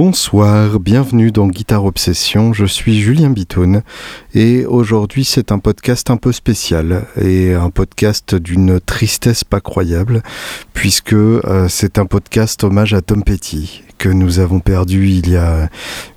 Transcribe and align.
Bonsoir, 0.00 0.78
bienvenue 0.78 1.32
dans 1.32 1.48
Guitare 1.48 1.84
Obsession, 1.84 2.52
je 2.52 2.66
suis 2.66 3.00
Julien 3.00 3.30
Bitoun 3.30 3.82
et 4.32 4.64
aujourd'hui 4.64 5.24
c'est 5.24 5.50
un 5.50 5.58
podcast 5.58 6.08
un 6.10 6.16
peu 6.16 6.30
spécial 6.30 7.04
et 7.20 7.52
un 7.52 7.70
podcast 7.70 8.36
d'une 8.36 8.78
tristesse 8.78 9.42
pas 9.42 9.60
croyable 9.60 10.22
puisque 10.72 11.14
euh, 11.14 11.66
c'est 11.68 11.98
un 11.98 12.06
podcast 12.06 12.62
hommage 12.62 12.94
à 12.94 13.00
Tom 13.00 13.24
Petty 13.24 13.82
que 13.98 14.08
nous 14.08 14.38
avons 14.38 14.60
perdu 14.60 15.08
il 15.08 15.30
y 15.30 15.36
a 15.36 15.68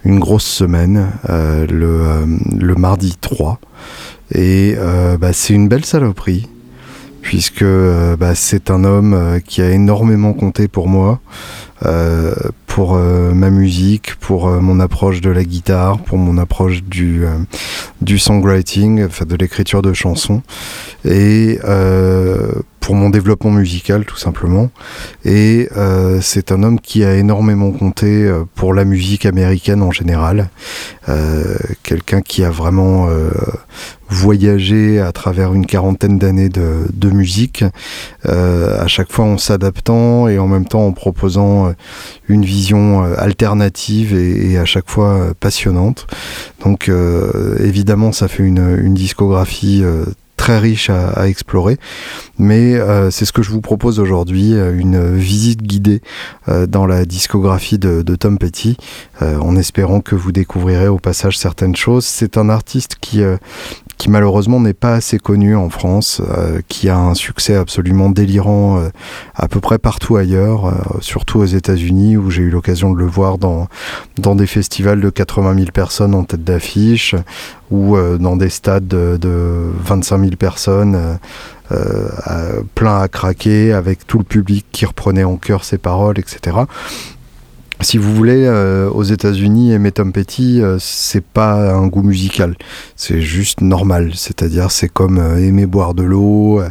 une 0.06 0.20
grosse 0.20 0.46
semaine, 0.46 1.14
euh, 1.32 1.66
euh, 1.72 2.26
le, 2.60 2.76
mardi 2.76 3.18
3 3.20 3.60
et 4.36 4.76
bah, 5.20 5.34
c'est 5.34 5.56
une 5.56 5.68
belle 5.68 5.86
saloperie 5.86 6.48
puisque 7.24 7.66
bah, 7.66 8.36
c'est 8.36 8.70
un 8.70 8.84
homme 8.84 9.40
qui 9.44 9.64
a 9.64 9.72
énormément 9.72 10.34
compté 10.34 10.68
pour 10.68 10.88
moi. 10.88 11.20
Euh, 11.86 12.34
pour 12.68 12.96
euh, 12.96 13.34
ma 13.34 13.50
musique, 13.50 14.16
pour 14.16 14.48
euh, 14.48 14.60
mon 14.60 14.80
approche 14.80 15.20
de 15.20 15.30
la 15.30 15.44
guitare, 15.44 16.00
pour 16.00 16.18
mon 16.18 16.38
approche 16.38 16.84
du, 16.84 17.26
du 18.02 18.20
songwriting, 18.20 19.04
enfin 19.06 19.26
de 19.26 19.36
l'écriture 19.36 19.82
de 19.82 19.94
chansons, 19.94 20.42
et 21.04 21.60
pour 22.82 22.96
mon 22.96 23.10
développement 23.10 23.52
musical 23.52 24.04
tout 24.04 24.18
simplement. 24.18 24.70
Et 25.24 25.70
c'est 26.22 26.52
un 26.52 26.64
homme 26.64 26.80
qui 26.80 27.06
a 27.06 27.16
énormément 27.16 27.72
compté 27.72 28.30
pour 28.56 28.74
la 28.74 28.84
musique 28.84 29.26
américaine 29.26 29.82
en 29.82 29.92
général, 29.92 30.50
quelqu'un 31.84 32.22
qui 32.22 32.44
a 32.44 32.50
vraiment 32.50 33.08
voyager 34.12 35.00
à 35.00 35.12
travers 35.14 35.54
une 35.54 35.66
quarantaine 35.66 36.20
d'années 36.20 36.50
de, 36.50 36.86
de, 36.94 37.10
musique, 37.10 37.64
euh, 38.28 38.80
à 38.80 38.88
chaque 38.88 39.12
fois 39.12 39.26
en 39.26 39.38
s'adaptant 39.38 40.28
et 40.28 40.38
en 40.38 40.48
même 40.48 40.66
temps 40.66 40.86
en 40.86 40.92
proposant 40.92 41.68
euh, 41.68 41.72
une 42.28 42.44
vision 42.44 43.04
euh, 43.04 43.16
alternative 43.18 44.14
et, 44.14 44.52
et 44.52 44.58
à 44.58 44.66
chaque 44.66 44.90
fois 44.90 45.34
passionnante. 45.40 46.08
Donc 46.64 46.92
évidemment 47.60 48.12
ça 48.12 48.28
fait 48.28 48.44
une, 48.44 48.80
une 48.84 48.94
discographie 48.94 49.84
très 50.42 50.58
riche 50.58 50.90
à, 50.90 51.28
explorer. 51.28 51.78
Mais 52.40 52.74
euh, 52.74 53.12
c'est 53.12 53.26
ce 53.26 53.32
que 53.32 53.44
je 53.44 53.52
vous 53.52 53.62
propose 53.62 54.00
aujourd'hui, 54.00 54.56
euh, 54.56 54.76
une 54.76 55.16
visite 55.16 55.62
guidée 55.62 56.02
euh, 56.50 56.66
dans 56.66 56.88
la 56.88 57.06
discographie 57.06 57.78
de, 57.78 58.02
Tom 58.16 58.40
Petty, 58.40 58.76
en 59.22 59.56
espérant 59.56 60.02
que 60.02 60.16
vous 60.16 60.32
découvrirez 60.32 60.88
au 60.88 60.98
passage 60.98 61.38
certaines 61.38 61.76
choses. 61.76 62.06
C'est 62.06 62.38
un 62.38 62.50
artiste 62.50 62.96
qui, 63.00 63.22
qui 63.98 64.10
malheureusement 64.10 64.60
n'est 64.60 64.74
pas 64.74 64.96
assez 64.96 65.18
connu 65.18 65.56
en 65.56 65.70
France, 65.70 66.22
qui 66.68 66.90
a 66.90 66.98
un 66.98 67.14
succès 67.14 67.56
absolument 67.56 68.10
délirant 68.10 68.84
à 69.36 69.48
peu 69.48 69.60
près 69.60 69.80
partout 69.80 70.18
ailleurs, 70.18 70.74
surtout 71.00 71.40
aux 71.40 71.46
États-Unis 71.46 72.18
où 72.18 72.30
j'ai 72.30 72.42
eu 72.42 72.50
l'occasion 72.50 72.92
de 72.92 72.98
le 72.98 73.06
voir 73.06 73.38
dans, 73.38 73.68
dans 74.18 74.36
des 74.36 74.48
festivals 74.48 75.00
de 75.00 75.10
80 75.10 75.56
000 75.56 75.66
personnes 75.72 76.14
en 76.14 76.24
tête 76.24 76.44
d'affiche, 76.44 77.16
ou 77.72 77.96
dans 78.20 78.36
des 78.36 78.50
stades 78.50 78.88
de, 78.88 79.18
de 79.20 79.72
25 79.84 80.20
000 80.20 80.31
personnes, 80.38 80.96
euh, 80.96 81.16
euh, 81.72 82.62
plein 82.76 83.02
à 83.02 83.08
craquer, 83.08 83.74
avec 83.74 84.06
tout 84.08 84.18
le 84.18 84.24
public 84.24 84.66
qui 84.72 84.86
reprenait 84.86 85.24
en 85.24 85.38
cœur 85.38 85.64
ses 85.64 85.78
paroles, 85.78 86.20
etc 86.20 86.58
si 87.84 87.98
vous 87.98 88.14
voulez, 88.14 88.48
aux 88.94 89.02
États-Unis, 89.02 89.72
aimer 89.72 89.92
Tom 89.92 90.12
Petty, 90.12 90.62
c'est 90.78 91.24
pas 91.24 91.74
un 91.74 91.88
goût 91.88 92.04
musical, 92.04 92.56
c'est 92.96 93.22
juste 93.22 93.62
normal. 93.62 94.12
C'est-à-dire, 94.14 94.70
c'est 94.70 94.88
comme 94.88 95.18
aimer 95.18 95.66
boire 95.66 95.96
de 95.96 96.04
l'eau, 96.04 96.62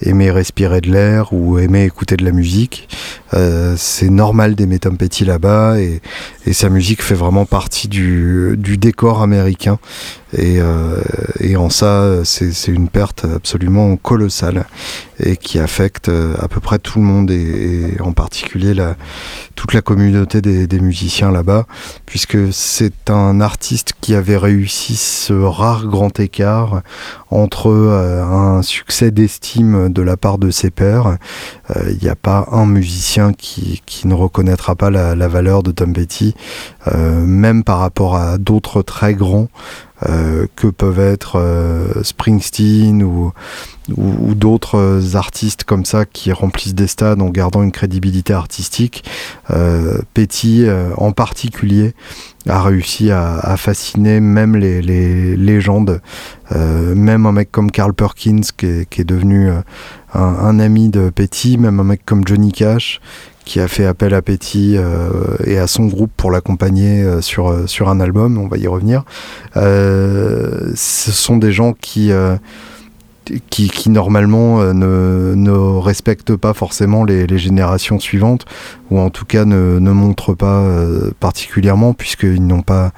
aimer 0.00 0.30
respirer 0.30 0.80
de 0.80 0.90
l'air 0.90 1.34
ou 1.34 1.58
aimer 1.58 1.84
écouter 1.84 2.16
de 2.16 2.24
la 2.24 2.32
musique. 2.32 2.88
c'est 3.76 4.08
normal 4.08 4.54
d'aimer 4.54 4.78
Tom 4.78 4.96
Petty 4.96 5.26
là-bas 5.26 5.80
et, 5.80 6.00
sa 6.54 6.70
musique 6.70 7.02
fait 7.02 7.14
vraiment 7.14 7.44
partie 7.44 7.88
du 7.88 8.78
décor 8.78 9.20
américain. 9.20 9.78
Et, 10.36 10.60
euh, 10.60 11.00
et 11.38 11.56
en 11.56 11.70
ça, 11.70 12.24
c'est 12.24 12.68
une 12.68 12.88
perte 12.88 13.24
absolument 13.24 13.96
colossale 13.96 14.66
et 15.20 15.36
qui 15.36 15.60
affecte 15.60 16.08
euh, 16.08 16.34
à 16.40 16.48
peu 16.48 16.58
près 16.58 16.80
tout 16.80 16.98
le 16.98 17.04
monde 17.04 17.30
et, 17.30 17.96
en 18.00 18.12
particulier 18.12 18.74
la, 18.74 18.96
toute 19.54 19.72
la 19.74 19.80
communauté 19.80 20.40
des, 20.40 20.66
des 20.66 20.80
musiciens 20.80 21.30
là-bas, 21.30 21.66
puisque 22.04 22.52
c'est 22.52 23.10
un 23.10 23.40
artiste 23.40 23.92
qui 24.00 24.14
avait 24.14 24.36
réussi 24.36 24.96
ce 24.96 25.32
rare 25.32 25.86
grand 25.86 26.18
écart 26.18 26.82
entre 27.30 27.70
euh, 27.70 28.24
un 28.24 28.62
succès 28.62 29.12
d'estime 29.12 29.92
de 29.92 30.02
la 30.02 30.16
part 30.16 30.38
de 30.38 30.50
ses 30.50 30.70
pairs. 30.70 31.16
Il 31.88 31.98
n'y 32.02 32.08
a 32.08 32.16
pas 32.16 32.48
un 32.50 32.66
musicien 32.66 33.32
qui, 33.32 33.82
qui 33.86 34.06
ne 34.06 34.14
reconnaîtra 34.14 34.74
pas 34.74 34.90
la, 34.90 35.14
la, 35.14 35.28
valeur 35.28 35.62
de 35.62 35.70
Tom 35.70 35.92
Petty, 35.92 36.34
même 36.94 37.64
par 37.64 37.78
rapport 37.78 38.16
à 38.16 38.38
d'autres 38.38 38.82
très 38.82 39.14
grands. 39.14 39.48
Euh, 40.06 40.46
que 40.54 40.66
peuvent 40.66 41.00
être 41.00 41.36
euh, 41.36 42.02
Springsteen 42.02 43.02
ou, 43.02 43.32
d'autres 44.34 45.14
artistes 45.14 45.64
comme 45.64 45.84
ça 45.84 46.06
qui 46.06 46.32
remplissent 46.32 46.74
des 46.74 46.86
stades 46.86 47.20
en 47.20 47.28
gardant 47.28 47.62
une 47.62 47.70
crédibilité 47.70 48.32
artistique. 48.32 49.04
Euh, 49.50 49.98
Petty 50.14 50.64
en 50.96 51.12
particulier 51.12 51.94
a 52.48 52.62
réussi 52.62 53.10
à, 53.10 53.54
fasciner 53.58 54.20
même 54.20 54.56
les, 54.56 55.36
légendes, 55.36 56.00
même 56.50 57.26
un 57.26 57.32
mec 57.32 57.52
comme 57.52 57.70
Carl 57.70 57.92
Perkins 57.92 58.40
qui 58.56 58.66
est, 58.66 59.04
devenu 59.04 59.50
un, 60.14 60.58
ami 60.58 60.88
de 60.88 61.10
Petty, 61.10 61.58
même 61.58 61.78
un 61.78 61.84
mec 61.84 62.00
comme 62.06 62.26
Johnny 62.26 62.52
Cash 62.52 63.02
qui 63.44 63.60
a 63.60 63.68
fait 63.68 63.84
appel 63.84 64.14
à 64.14 64.22
Petty 64.22 64.76
euh, 64.76 65.36
et 65.44 65.58
à 65.58 65.66
son 65.66 65.84
groupe 65.86 66.10
pour 66.16 66.30
l'accompagner 66.30 67.02
euh, 67.02 67.20
sur, 67.20 67.48
euh, 67.48 67.66
sur 67.66 67.88
un 67.88 68.00
album, 68.00 68.38
on 68.38 68.48
va 68.48 68.56
y 68.56 68.66
revenir. 68.66 69.04
ce 69.54 70.74
sont 70.74 71.36
des 71.36 71.52
gens 71.52 71.72
qui 71.72 72.10
qui, 73.50 73.68
qui, 73.68 73.90
normalement 73.90 74.60
euh, 74.60 74.72
ne, 74.72 75.34
ne, 75.34 75.50
respectent 75.78 76.36
pas 76.36 76.54
forcément 76.54 77.04
les, 77.04 77.26
les, 77.26 77.38
générations 77.38 77.98
suivantes, 77.98 78.44
ou 78.90 78.98
en 78.98 79.10
tout 79.10 79.24
cas 79.24 79.44
ne, 79.44 79.78
ne 79.78 79.90
montrent 79.90 80.34
pas 80.34 80.60
euh, 80.60 81.10
particulièrement, 81.20 81.94
puisqu'ils 81.94 82.46
n'ont 82.46 82.62
pas. 82.62 82.92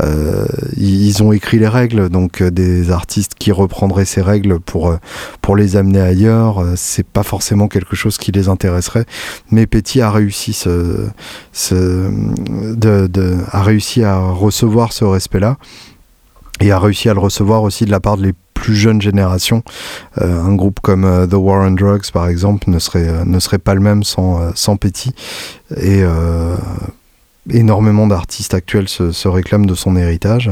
Euh, 0.00 0.46
ils 0.76 1.22
ont 1.22 1.32
écrit 1.32 1.58
les 1.58 1.68
règles, 1.68 2.08
donc 2.08 2.42
euh, 2.42 2.50
des 2.50 2.90
artistes 2.90 3.34
qui 3.38 3.52
reprendraient 3.52 4.04
ces 4.04 4.22
règles 4.22 4.60
pour, 4.60 4.96
pour 5.40 5.56
les 5.56 5.76
amener 5.76 6.00
ailleurs, 6.00 6.64
c'est 6.76 7.06
pas 7.06 7.22
forcément 7.22 7.68
quelque 7.68 7.96
chose 7.96 8.18
qui 8.18 8.32
les 8.32 8.48
intéresserait. 8.48 9.06
Mais 9.50 9.66
Petit 9.66 10.00
a 10.00 10.10
réussi, 10.10 10.52
ce, 10.52 11.08
ce, 11.52 12.10
de, 12.74 13.06
de, 13.06 13.36
a 13.50 13.62
réussi 13.62 14.04
à 14.04 14.18
recevoir 14.18 14.92
ce 14.92 15.04
respect-là 15.04 15.56
et 16.60 16.72
a 16.72 16.78
réussi 16.78 17.08
à 17.08 17.14
le 17.14 17.20
recevoir 17.20 17.62
aussi 17.62 17.84
de 17.84 17.90
la 17.90 18.00
part 18.00 18.16
de 18.16 18.22
les 18.22 18.34
plus 18.60 18.76
jeune 18.76 19.00
génération. 19.00 19.62
Euh, 20.20 20.42
un 20.42 20.54
groupe 20.54 20.80
comme 20.80 21.04
euh, 21.04 21.26
The 21.26 21.34
War 21.34 21.66
on 21.66 21.70
Drugs, 21.70 22.10
par 22.12 22.28
exemple, 22.28 22.68
ne 22.68 22.78
serait, 22.78 23.08
euh, 23.08 23.24
ne 23.24 23.40
serait 23.40 23.58
pas 23.58 23.74
le 23.74 23.80
même 23.80 24.04
sans, 24.04 24.54
sans 24.54 24.76
Petit. 24.76 25.14
Et 25.76 26.02
énormément 27.50 28.06
d'artistes 28.06 28.54
actuels 28.54 28.88
se, 28.88 29.28
réclament 29.28 29.66
de 29.66 29.74
son 29.74 29.96
héritage. 29.96 30.50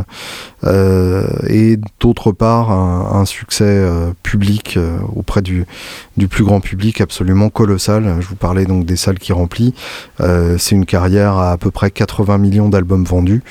et 0.64 1.78
d'autre 2.00 2.32
part, 2.32 2.70
un, 2.70 3.24
succès 3.24 3.86
public 4.22 4.78
auprès 5.14 5.42
du, 5.42 5.64
du 6.16 6.28
plus 6.28 6.44
grand 6.44 6.60
public 6.60 7.00
absolument 7.00 7.48
colossal. 7.48 8.16
Je 8.20 8.28
vous 8.28 8.36
parlais 8.36 8.64
donc 8.64 8.84
des 8.84 8.96
salles 8.96 9.18
qui 9.18 9.32
remplit. 9.32 9.74
C'est 10.18 10.74
une 10.74 10.86
carrière 10.86 11.36
à 11.36 11.52
à 11.52 11.56
peu 11.56 11.70
près 11.70 11.90
80 11.90 12.38
millions 12.38 12.68
d'albums 12.68 13.04
vendus 13.04 13.42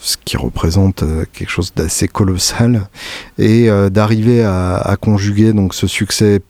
ce 0.00 0.16
qui 0.24 0.36
représente 0.36 1.02
euh, 1.02 1.24
quelque 1.32 1.50
chose 1.50 1.72
d'assez 1.74 2.08
colossal, 2.08 2.88
et 3.38 3.68
euh, 3.68 3.90
d'arriver 3.90 4.44
à, 4.44 4.96
conjuguer 5.00 5.52
donc 5.52 5.74
ce 5.74 5.86
succès 5.86 6.40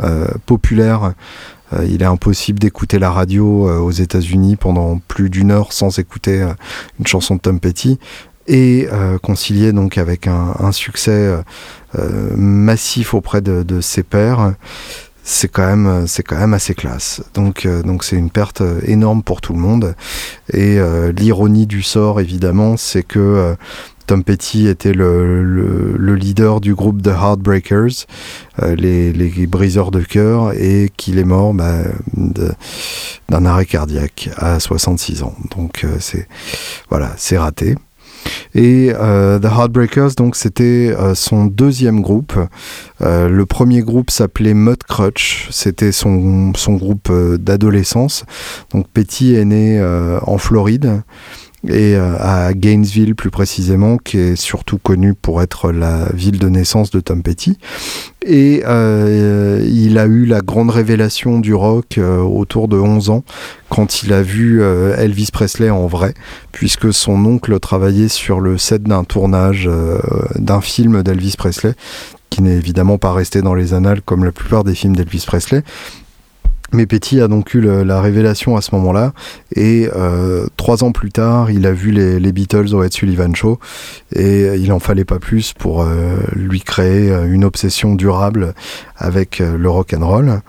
euh, 0.00 0.26
populaire. 0.46 1.12
il 1.88 2.02
est 2.02 2.06
impossible 2.06 2.58
d'écouter 2.58 2.98
la 2.98 3.10
radio 3.10 3.68
aux 3.82 3.90
États-Unis 3.90 4.56
pendant 4.56 4.98
plus 5.08 5.28
d'une 5.28 5.50
heure 5.50 5.72
sans 5.72 5.98
écouter 5.98 6.46
une 7.00 7.06
chanson 7.06 7.34
de 7.36 7.40
Tom 7.40 7.58
Petty 7.58 7.98
et 8.46 8.86
concilier 9.22 9.72
donc 9.72 9.98
avec 9.98 10.28
un, 10.28 10.72
succès 10.72 11.34
massif 12.36 13.14
auprès 13.14 13.40
de, 13.40 13.64
de 13.64 13.80
ses 13.80 14.04
pairs 14.04 14.54
c'est 15.24 15.48
quand 15.48 15.66
même 15.66 15.86
euh, 15.86 16.06
c'est 16.06 16.22
quand 16.22 16.36
même 16.36 16.54
assez 16.54 16.74
classe. 16.74 17.22
Donc 17.32 17.64
euh, 17.64 17.82
donc 17.82 18.04
c'est 18.04 18.16
une 18.16 18.30
perte 18.30 18.60
euh, 18.60 18.80
énorme 18.84 19.22
pour 19.22 19.40
tout 19.40 19.54
le 19.54 19.58
monde. 19.58 19.96
Et 20.52 20.78
l'ironie 21.16 21.66
du 21.66 21.82
sort 21.82 22.20
évidemment, 22.20 22.76
c'est 22.76 23.02
que 23.02 23.56
Tom 24.06 24.22
Petty 24.22 24.68
était 24.68 24.92
le, 24.92 25.42
le, 25.42 26.14
leader 26.14 26.60
du 26.60 26.74
groupe 26.74 27.02
The 27.02 27.08
Heartbreakers, 27.08 28.06
les, 28.76 29.12
les, 29.12 29.46
briseurs 29.46 29.90
de 29.90 30.00
cœur, 30.00 30.52
et 30.52 30.92
qu'il 30.96 31.18
est 31.18 31.24
mort 31.24 31.54
bah, 31.54 31.78
d'un 32.16 33.46
arrêt 33.46 33.64
cardiaque 33.64 34.28
à 34.36 34.60
66 34.60 35.22
ans. 35.22 35.34
Donc 35.56 35.86
c'est 35.98 36.28
voilà, 36.90 37.12
c'est 37.16 37.38
raté. 37.38 37.76
Et 38.54 38.92
euh, 38.94 39.38
The 39.38 39.46
Heartbreakers, 39.46 40.14
donc 40.16 40.36
c'était 40.36 40.94
euh, 40.96 41.14
son 41.14 41.46
deuxième 41.46 42.00
groupe. 42.02 42.34
Euh, 43.02 43.28
le 43.28 43.46
premier 43.46 43.82
groupe 43.82 44.10
s'appelait 44.10 44.54
Mud 44.54 44.82
Crutch, 44.84 45.48
c'était 45.50 45.92
son, 45.92 46.52
son 46.54 46.74
groupe 46.74 47.10
d'adolescence. 47.38 48.24
Donc 48.70 48.86
Petty 48.88 49.34
est 49.34 49.44
né 49.44 49.82
en 50.22 50.38
Floride. 50.38 51.02
Et 51.68 51.96
à 51.96 52.52
Gainesville 52.54 53.14
plus 53.14 53.30
précisément, 53.30 53.96
qui 53.96 54.18
est 54.18 54.36
surtout 54.36 54.78
connue 54.78 55.14
pour 55.14 55.42
être 55.42 55.72
la 55.72 56.08
ville 56.12 56.38
de 56.38 56.48
naissance 56.48 56.90
de 56.90 57.00
Tom 57.00 57.22
Petty. 57.22 57.58
Et 58.26 58.62
il 58.64 59.98
a 59.98 60.06
eu 60.06 60.26
la 60.26 60.40
grande 60.40 60.70
révélation 60.70 61.40
du 61.40 61.54
rock 61.54 61.98
autour 61.98 62.68
de 62.68 62.76
11 62.76 63.10
ans 63.10 63.24
quand 63.68 64.02
il 64.02 64.12
a 64.12 64.22
vu 64.22 64.62
Elvis 64.62 65.30
Presley 65.32 65.70
en 65.70 65.86
vrai, 65.86 66.14
puisque 66.52 66.92
son 66.92 67.24
oncle 67.24 67.58
travaillait 67.60 68.08
sur 68.08 68.40
le 68.40 68.58
set 68.58 68.82
d'un 68.82 69.04
tournage 69.04 69.68
d'un 70.36 70.60
film 70.60 71.02
d'Elvis 71.02 71.34
Presley 71.36 71.74
qui 72.30 72.42
n'est 72.42 72.56
évidemment 72.56 72.98
pas 72.98 73.12
resté 73.12 73.42
dans 73.42 73.54
les 73.54 73.74
annales 73.74 74.02
comme 74.02 74.24
la 74.24 74.32
plupart 74.32 74.64
des 74.64 74.74
films 74.74 74.96
d'Elvis 74.96 75.24
Presley. 75.24 75.62
Mais 76.74 76.86
Petty 76.86 77.20
a 77.20 77.28
donc 77.28 77.54
eu 77.54 77.60
la 77.60 78.00
révélation 78.00 78.56
à 78.56 78.60
ce 78.60 78.74
moment-là, 78.74 79.12
et 79.54 79.88
euh, 79.94 80.46
trois 80.56 80.82
ans 80.82 80.90
plus 80.90 81.12
tard, 81.12 81.52
il 81.52 81.66
a 81.66 81.72
vu 81.72 81.92
les, 81.92 82.32
Beatles 82.32 82.74
au 82.74 82.82
Ed 82.82 82.92
Sullivan 82.92 83.32
Show, 83.36 83.60
et 84.12 84.56
il 84.56 84.72
en 84.72 84.80
fallait 84.80 85.04
pas 85.04 85.20
plus 85.20 85.52
pour 85.52 85.82
euh, 85.82 86.16
lui 86.34 86.60
créer 86.60 87.12
une 87.28 87.44
obsession 87.44 87.94
durable 87.94 88.54
avec 88.96 89.40
euh, 89.40 89.56
le 89.56 89.70
rock 89.70 89.94
and 89.94 90.04
roll. 90.04 90.40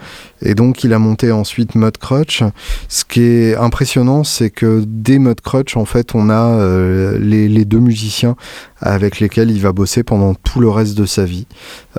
Et 0.41 0.55
donc 0.55 0.83
il 0.83 0.93
a 0.93 0.99
monté 0.99 1.31
ensuite 1.31 1.75
Mudcrutch. 1.75 2.43
Ce 2.87 3.05
qui 3.05 3.21
est 3.21 3.55
impressionnant, 3.55 4.23
c'est 4.23 4.49
que 4.49 4.83
dès 4.85 5.19
Mudcrutch, 5.19 5.77
en 5.77 5.85
fait, 5.85 6.15
on 6.15 6.29
a 6.29 6.59
euh, 6.59 7.17
les, 7.19 7.65
deux 7.65 7.79
musiciens 7.79 8.35
avec 8.79 9.19
lesquels 9.19 9.49
il 9.49 9.61
va 9.61 9.71
bosser 9.71 10.03
pendant 10.03 10.35
tout 10.35 10.59
le 10.59 10.69
reste 10.69 10.95
de 10.95 11.05
sa 11.05 11.25
vie. 11.25 11.47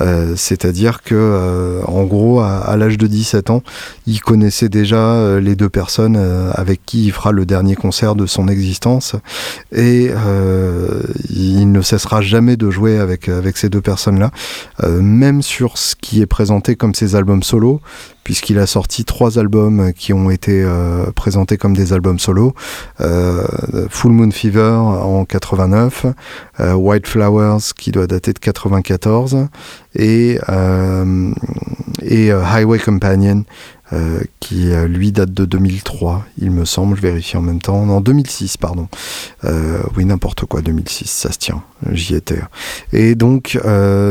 Euh, 0.00 0.34
c'est-à-dire 0.36 1.02
que, 1.02 1.80
en 1.86 2.04
gros, 2.04 2.40
à, 2.40 2.76
l'âge 2.76 2.98
de 2.98 3.06
17 3.06 3.50
ans, 3.50 3.62
il 4.06 4.20
connaissait 4.20 4.68
déjà 4.68 5.40
les 5.40 5.56
deux 5.56 5.68
personnes 5.68 6.16
avec 6.52 6.84
qui 6.86 7.06
il 7.06 7.12
fera 7.12 7.32
le 7.32 7.46
dernier 7.46 7.74
concert 7.74 8.14
de 8.14 8.26
son 8.26 8.46
existence. 8.48 9.16
Et 9.72 10.10
il 11.30 11.72
ne 11.72 11.80
cessera 11.80 12.20
jamais 12.20 12.56
de 12.56 12.70
jouer 12.70 12.98
avec, 12.98 13.28
avec 13.28 13.56
ces 13.56 13.68
deux 13.68 13.80
personnes-là, 13.80 14.30
même 14.88 15.42
sur 15.42 15.78
ce 15.78 15.96
qui 15.96 16.20
est 16.20 16.26
présenté 16.26 16.76
comme 16.76 16.94
ses 16.94 17.16
albums 17.16 17.42
solo, 17.42 17.80
puisqu'il 18.26 18.58
a 18.58 18.66
sorti 18.66 19.04
trois 19.04 19.38
albums 19.38 19.92
qui 19.92 20.12
ont 20.12 20.30
été 20.30 20.60
euh, 20.60 21.12
présentés 21.12 21.58
comme 21.58 21.76
des 21.76 21.92
albums 21.92 22.18
solo. 22.18 22.54
Euh, 23.00 23.46
Full 23.88 24.10
Moon 24.10 24.32
Fever 24.32 24.72
en 24.72 25.24
89, 25.24 26.06
euh, 26.58 26.72
White 26.72 27.06
Flowers 27.06 27.72
qui 27.78 27.92
doit 27.92 28.08
dater 28.08 28.32
de 28.32 28.40
94 28.40 29.46
et, 29.94 30.40
et 32.02 32.32
Highway 32.32 32.80
Companion 32.80 33.44
euh, 33.92 34.20
qui 34.40 34.72
euh, 34.72 34.88
lui 34.88 35.12
date 35.12 35.32
de 35.32 35.44
2003, 35.44 36.24
il 36.38 36.50
me 36.50 36.64
semble, 36.64 36.96
je 36.96 37.02
vérifie 37.02 37.36
en 37.36 37.42
même 37.42 37.60
temps. 37.60 37.86
Non, 37.86 38.00
2006, 38.00 38.56
pardon. 38.56 38.88
Euh, 39.44 39.80
oui, 39.96 40.04
n'importe 40.04 40.44
quoi, 40.44 40.60
2006, 40.60 41.08
ça 41.08 41.30
se 41.30 41.38
tient, 41.38 41.62
j'y 41.92 42.16
étais. 42.16 42.40
Et 42.92 43.14
donc, 43.14 43.58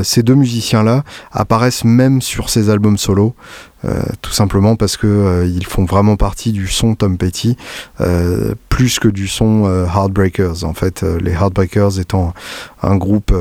ces 0.04 0.24
deux 0.24 0.36
musiciens-là 0.36 1.04
apparaissent 1.34 1.84
même 1.84 2.22
sur 2.22 2.50
ces 2.50 2.70
albums 2.70 2.98
solo. 2.98 3.36
tout 4.22 4.32
simplement 4.32 4.76
parce 4.78 4.98
que 4.98 5.46
ils 5.46 5.66
font 5.66 5.86
vraiment 5.86 6.16
partie 6.16 6.52
du 6.52 6.68
son 6.68 6.96
Tom 6.96 7.18
Petty 7.18 7.58
plus 8.70 9.00
que 9.00 9.08
du 9.08 9.28
son 9.28 9.66
Heartbreakers 9.86 10.64
en 10.64 10.74
fait 10.74 11.04
les 11.04 11.34
Heartbreakers 11.34 12.00
étant 12.00 12.34
un 12.82 12.96
groupe 12.96 13.32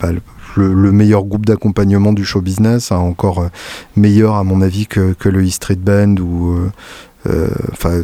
bah, 0.00 0.10
meilleur 0.56 1.24
groupe 1.24 1.46
d'accompagnement 1.46 2.12
du 2.12 2.24
show 2.24 2.40
business, 2.40 2.92
hein, 2.92 2.96
encore 2.96 3.40
euh, 3.40 3.48
meilleur 3.96 4.34
à 4.34 4.44
mon 4.44 4.62
avis 4.62 4.86
que, 4.86 5.14
le 5.24 5.42
E 5.42 5.50
Street 5.50 5.76
Band 5.76 6.16
ou 6.16 6.52
euh, 6.52 6.72
euh, 7.28 7.48
enfin 7.72 8.02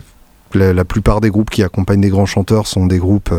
la, 0.55 0.85
plupart 0.85 1.21
des 1.21 1.31
groupes 1.31 1.51
qui 1.51 1.63
accompagnent 1.63 2.01
des 2.01 2.09
grands 2.09 2.27
chanteurs 2.27 2.67
sont 2.67 2.87
des 2.87 2.99
groupes 2.99 3.33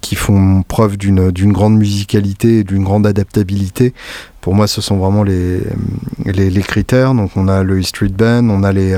qui 0.00 0.14
font 0.14 0.62
preuve 0.62 0.96
d'une 0.96 1.52
grande 1.52 1.76
musicalité 1.76 2.60
et 2.60 2.64
d'une 2.64 2.84
grande 2.84 3.06
adaptabilité. 3.06 3.94
Pour 4.40 4.54
moi, 4.54 4.66
ce 4.66 4.80
sont 4.80 4.96
vraiment 4.96 5.24
les, 5.24 5.62
critères. 6.62 7.12
Donc, 7.14 7.32
on 7.36 7.48
a 7.48 7.62
le 7.62 7.82
Street 7.82 8.08
Band, 8.08 8.48
on 8.48 8.62
a 8.62 8.72
les, 8.72 8.96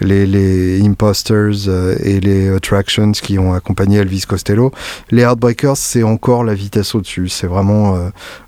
les, 0.00 0.86
Imposters 0.86 1.68
et 2.04 2.20
les 2.20 2.48
Attractions 2.50 3.12
qui 3.12 3.38
ont 3.38 3.54
accompagné 3.54 3.98
Elvis 3.98 4.24
Costello. 4.28 4.72
Les 5.10 5.22
Heartbreakers, 5.22 5.76
c'est 5.76 6.02
encore 6.02 6.44
la 6.44 6.54
vitesse 6.54 6.94
au-dessus. 6.94 7.28
C'est 7.28 7.46
vraiment 7.46 7.98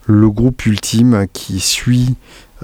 le 0.06 0.31
groupe 0.31 0.64
ultime 0.67 1.26
qui 1.32 1.61
suit 1.61 2.14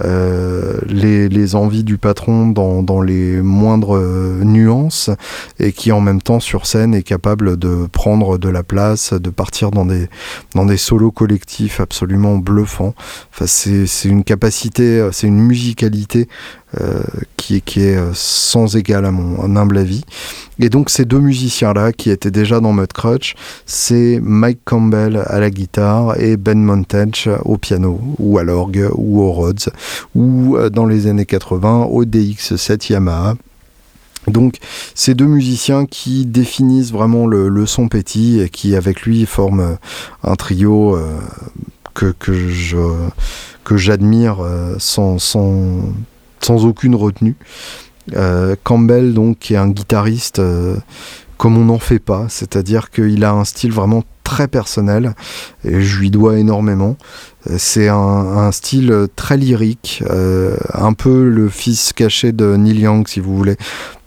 euh, 0.03 0.81
les, 0.87 1.55
envies 1.55 1.85
du 1.85 1.99
patron 1.99 2.49
dans, 2.49 3.03
les 3.03 3.41
moindres 3.41 3.97
euh, 3.97 4.43
nuances 4.43 5.11
et 5.59 5.73
qui 5.73 5.93
en 5.93 6.01
même 6.01 6.23
temps 6.23 6.41
sur 6.41 6.67
scène 6.67 6.95
est 6.95 7.03
capable 7.03 7.57
de 7.57 7.87
prendre 7.87 8.39
de 8.39 8.49
la 8.49 8.63
place, 8.63 9.13
de 9.13 9.31
partir 9.31 9.71
dans 9.71 9.85
des, 9.85 10.09
dans 10.55 10.67
des 10.67 10.77
solos 10.77 11.13
collectifs 11.13 11.81
absolument 11.81 12.39
bluffants. 12.39 12.95
Enfin, 13.31 13.47
c'est 13.47 14.09
une 14.09 14.25
capacité, 14.25 15.09
c'est 15.13 15.27
une 15.27 15.41
musicalité 15.41 16.29
qui, 17.37 17.63
qui, 17.63 17.81
est 17.81 17.99
sans 18.15 18.77
égal 18.77 19.05
à 19.05 19.11
mon 19.11 19.57
humble 19.57 19.79
avis. 19.79 20.05
Et 20.61 20.69
donc 20.69 20.91
ces 20.91 21.05
deux 21.05 21.19
musiciens-là 21.19 21.93
qui 21.93 22.11
étaient 22.11 22.31
déjà 22.31 22.61
dans 22.61 22.73
Mudcrutch, 22.73 23.35
c'est 23.67 24.21
Mike 24.23 24.61
Campbell 24.65 25.23
à 25.27 25.41
la 25.41 25.51
guitare 25.51 26.21
et 26.21 26.37
Ben 26.37 26.63
Montage 26.63 27.29
au 27.45 27.59
piano, 27.59 28.01
ou 28.19 28.39
à 28.39 28.45
l'orgue, 28.45 28.89
ou 28.95 29.21
au 29.21 29.33
Rhodes, 29.33 29.65
ou 30.15 30.57
euh, 30.57 30.71
dans 30.71 30.87
les 30.87 31.07
années 31.07 31.27
80 31.27 31.85
au 31.91 32.05
DX7 32.05 32.93
Yamaha. 32.93 33.35
Donc 34.29 34.57
ces 34.95 35.15
deux 35.15 35.27
musiciens 35.27 35.87
qui 35.87 36.25
définissent 36.25 36.93
vraiment 36.93 37.27
le, 37.27 37.67
son 37.67 37.89
petit 37.89 38.41
et 38.41 38.49
qui 38.49 38.75
avec 38.77 39.03
lui 39.03 39.27
forment 39.27 39.77
un 40.23 40.35
trio 40.37 40.97
euh, 40.97 41.19
que, 41.95 42.15
que, 42.19 42.33
que 43.65 43.77
j'admire 43.77 44.39
euh, 44.41 44.77
sans, 44.79 45.19
sans, 45.19 45.81
sans 46.45 46.67
aucune 46.67 46.95
retenue. 46.95 47.37
Euh, 48.15 48.55
Campbell, 48.63 49.15
donc, 49.15 49.51
est 49.51 49.57
un 49.57 49.69
guitariste 49.69 50.39
euh, 50.39 50.77
comme 51.39 51.57
on 51.57 51.65
n'en 51.65 51.79
fait 51.79 51.99
pas, 51.99 52.27
c'est-à-dire 52.29 52.91
qu'il 52.91 53.25
a 53.25 53.33
un 53.33 53.45
style 53.45 53.73
vraiment 53.73 54.05
très 54.25 54.47
personnel 54.47 55.15
et 55.65 55.81
je 55.81 55.99
lui 55.99 56.11
dois 56.11 56.39
énormément. 56.39 56.97
Euh, 57.51 57.57
c'est 57.59 57.89
un, 57.89 58.53
style 58.53 59.09
très 59.17 59.39
lyrique, 59.39 60.03
un 60.75 60.93
peu 60.93 61.29
le 61.29 61.49
fils 61.49 61.93
caché 61.95 62.33
de 62.33 62.57
Neil 62.57 62.81
Young, 62.81 63.09
si 63.09 63.21
vous 63.21 63.35
voulez, 63.35 63.57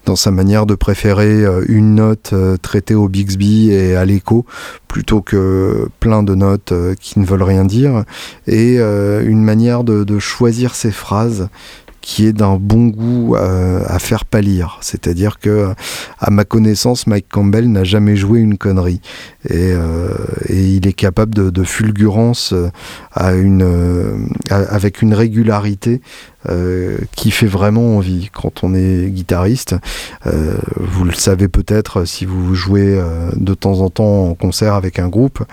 dans 0.06 0.16
sa 0.16 0.32
manière 0.32 0.66
de 0.68 0.76
préférer 0.76 1.44
une 1.68 1.96
note 1.96 2.34
traitée 2.62 2.96
au 2.96 3.10
Bixby 3.10 3.72
et 3.72 3.96
à 3.96 4.06
l'écho 4.06 4.46
plutôt 4.88 5.22
que 5.22 5.90
plein 6.00 6.24
de 6.24 6.34
notes 6.34 6.74
qui 7.02 7.20
ne 7.20 7.26
veulent 7.26 7.44
rien 7.44 7.66
dire, 7.66 8.06
et 8.48 8.78
une 8.78 9.44
manière 9.44 9.84
de 9.84 10.20
choisir 10.20 10.76
ses 10.76 10.92
phrases 10.92 11.50
qui 12.08 12.26
est 12.26 12.32
d'un 12.32 12.56
bon 12.56 12.88
goût 12.88 13.36
euh, 13.36 13.84
à 13.86 14.00
faire 14.00 14.24
pâlir. 14.24 14.78
C'est-à-dire 14.80 15.40
que, 15.40 15.74
à 16.20 16.32
ma 16.32 16.46
connaissance, 16.46 17.06
Mike 17.06 17.28
Campbell 17.30 17.70
n'a 17.70 17.84
jamais 17.84 18.16
joué 18.16 18.40
une 18.40 18.58
connerie. 18.58 19.02
Et, 19.50 19.74
euh, 19.74 20.14
il 20.48 20.88
est 20.88 20.94
capable 20.94 21.34
de, 21.52 21.64
fulgurance 21.66 22.54
euh, 22.54 24.18
avec 24.50 25.02
une 25.02 25.14
régularité 25.14 26.02
euh, 26.50 26.98
qui 27.16 27.32
fait 27.32 27.48
vraiment 27.48 27.98
envie 27.98 28.30
quand 28.32 28.64
on 28.64 28.74
est 28.74 29.10
guitariste. 29.10 29.76
Euh, 30.26 30.58
vous 30.78 31.04
le 31.04 31.14
savez 31.14 31.48
peut-être 31.48 32.06
si 32.06 32.26
vous 32.26 32.56
jouez 32.56 32.98
euh, 32.98 33.30
de 33.36 33.54
temps 33.54 33.82
en 33.82 33.90
temps 33.90 34.30
en 34.30 34.34
concert 34.34 34.74
avec 34.74 35.00
un 35.00 35.10
groupe. 35.10 35.44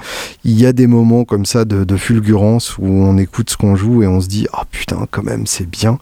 Il 0.44 0.58
y 0.58 0.66
a 0.66 0.72
des 0.72 0.86
moments 0.86 1.24
comme 1.24 1.46
ça 1.46 1.64
de, 1.64 1.96
fulgurance 1.96 2.76
où 2.78 2.86
on 2.86 3.18
écoute 3.18 3.50
ce 3.50 3.56
qu'on 3.56 3.76
joue 3.76 4.02
et 4.02 4.06
on 4.06 4.20
se 4.20 4.28
dit 4.28 4.46
ah 4.52 4.64
putain 4.70 5.06
quand 5.10 5.22
même 5.22 5.46
c'est 5.46 5.68
bien. 5.68 5.98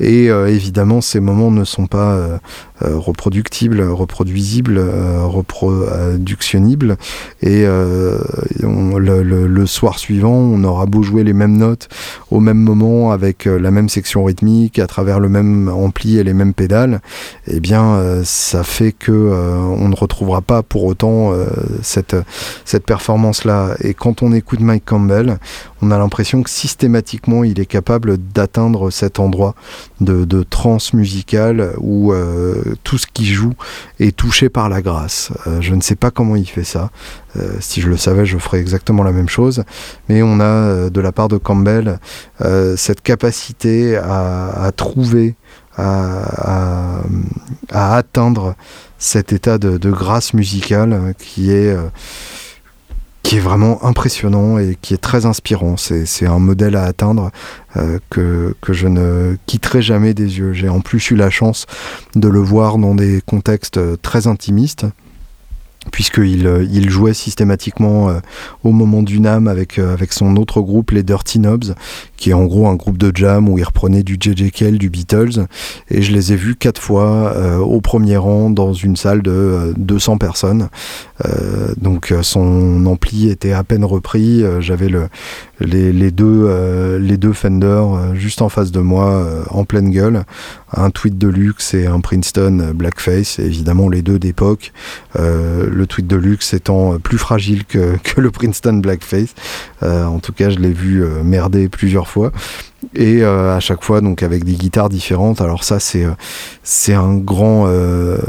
Et 0.00 0.26
évidemment 0.26 1.00
ces 1.00 1.20
moments 1.20 1.50
ne 1.50 1.64
sont 1.64 1.86
pas 1.86 2.40
reproductibles, 2.80 3.82
reproduisibles, 3.82 4.78
reproductionnibles. 4.78 6.96
Et 7.42 7.64
le, 7.64 9.22
le, 9.22 9.66
soir 9.66 9.98
suivant, 9.98 10.34
on 10.34 10.62
aura 10.64 10.86
beau 10.86 11.02
jouer 11.02 11.24
les 11.24 11.32
mêmes 11.32 11.56
notes 11.56 11.88
au 12.30 12.40
même 12.40 12.58
moment 12.58 13.12
avec 13.12 13.44
la 13.44 13.70
même 13.70 13.88
section 13.88 14.24
rythmique, 14.24 14.78
à 14.78 14.86
travers 14.86 15.20
le 15.20 15.28
même 15.28 15.68
ampli 15.68 16.18
et 16.18 16.24
les 16.24 16.34
mêmes 16.34 16.54
pédales, 16.54 17.00
eh 17.46 17.60
bien, 17.60 17.94
euh, 17.94 18.22
ça 18.24 18.62
fait 18.62 18.92
que 18.92 19.12
euh, 19.12 19.56
on 19.56 19.88
ne 19.88 19.96
retrouvera 19.96 20.42
pas 20.42 20.62
pour 20.62 20.84
autant 20.84 21.32
euh, 21.32 21.46
cette, 21.82 22.16
cette 22.64 22.84
performance-là. 22.84 23.76
Et 23.80 23.94
quand 23.94 24.22
on 24.22 24.32
écoute 24.32 24.60
Mike 24.60 24.84
Campbell, 24.84 25.38
on 25.82 25.90
a 25.90 25.98
l'impression 25.98 26.42
que 26.42 26.50
systématiquement, 26.50 27.44
il 27.44 27.60
est 27.60 27.66
capable 27.66 28.18
d'atteindre 28.18 28.90
cet 28.90 29.20
endroit 29.20 29.54
de, 30.00 30.24
de 30.24 30.42
trance 30.42 30.92
musicale 30.92 31.72
où 31.78 32.12
tout 32.82 32.98
ce 32.98 33.06
qui 33.06 33.26
joue 33.26 33.52
est 34.00 34.16
touché 34.16 34.48
par 34.48 34.68
la 34.68 34.82
grâce. 34.82 35.32
je 35.60 35.74
ne 35.74 35.80
sais 35.80 35.96
pas 35.96 36.10
comment 36.10 36.36
il 36.36 36.46
fait 36.46 36.64
ça. 36.64 36.90
si 37.60 37.80
je 37.80 37.88
le 37.88 37.96
savais, 37.96 38.26
je 38.26 38.38
ferais 38.38 38.60
exactement 38.60 39.02
la 39.02 39.12
même 39.12 39.28
chose. 39.28 39.64
Mais 40.08 40.22
on 40.22 40.40
a 40.40 40.90
de 40.90 41.00
la 41.00 41.12
part 41.12 41.28
de 41.28 41.36
Campbell 41.36 41.98
cette 42.76 43.02
capacité 43.02 43.96
à, 43.96 44.70
trouver 44.76 45.34
à, 45.76 47.02
atteindre 47.70 48.54
cet 48.98 49.32
état 49.32 49.58
de, 49.58 49.90
grâce 49.90 50.34
musicale 50.34 51.14
qui 51.18 51.50
est 51.50 51.76
qui 53.26 53.38
est 53.38 53.40
vraiment 53.40 53.84
impressionnant 53.84 54.56
et 54.56 54.78
qui 54.80 54.94
est 54.94 54.98
très 54.98 55.26
inspirant. 55.26 55.76
C'est 55.76 56.26
un 56.26 56.38
modèle 56.38 56.76
à 56.76 56.84
atteindre 56.84 57.32
euh, 57.76 57.98
que, 58.08 58.54
je 58.68 58.86
ne 58.86 59.36
quitterai 59.46 59.82
jamais 59.82 60.14
des 60.14 60.38
yeux. 60.38 60.52
J'ai 60.52 60.68
en 60.68 60.80
plus 60.80 61.10
eu 61.10 61.16
la 61.16 61.28
chance 61.28 61.66
de 62.14 62.28
le 62.28 62.38
voir 62.38 62.78
dans 62.78 62.94
des 62.94 63.20
contextes 63.26 63.80
très 64.00 64.28
intimistes 64.28 64.86
puisqu'il 65.90 66.46
euh, 66.46 66.66
il 66.70 66.90
jouait 66.90 67.14
systématiquement 67.14 68.08
euh, 68.08 68.20
au 68.64 68.72
moment 68.72 69.02
du 69.02 69.20
NAM 69.20 69.48
avec, 69.48 69.78
euh, 69.78 69.92
avec 69.92 70.12
son 70.12 70.36
autre 70.36 70.60
groupe, 70.60 70.90
les 70.90 71.02
Dirty 71.02 71.38
Knobs, 71.38 71.74
qui 72.16 72.30
est 72.30 72.34
en 72.34 72.44
gros 72.44 72.66
un 72.68 72.74
groupe 72.74 72.98
de 72.98 73.12
jam 73.14 73.48
où 73.48 73.58
il 73.58 73.64
reprenait 73.64 74.02
du 74.02 74.16
J.J. 74.18 74.50
Cale, 74.50 74.78
du 74.78 74.90
Beatles, 74.90 75.46
et 75.90 76.02
je 76.02 76.12
les 76.12 76.32
ai 76.32 76.36
vus 76.36 76.56
quatre 76.56 76.80
fois 76.80 77.34
au 77.60 77.80
premier 77.80 78.16
rang 78.16 78.50
dans 78.50 78.72
une 78.72 78.96
salle 78.96 79.22
de 79.22 79.74
200 79.76 80.18
personnes. 80.18 80.68
donc 81.76 82.12
son 82.22 82.86
ampli 82.86 83.28
était 83.28 83.52
à 83.52 83.64
peine 83.64 83.84
repris, 83.84 84.42
j'avais 84.60 84.88
le, 84.88 85.08
les, 85.60 86.10
deux, 86.10 86.98
les 86.98 87.18
Fender 87.32 87.82
juste 88.14 88.42
en 88.42 88.48
face 88.48 88.72
de 88.72 88.80
moi, 88.80 89.26
en 89.50 89.64
pleine 89.64 89.90
gueule, 89.90 90.24
un 90.72 90.90
tweet 90.90 91.18
de 91.18 91.28
luxe 91.28 91.74
et 91.74 91.86
un 91.86 92.00
Princeton 92.00 92.72
Blackface, 92.74 93.38
évidemment 93.38 93.88
les 93.88 94.02
deux 94.02 94.18
d'époque 94.18 94.72
le 95.14 95.86
tweet 95.86 96.06
de 96.06 96.16
luxe 96.16 96.54
étant 96.54 96.98
plus 96.98 97.18
fragile 97.18 97.64
que, 97.64 98.20
le 98.20 98.30
Princeton 98.30 98.74
Blackface. 98.74 99.34
Euh, 99.82 100.04
en 100.04 100.18
tout 100.18 100.32
cas, 100.32 100.50
je 100.50 100.58
l'ai 100.58 100.72
vu 100.72 101.04
euh, 101.04 101.22
merder 101.22 101.68
plusieurs 101.68 102.05
et 102.94 103.22
euh, 103.22 103.56
à 103.56 103.60
chaque 103.60 103.82
fois 103.82 104.00
donc 104.00 104.22
avec 104.22 104.44
des 104.44 104.54
guitares 104.54 104.88
différentes. 104.88 105.40
Alors 105.40 105.64
ça 105.64 105.80
c'est 105.80 106.06
c'est 106.62 106.94
un 106.94 107.16
grand 107.16 107.68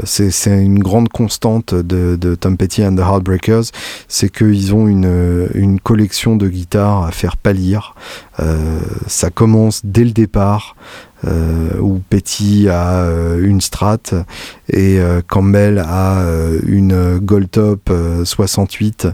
c'est 0.04 0.64
une 0.64 0.78
grande 0.78 1.08
constante 1.08 1.74
de, 1.74 2.34
Tom 2.34 2.56
Petty 2.56 2.84
and 2.84 2.96
the 2.96 3.00
Heartbreakers. 3.00 3.64
C'est 4.08 4.30
qu'ils 4.30 4.74
ont 4.74 4.88
une, 4.88 5.48
une 5.54 5.80
collection 5.80 6.36
de 6.36 6.48
guitares 6.48 7.04
à 7.04 7.12
faire 7.12 7.36
pâlir. 7.36 7.94
Ça 9.06 9.30
commence 9.30 9.80
dès 9.84 10.04
le 10.04 10.12
départ 10.12 10.76
euh, 10.78 11.07
où 11.24 12.00
Petty 12.10 12.68
a 12.68 13.02
euh, 13.02 13.44
une 13.44 13.60
Strat 13.60 13.98
et 14.68 15.00
euh, 15.00 15.20
Campbell 15.26 15.78
a 15.78 16.22
une 16.66 17.18
Goldtop 17.18 17.90
68 18.24 19.08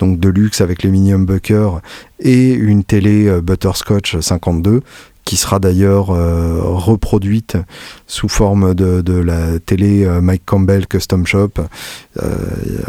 donc 0.00 0.18
de 0.18 0.28
luxe 0.28 0.60
avec 0.60 0.82
les 0.82 0.90
mini 0.90 1.12
humbucker 1.12 1.80
et 2.20 2.52
une 2.52 2.82
télé 2.82 3.40
Butterscotch 3.40 4.18
52 4.18 4.82
qui 5.28 5.36
sera 5.36 5.58
d'ailleurs 5.58 6.08
euh, 6.08 6.58
reproduite 6.62 7.58
sous 8.06 8.30
forme 8.30 8.72
de, 8.72 9.12
la 9.12 9.58
télé 9.58 10.06
euh, 10.06 10.22
Mike 10.22 10.44
Campbell 10.46 10.86
Custom 10.86 11.26
Shop 11.26 11.50
euh, 12.22 12.34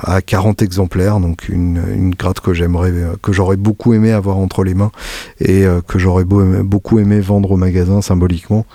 à 0.03 0.21
40 0.21 0.61
exemplaires, 0.61 1.19
donc 1.19 1.49
une, 1.49 1.83
une 1.93 2.11
gratte 2.11 2.39
que 2.39 2.53
j'aimerais, 2.53 2.93
que 3.21 3.33
j'aurais 3.33 3.57
beaucoup 3.57 3.93
aimé 3.93 4.13
avoir 4.13 4.37
entre 4.37 4.63
les 4.63 4.73
mains 4.73 4.93
et 5.41 5.65
que 5.85 5.99
j'aurais 5.99 6.23
beaucoup 6.23 6.99
aimé 6.99 7.19
vendre 7.19 7.51
au 7.51 7.57
magasin 7.57 8.01
symboliquement, 8.01 8.65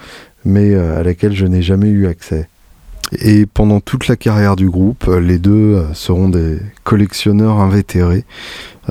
mais 0.45 0.75
à 0.75 1.03
laquelle 1.03 1.35
je 1.35 1.47
n'ai 1.47 1.63
jamais 1.63 1.89
eu 1.89 2.07
accès. 2.07 2.51
Et 3.21 3.47
pendant 3.47 3.81
toute 3.81 4.09
la 4.09 4.17
carrière 4.17 4.57
du 4.57 4.69
groupe, 4.69 5.07
les 5.07 5.39
deux 5.39 5.85
seront 5.95 6.29
des 6.29 6.59
collectionneurs 6.85 7.61
invétérés. 7.61 8.25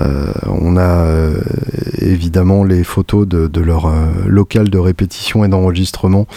Euh, 0.01 0.31
on 0.47 0.77
a 0.77 1.05
euh, 1.05 1.41
évidemment 2.00 2.63
les 2.63 2.83
photos 2.83 3.27
de, 3.27 3.62
leur 3.62 3.85
euh, 3.85 4.07
local 4.27 4.69
de 4.69 4.77
répétition 4.77 5.45
et 5.45 5.47
d'enregistrement 5.47 6.27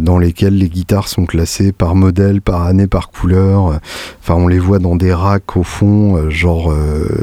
dans 0.00 0.18
lesquels 0.18 0.56
les 0.56 0.68
guitares 0.68 1.08
sont 1.08 1.26
classées 1.26 1.72
par 1.72 1.94
modèle, 1.94 2.40
par 2.40 2.62
année, 2.62 2.86
par 2.86 3.10
couleur. 3.10 3.80
Enfin, 4.20 4.34
on 4.34 4.48
les 4.48 4.58
voit 4.58 4.78
dans 4.78 4.96
des 4.96 5.12
racks 5.12 5.56
au 5.56 5.62
fond, 5.62 6.30
genre 6.30 6.72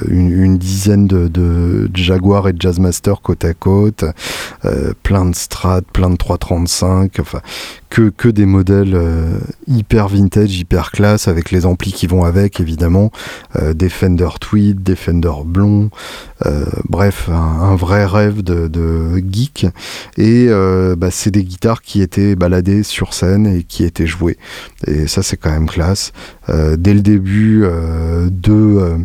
une, 0.10 0.58
dizaine 0.58 1.08
de, 1.08 1.90
Jaguar 1.94 2.48
et 2.48 2.54
Jazzmaster 2.58 3.22
côte 3.22 3.46
à 3.46 3.54
côte, 3.54 4.06
plein 5.04 5.26
de 5.26 5.36
Strat, 5.36 5.82
plein 5.82 6.10
de 6.10 6.18
335, 6.18 7.18
enfin 7.20 7.42
que, 7.90 8.10
que 8.10 8.30
des 8.30 8.46
modèles 8.46 8.98
hyper 9.68 10.08
vintage, 10.08 10.58
hyper 10.58 10.92
classe 10.92 11.28
avec 11.28 11.52
les 11.52 11.66
amplis 11.66 11.92
qui 11.92 12.08
vont 12.08 12.24
avec 12.24 12.60
évidemment, 12.60 13.12
des 13.74 13.90
Fender 13.90 14.30
Tweed, 14.40 14.84
des 14.84 14.96
Fender 14.96 15.32
Blond 15.46 15.90
euh, 16.46 16.66
bref, 16.88 17.30
un, 17.30 17.76
vrai 17.76 18.06
rêve 18.06 18.42
de, 18.42 19.18
geek. 19.30 19.68
Et 20.18 20.48
euh, 20.50 20.96
bah, 20.96 21.12
c'est 21.12 21.32
des 21.32 21.44
guitares 21.44 21.82
qui 21.82 22.02
étaient 22.02 22.36
baladées 22.36 22.84
sur 22.84 23.14
scène 23.14 23.46
et 23.46 23.64
qui 23.64 23.84
étaient 23.84 24.08
jouées. 24.08 24.38
Et 24.88 25.08
ça, 25.08 25.24
c'est 25.24 25.38
quand 25.38 25.52
même 25.52 25.68
classe. 25.68 26.14
Euh, 26.50 26.78
dès 26.78 26.94
le 26.94 27.02
début, 27.02 27.66
de 28.30 28.98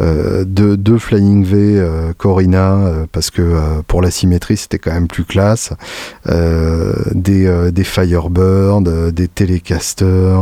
euh, 0.00 0.44
deux, 0.44 0.98
Flying 0.98 1.44
V 1.44 1.56
euh, 1.58 2.12
Corina 2.16 2.76
euh, 2.76 3.06
parce 3.10 3.30
que 3.30 3.80
pour 3.86 4.02
la 4.02 4.10
symétrie 4.10 4.56
c'était 4.56 4.78
quand 4.78 4.92
même 4.92 5.08
plus 5.08 5.24
classe. 5.24 5.72
Des, 6.26 7.70
des 7.72 7.84
Firebird 7.84 9.12
des 9.12 9.28
Telecaster 9.28 10.36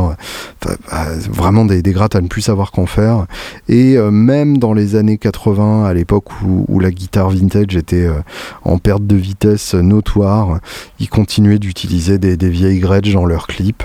bah, 0.61 1.05
vraiment 1.29 1.65
des, 1.65 1.81
des 1.81 1.91
grattes 1.91 2.15
à 2.15 2.21
ne 2.21 2.27
plus 2.27 2.41
savoir 2.41 2.71
qu'en 2.71 2.85
faire. 2.85 3.25
Et 3.67 3.97
même 3.97 4.57
dans 4.57 4.73
les 4.73 4.95
années 4.95 5.17
80 5.17 5.85
à 5.85 5.93
l'époque 5.93 6.25
où, 6.43 6.79
la 6.79 6.91
guitare 6.91 7.29
vintage 7.29 7.75
était 7.75 8.09
en 8.63 8.77
perte 8.77 9.05
de 9.05 9.15
vitesse 9.15 9.73
notoire 9.73 10.59
ils 10.99 11.09
continuaient 11.09 11.59
d'utiliser 11.59 12.17
des, 12.17 12.37
des, 12.37 12.49
vieilles 12.49 12.79
Gretsch 12.79 13.11
dans 13.11 13.25
leurs 13.25 13.47
clips. 13.47 13.83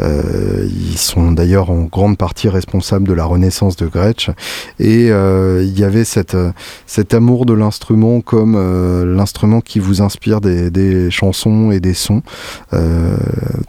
Ils 0.00 0.98
sont 0.98 1.32
d'ailleurs 1.32 1.70
en 1.70 1.82
grande 1.82 2.16
partie 2.16 2.48
responsables 2.48 3.06
de 3.06 3.12
la 3.12 3.24
renaissance 3.24 3.76
de 3.76 3.86
Gretsch. 3.86 4.30
Et 4.78 5.11
euh, 5.12 5.62
il 5.64 5.78
y 5.78 5.84
avait 5.84 6.04
cette, 6.04 6.34
euh, 6.34 6.52
cet 6.86 7.14
amour 7.14 7.46
de 7.46 7.52
l'instrument 7.52 8.20
comme 8.20 8.54
euh, 8.56 9.04
l'instrument 9.04 9.60
qui 9.60 9.78
vous 9.78 10.02
inspire 10.02 10.40
des, 10.40 11.10
chansons 11.10 11.70
et 11.70 11.80
des 11.80 11.94
sons. 11.94 12.22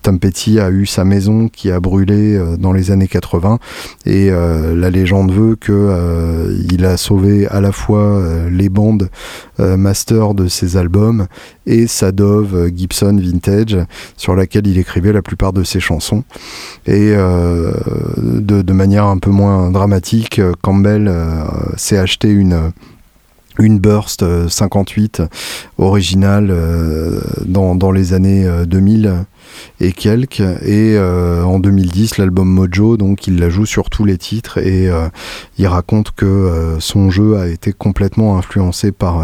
Tom 0.01 0.19
Petty 0.19 0.59
a 0.59 0.69
eu 0.69 0.85
sa 0.85 1.03
maison 1.03 1.47
qui 1.47 1.71
a 1.71 1.79
brûlé 1.79 2.39
dans 2.57 2.73
les 2.73 2.91
années 2.91 3.07
80 3.07 3.59
et 4.05 4.29
la 4.29 4.89
légende 4.89 5.31
veut 5.31 5.55
que 5.55 6.55
il 6.69 6.85
a 6.85 6.97
sauvé 6.97 7.47
à 7.47 7.61
la 7.61 7.71
fois 7.71 8.21
les 8.49 8.69
bandes 8.69 9.09
master 9.59 10.33
de 10.33 10.47
ses 10.47 10.77
albums 10.77 11.27
et 11.65 11.87
sa 11.87 12.11
Dove 12.11 12.69
Gibson 12.75 13.17
Vintage 13.21 13.77
sur 14.17 14.35
laquelle 14.35 14.67
il 14.67 14.77
écrivait 14.77 15.13
la 15.13 15.21
plupart 15.21 15.53
de 15.53 15.63
ses 15.63 15.79
chansons. 15.79 16.23
Et 16.85 17.11
de, 17.11 18.61
de, 18.61 18.73
manière 18.73 19.05
un 19.05 19.17
peu 19.17 19.31
moins 19.31 19.71
dramatique, 19.71 20.41
Campbell 20.61 21.11
s'est 21.77 21.97
acheté 21.97 22.29
une 23.59 23.79
Burst 23.79 24.25
58 24.49 25.21
originale 25.77 26.53
dans, 27.45 27.75
dans, 27.75 27.91
les 27.91 28.13
années 28.13 28.47
2000 28.65 29.25
et 29.79 29.91
quelques. 29.91 30.39
Et 30.39 30.95
euh, 30.97 31.43
en 31.43 31.59
2010, 31.59 32.17
l'album 32.17 32.49
Mojo, 32.49 32.97
donc 32.97 33.27
il 33.27 33.39
la 33.39 33.49
joue 33.49 33.65
sur 33.65 33.89
tous 33.89 34.05
les 34.05 34.17
titres 34.17 34.57
et 34.57 34.89
euh, 34.89 35.07
il 35.57 35.67
raconte 35.67 36.11
que 36.11 36.25
euh, 36.25 36.79
son 36.79 37.09
jeu 37.09 37.37
a 37.37 37.47
été 37.47 37.73
complètement 37.73 38.37
influencé 38.37 38.91
par, 38.91 39.23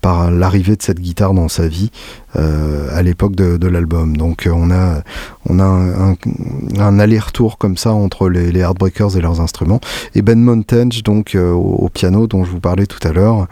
par 0.00 0.30
l'arrivée 0.30 0.76
de 0.76 0.82
cette 0.82 1.00
guitare 1.00 1.34
dans 1.34 1.48
sa 1.48 1.68
vie 1.68 1.90
à 2.34 3.02
l'époque 3.02 3.34
de, 3.34 3.66
l'album. 3.66 4.14
Donc 4.14 4.46
on 4.52 4.70
a, 4.70 5.00
on 5.48 5.58
a 5.58 5.64
un, 5.64 6.98
aller-retour 6.98 7.56
comme 7.56 7.78
ça 7.78 7.94
entre 7.94 8.28
les, 8.28 8.52
les, 8.52 8.60
Heartbreakers 8.60 9.16
et 9.16 9.22
leurs 9.22 9.40
instruments. 9.40 9.80
Et 10.14 10.20
Ben 10.20 10.38
Montage, 10.38 11.02
donc 11.02 11.34
au, 11.34 11.88
piano 11.88 12.26
dont 12.26 12.44
je 12.44 12.50
vous 12.50 12.60
parlais 12.60 12.84
tout 12.84 13.08
à 13.08 13.12
l'heure, 13.12 13.46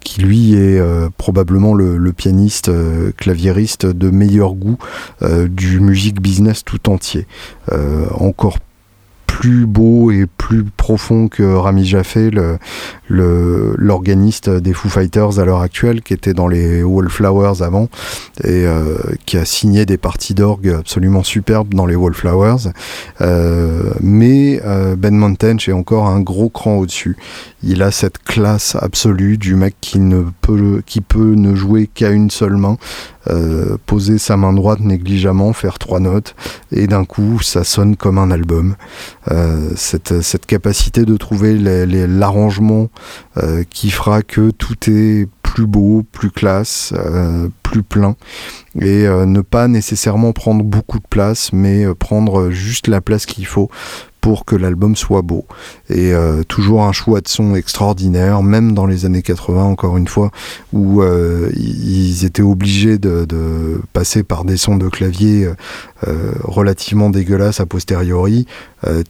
qui 0.00 0.22
lui 0.22 0.54
est 0.54 0.82
probablement 1.18 1.74
le, 1.74 1.98
le 1.98 2.12
pianiste 2.14 2.70
claviériste 3.18 3.84
de 3.84 4.08
meilleur 4.08 4.54
goût 4.54 4.78
euh, 5.19 5.19
du 5.22 5.80
musique 5.80 6.20
business 6.20 6.64
tout 6.64 6.88
entier. 6.90 7.26
Euh, 7.72 8.06
encore 8.14 8.58
plus 9.40 9.64
beau 9.64 10.10
et 10.10 10.26
plus 10.26 10.64
profond 10.64 11.28
que 11.28 11.42
Rami 11.42 11.86
Jaffé, 11.86 12.30
l'organiste 13.08 14.48
le, 14.48 14.60
des 14.60 14.74
Foo 14.74 14.90
Fighters 14.90 15.38
à 15.38 15.46
l'heure 15.46 15.62
actuelle, 15.62 16.02
qui 16.02 16.12
était 16.12 16.34
dans 16.34 16.46
les 16.46 16.82
Wallflowers 16.82 17.62
avant, 17.62 17.88
et 18.44 18.66
euh, 18.66 18.98
qui 19.24 19.38
a 19.38 19.46
signé 19.46 19.86
des 19.86 19.96
parties 19.96 20.34
d'orgue 20.34 20.76
absolument 20.80 21.22
superbes 21.22 21.72
dans 21.72 21.86
les 21.86 21.96
Wallflowers. 21.96 22.68
Euh, 23.22 23.94
mais 24.02 24.60
euh, 24.66 24.94
Ben 24.94 25.14
Montench 25.14 25.70
est 25.70 25.72
encore 25.72 26.06
un 26.06 26.20
gros 26.20 26.50
cran 26.50 26.74
au-dessus. 26.74 27.16
Il 27.62 27.82
a 27.82 27.90
cette 27.92 28.18
classe 28.18 28.76
absolue 28.78 29.38
du 29.38 29.54
mec 29.54 29.74
qui 29.80 30.00
ne 30.00 30.24
peut, 30.42 30.82
qui 30.84 31.00
peut 31.00 31.32
ne 31.34 31.54
jouer 31.54 31.86
qu'à 31.86 32.10
une 32.10 32.28
seule 32.28 32.56
main, 32.56 32.76
poser 33.86 34.18
sa 34.18 34.36
main 34.36 34.52
droite 34.52 34.80
négligemment, 34.80 35.52
faire 35.52 35.78
trois 35.78 36.00
notes, 36.00 36.34
et 36.72 36.86
d'un 36.86 37.04
coup 37.04 37.40
ça 37.42 37.64
sonne 37.64 37.96
comme 37.96 38.18
un 38.18 38.30
album. 38.30 38.76
Euh, 39.30 39.70
cette, 39.76 40.22
cette, 40.22 40.46
capacité 40.46 41.04
de 41.04 41.16
trouver 41.16 41.56
l'arrangement 41.56 42.88
euh, 43.36 43.62
qui 43.68 43.90
fera 43.90 44.22
que 44.22 44.50
tout 44.50 44.76
est 44.90 45.28
plus 45.42 45.66
beau, 45.66 46.04
plus 46.10 46.30
classe, 46.30 46.92
plus 47.62 47.82
plein. 47.82 48.16
Et 48.80 49.06
ne 49.08 49.40
pas 49.40 49.66
nécessairement 49.66 50.32
prendre 50.32 50.64
beaucoup 50.64 50.98
de 50.98 51.06
place, 51.08 51.52
mais 51.52 51.92
prendre 51.94 52.50
juste 52.50 52.86
la 52.86 53.00
place 53.00 53.26
qu'il 53.26 53.46
faut 53.46 53.68
pour 54.20 54.44
que 54.44 54.56
l'album 54.56 54.96
soit 54.96 55.22
beau. 55.22 55.46
Et 55.88 56.12
euh, 56.12 56.42
toujours 56.42 56.82
un 56.84 56.92
choix 56.92 57.20
de 57.20 57.28
son 57.28 57.54
extraordinaire, 57.54 58.42
même 58.42 58.72
dans 58.72 58.86
les 58.86 59.06
années 59.06 59.22
80, 59.22 59.62
encore 59.64 59.96
une 59.96 60.08
fois, 60.08 60.30
où 60.72 61.02
euh, 61.02 61.50
ils 61.56 62.24
étaient 62.24 62.42
obligés 62.42 62.98
de, 62.98 63.80
passer 63.92 64.22
par 64.22 64.44
des 64.44 64.56
sons 64.56 64.76
de 64.76 64.88
clavier 64.88 65.48
euh, 66.06 66.32
relativement 66.42 67.10
dégueulasses 67.10 67.60
a 67.60 67.66
posteriori. 67.66 68.46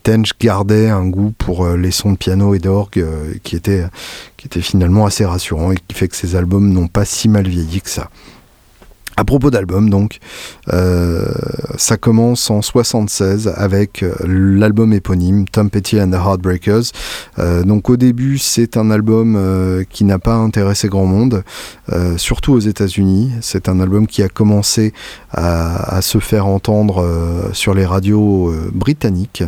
Tench 0.03 0.31
gardait 0.39 0.89
un 0.89 1.07
goût 1.07 1.33
pour 1.37 1.67
les 1.69 1.91
sons 1.91 2.11
de 2.11 2.17
piano 2.17 2.53
et 2.53 2.59
d'orgue 2.59 3.05
qui, 3.43 3.55
était, 3.55 3.85
qui 4.37 4.47
était 4.47 4.61
finalement 4.61 5.05
assez 5.05 5.25
rassurant 5.25 5.71
et 5.71 5.75
qui 5.75 5.95
fait 5.95 6.07
que 6.07 6.15
ces 6.15 6.35
albums 6.35 6.71
n'ont 6.71 6.87
pas 6.87 7.05
si 7.05 7.29
mal 7.29 7.47
vieilli 7.47 7.81
que 7.81 7.89
ça. 7.89 8.09
À 9.21 9.23
propos 9.23 9.51
d'album, 9.51 9.87
donc, 9.87 10.17
euh, 10.73 11.27
ça 11.77 11.95
commence 11.95 12.49
en 12.49 12.63
76 12.63 13.53
avec 13.55 14.01
euh, 14.01 14.15
l'album 14.25 14.93
éponyme 14.93 15.47
Tom 15.47 15.69
Petty 15.69 16.01
and 16.01 16.09
the 16.09 16.15
Heartbreakers. 16.15 16.85
Euh, 17.37 17.61
donc 17.61 17.91
au 17.91 17.97
début, 17.97 18.39
c'est 18.39 18.77
un 18.77 18.89
album 18.89 19.39
qui 19.91 20.05
n'a 20.05 20.17
pas 20.17 20.33
intéressé 20.33 20.87
grand 20.87 21.05
monde, 21.05 21.43
surtout 22.17 22.53
aux 22.53 22.59
États-Unis. 22.59 23.31
C'est 23.41 23.69
un 23.69 23.79
album 23.79 24.07
qui 24.07 24.23
a 24.23 24.27
commencé 24.27 24.91
à, 25.31 26.01
se 26.01 26.17
faire 26.17 26.47
entendre 26.47 27.05
sur 27.53 27.75
les 27.75 27.85
radios 27.85 28.51
britanniques. 28.73 29.43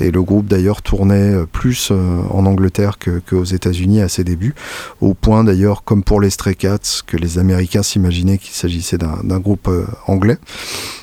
Et 0.00 0.10
le 0.10 0.22
groupe 0.22 0.46
d'ailleurs 0.46 0.82
tournait 0.82 1.34
plus 1.52 1.90
en 1.90 2.46
Angleterre 2.46 2.98
qu'aux 2.98 3.44
États-Unis 3.44 4.00
à 4.00 4.08
ses 4.08 4.24
débuts, 4.24 4.54
au 5.00 5.14
point 5.14 5.44
d'ailleurs, 5.44 5.84
comme 5.84 6.02
pour 6.02 6.20
les 6.20 6.30
Stray 6.30 6.56
Cats, 6.56 7.02
que 7.06 7.16
les 7.16 7.38
Américains 7.38 7.82
s'imaginaient 7.82 8.38
qu'il 8.38 8.54
s'agissait 8.54 8.98
d'un 8.98 9.09
groupe 9.38 9.68
euh, 9.68 9.86
anglais. 10.06 10.38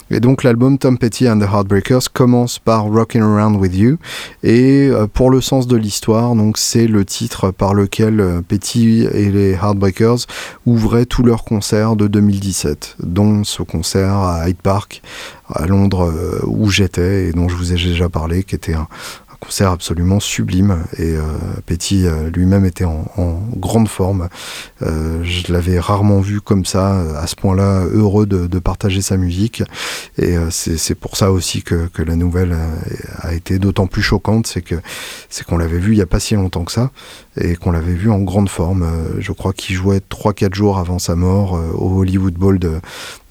Et 0.10 0.22
donc 0.22 0.44
l'album 0.44 0.78
Tom 0.78 0.98
Petty 0.98 1.28
and 1.28 1.40
the 1.40 1.44
Heartbreakers 1.44 2.14
commence 2.14 2.60
par 2.60 2.86
Rockin' 2.86 3.22
Around 3.22 3.58
With 3.58 3.76
You 3.76 3.98
et 4.42 4.88
euh, 4.88 5.06
pour 5.06 5.30
le 5.30 5.42
sens 5.42 5.68
de 5.68 5.76
l'histoire, 5.76 6.34
donc 6.34 6.58
c'est 6.58 6.88
le 6.88 7.04
titre 7.04 7.52
par 7.52 7.74
lequel 7.74 8.22
euh, 8.22 8.42
Petty 8.42 9.06
et 9.12 9.30
les 9.30 9.52
Heartbreakers 9.52 10.26
ouvraient 10.66 11.06
tous 11.06 11.24
leurs 11.24 11.44
concerts 11.44 11.98
de 11.98 12.08
2017, 12.08 12.96
dont 13.04 13.44
ce 13.44 13.64
concert 13.64 14.14
à 14.14 14.48
Hyde 14.48 14.62
Park 14.62 15.02
à 15.50 15.66
Londres 15.66 16.14
où 16.46 16.70
j'étais 16.70 17.28
et 17.28 17.32
dont 17.32 17.48
je 17.48 17.56
vous 17.56 17.72
ai 17.72 17.76
déjà 17.76 18.10
parlé, 18.10 18.44
qui 18.44 18.56
était 18.56 18.74
un, 18.74 18.88
concert 19.40 19.72
absolument 19.72 20.20
sublime 20.20 20.84
et 20.98 21.16
euh, 21.16 21.24
Petty 21.66 22.06
euh, 22.06 22.30
lui-même 22.30 22.66
était 22.66 22.86
en, 22.86 23.06
grande 23.56 23.88
forme. 23.88 24.30
Euh, 24.82 25.24
je 25.24 25.52
l'avais 25.52 25.80
rarement 25.80 26.20
vu 26.20 26.42
comme 26.42 26.66
ça, 26.66 27.00
à 27.18 27.28
ce 27.28 27.36
point-là, 27.36 27.84
heureux 27.86 28.26
de, 28.26 28.60
partager 28.60 29.02
sa 29.02 29.18
musique. 29.18 29.64
Et 30.18 30.36
c'est 30.50 30.96
pour 30.96 31.16
ça 31.16 31.32
aussi 31.32 31.62
que, 31.62 31.90
la 31.98 32.16
nouvelle 32.16 32.56
a, 33.20 33.34
été 33.34 33.60
d'autant 33.60 33.88
plus 33.88 34.02
choquante, 34.02 34.48
c'est 34.48 34.62
que 34.62 34.76
c'est 35.30 35.46
qu'on 35.46 35.58
l'avait 35.58 35.78
vu 35.78 35.94
il 35.94 35.96
n'y 35.96 36.02
a 36.02 36.08
pas 36.08 36.20
si 36.20 36.36
longtemps 36.36 36.64
que 36.64 36.72
ça 36.72 36.92
et 37.40 37.56
qu'on 37.56 37.72
l'avait 37.72 37.94
vu 37.94 38.10
en 38.10 38.20
grande 38.20 38.50
forme. 38.50 38.86
je 39.20 39.32
crois 39.32 39.54
qu'il 39.54 39.76
jouait 39.76 40.00
3-4 40.00 40.56
jours 40.56 40.80
avant 40.80 41.00
sa 41.00 41.16
mort 41.16 41.54
au 41.76 42.00
Hollywood 42.00 42.34
Bowl 42.34 42.60
de, 42.60 42.80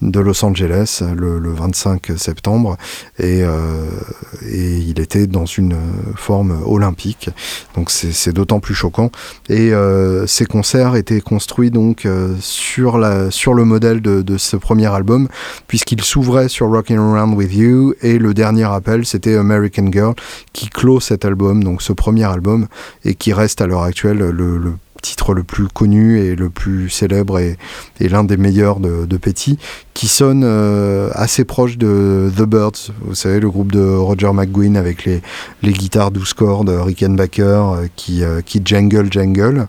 de 0.01 0.19
Los 0.19 0.43
Angeles 0.45 1.03
le, 1.15 1.39
25 1.51 2.11
septembre 2.17 2.77
et, 3.19 3.41
et 3.41 4.77
il 4.77 4.99
était 4.99 5.27
dans 5.27 5.45
une 5.45 5.75
forme 6.15 6.61
olympique. 6.65 7.29
Donc 7.75 7.89
c'est 7.91 8.33
d'autant 8.33 8.59
plus 8.59 8.75
choquant. 8.75 9.11
Et 9.49 9.73
euh, 9.73 10.27
ces 10.27 10.45
concerts 10.45 10.95
étaient 10.95 11.21
construits 11.21 11.71
donc 11.71 12.05
euh, 12.05 12.35
sur, 12.39 12.97
la, 12.97 13.31
sur 13.31 13.53
le 13.53 13.65
modèle 13.65 14.01
de, 14.01 14.37
ce 14.37 14.55
premier 14.55 14.87
album, 14.87 15.27
puisqu'il 15.67 16.01
s'ouvrait 16.03 16.49
sur 16.49 16.67
Rockin' 16.67 16.97
Around 16.99 17.35
With 17.35 17.53
You 17.53 17.93
et 18.01 18.19
le 18.19 18.33
dernier 18.33 18.65
appel 18.65 19.05
c'était 19.05 19.35
American 19.35 19.89
Girl 19.91 20.13
qui 20.53 20.69
clôt 20.69 20.99
cet 20.99 21.25
album, 21.25 21.63
donc 21.63 21.81
ce 21.81 21.93
premier 21.93 22.25
album, 22.25 22.67
et 23.03 23.15
qui 23.15 23.33
reste 23.33 23.61
à 23.61 23.67
l'heure 23.67 23.83
actuelle 23.83 24.17
le 24.17 24.73
titre 25.01 25.33
le 25.33 25.43
plus 25.43 25.67
connu 25.67 26.19
et 26.19 26.35
le 26.35 26.49
plus 26.49 26.89
célèbre 26.89 27.39
et, 27.39 27.57
l'un 27.99 28.23
des 28.23 28.37
meilleurs 28.37 28.79
de, 28.79 29.05
de, 29.05 29.17
Petty, 29.17 29.57
qui 29.93 30.07
sonne 30.07 30.43
euh, 30.45 31.09
assez 31.13 31.45
proche 31.45 31.77
de 31.77 32.31
The 32.35 32.43
Birds, 32.43 32.91
vous 33.01 33.15
savez, 33.15 33.39
le 33.39 33.49
groupe 33.49 33.71
de 33.71 33.83
Roger 33.83 34.31
McGuinn 34.33 34.77
avec 34.77 35.05
les, 35.05 35.21
les 35.63 35.73
guitares 35.73 36.11
12 36.11 36.33
cordes, 36.33 36.69
Rickenbacker, 36.69 37.41
euh, 37.41 37.87
qui, 37.95 38.23
euh, 38.23 38.41
qui 38.41 38.61
jangle, 38.63 39.11
jangle. 39.11 39.67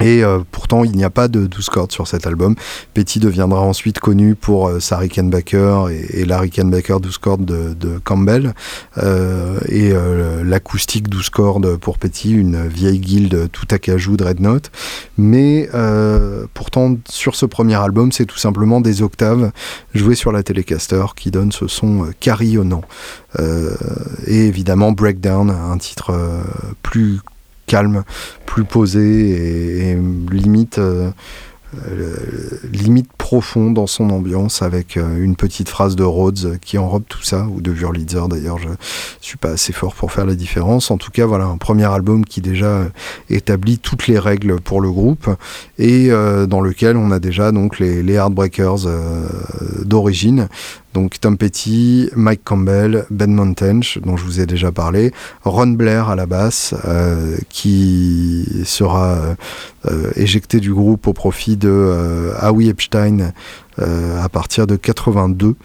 Et 0.00 0.24
euh, 0.24 0.40
pourtant, 0.50 0.82
il 0.84 0.92
n'y 0.92 1.04
a 1.04 1.10
pas 1.10 1.28
de 1.28 1.46
12 1.46 1.68
cordes 1.68 1.92
sur 1.92 2.08
cet 2.08 2.26
album. 2.26 2.54
Petty 2.94 3.18
deviendra 3.18 3.60
ensuite 3.60 3.98
connu 3.98 4.34
pour 4.34 4.68
euh, 4.68 4.80
sa 4.80 4.96
Rickenbacker 4.96 5.90
et, 5.90 6.24
la 6.24 6.38
Rickenbacker 6.38 7.00
12 7.00 7.18
cordes 7.18 7.44
de, 7.44 7.98
Campbell. 8.02 8.54
Euh, 8.98 9.58
et 9.68 9.90
euh, 9.92 10.42
l'acoustique 10.42 11.08
12 11.08 11.30
cordes 11.30 11.76
pour 11.76 11.98
Petty, 11.98 12.32
une 12.32 12.66
vieille 12.66 12.98
guilde 12.98 13.50
tout 13.52 13.66
à 13.70 13.78
cajou 13.78 14.16
de 14.16 14.24
Red 14.24 14.40
Note. 14.40 14.70
Mais 15.18 15.68
pourtant, 16.54 16.96
sur 17.08 17.34
ce 17.34 17.46
premier 17.46 17.74
album, 17.74 18.12
c'est 18.12 18.24
tout 18.24 18.38
simplement 18.38 18.80
des 18.80 19.02
octaves 19.02 19.52
jouées 19.94 20.14
sur 20.14 20.32
la 20.32 20.42
Telecaster 20.42 21.04
qui 21.14 21.30
donnent 21.30 21.52
ce 21.52 21.66
son 21.66 22.10
carillonnant. 22.20 22.82
et 23.38 24.46
évidemment, 24.46 24.92
Breakdown, 24.92 25.50
un 25.50 25.78
titre 25.78 26.12
plus 26.82 27.20
calme, 27.70 28.02
plus 28.46 28.64
posé 28.64 29.90
et, 29.90 29.96
limite, 30.32 30.78
euh, 30.78 31.12
euh, 31.88 32.16
limite 32.72 33.12
profond 33.16 33.70
dans 33.70 33.86
son 33.86 34.10
ambiance 34.10 34.60
avec 34.60 34.96
euh, 34.96 35.22
une 35.22 35.36
petite 35.36 35.68
phrase 35.68 35.94
de 35.94 36.02
Rhodes 36.02 36.58
qui 36.60 36.78
enrobe 36.78 37.04
tout 37.08 37.22
ça, 37.22 37.46
ou 37.46 37.60
de 37.60 37.70
Wurlitzer 37.70 38.22
d'ailleurs, 38.28 38.58
je 38.58 38.70
suis 39.20 39.36
pas 39.36 39.50
assez 39.50 39.72
fort 39.72 39.94
pour 39.94 40.10
faire 40.10 40.26
la 40.26 40.34
différence. 40.34 40.90
En 40.90 40.98
tout 40.98 41.12
cas, 41.12 41.26
voilà, 41.26 41.44
un 41.44 41.58
premier 41.58 41.84
album 41.84 42.24
qui 42.24 42.40
déjà 42.40 42.88
établit 43.28 43.78
toutes 43.78 44.08
les 44.08 44.18
règles 44.18 44.60
pour 44.60 44.80
le 44.80 44.90
groupe 44.90 45.30
et 45.78 46.08
dans 46.48 46.60
lequel 46.60 46.96
on 46.96 47.12
a 47.12 47.20
déjà 47.20 47.52
donc 47.52 47.78
les 47.78 48.14
Heartbreakers 48.14 48.88
d'origine 49.84 50.48
donc 50.94 51.20
Tom 51.20 51.36
Petty, 51.36 52.10
Mike 52.16 52.42
Campbell, 52.44 53.06
Ben 53.10 53.32
Montench, 53.32 53.98
dont 53.98 54.16
je 54.16 54.24
vous 54.24 54.40
ai 54.40 54.46
déjà 54.46 54.72
parlé, 54.72 55.12
Ron 55.44 55.68
Blair 55.68 56.08
à 56.08 56.16
la 56.16 56.26
basse, 56.26 56.74
euh, 56.84 57.36
qui 57.48 58.46
sera 58.64 59.36
euh, 59.86 60.10
éjecté 60.16 60.58
du 60.58 60.74
groupe 60.74 61.06
au 61.06 61.12
profit 61.12 61.56
de 61.56 61.68
euh, 61.70 62.34
Howie 62.42 62.68
Epstein 62.68 63.32
à 63.80 64.28
partir 64.28 64.66
de 64.66 64.76
82 64.76 65.56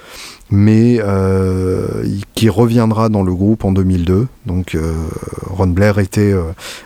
mais 0.51 0.99
euh, 0.99 2.05
qui 2.35 2.49
reviendra 2.49 3.09
dans 3.09 3.23
le 3.23 3.33
groupe 3.33 3.65
en 3.65 3.71
2002. 3.71 4.27
Donc 4.45 4.75
euh, 4.75 4.93
Ron 5.49 5.67
Blair 5.67 5.97
était 5.97 6.31
euh, 6.31 6.43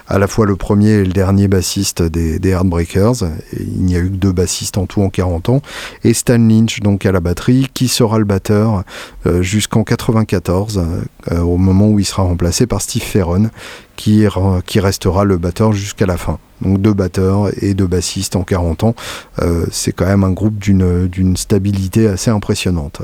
à 0.07 0.17
la 0.17 0.27
fois 0.27 0.45
le 0.45 0.55
premier 0.55 0.91
et 0.91 1.03
le 1.03 1.11
dernier 1.11 1.49
bassiste 1.49 2.01
des, 2.01 2.39
Heartbreakers. 2.49 3.25
Il 3.59 3.83
n'y 3.83 3.95
a 3.95 3.99
eu 3.99 4.09
que 4.09 4.15
deux 4.15 4.31
bassistes 4.31 4.77
en 4.77 4.85
tout 4.85 5.01
en 5.01 5.09
40 5.09 5.49
ans. 5.49 5.61
Et 6.03 6.13
Stan 6.13 6.37
Lynch 6.37 6.79
donc 6.79 7.05
à 7.05 7.11
la 7.11 7.19
batterie, 7.19 7.67
qui 7.73 7.89
sera 7.89 8.17
le 8.17 8.25
batteur 8.25 8.83
jusqu'en 9.41 9.83
94, 9.83 10.81
au 11.41 11.57
moment 11.57 11.89
où 11.89 11.99
il 11.99 12.05
sera 12.05 12.23
remplacé 12.23 12.65
par 12.65 12.81
Steve 12.81 13.03
Ferron, 13.03 13.49
qui, 13.99 14.79
restera 14.79 15.25
le 15.25 15.38
batteur 15.38 15.73
jusqu'à 15.73 16.05
la 16.05 16.15
fin. 16.15 16.39
Donc 16.62 16.81
deux 16.81 16.93
batteurs 16.93 17.51
et 17.62 17.73
deux 17.73 17.88
bassistes 17.88 18.35
en 18.35 18.43
40 18.43 18.83
ans. 18.83 18.95
Euh, 19.39 19.65
c'est 19.71 19.91
quand 19.91 20.05
même 20.05 20.23
un 20.23 20.31
groupe 20.31 20.57
d'une 20.57 21.35
stabilité 21.35 22.07
assez 22.07 22.31
impressionnante. 22.31 23.01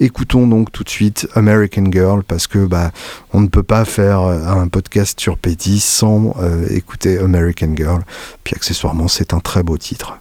Écoutons 0.00 0.46
donc 0.46 0.72
tout 0.72 0.82
de 0.82 0.88
suite 0.88 1.28
American 1.34 1.84
Girl 1.90 2.22
parce 2.24 2.46
que 2.46 2.64
bah, 2.64 2.90
on 3.32 3.40
ne 3.40 3.48
peut 3.48 3.62
pas 3.62 3.84
faire 3.84 4.20
un 4.20 4.68
podcast 4.68 5.20
sur 5.20 5.36
Petty 5.36 5.78
sans 5.78 6.34
euh, 6.40 6.66
écouter 6.70 7.18
American 7.18 7.74
Girl. 7.76 8.00
Puis 8.42 8.54
accessoirement 8.54 9.08
c'est 9.08 9.34
un 9.34 9.40
très 9.40 9.62
beau 9.62 9.76
titre. 9.76 10.18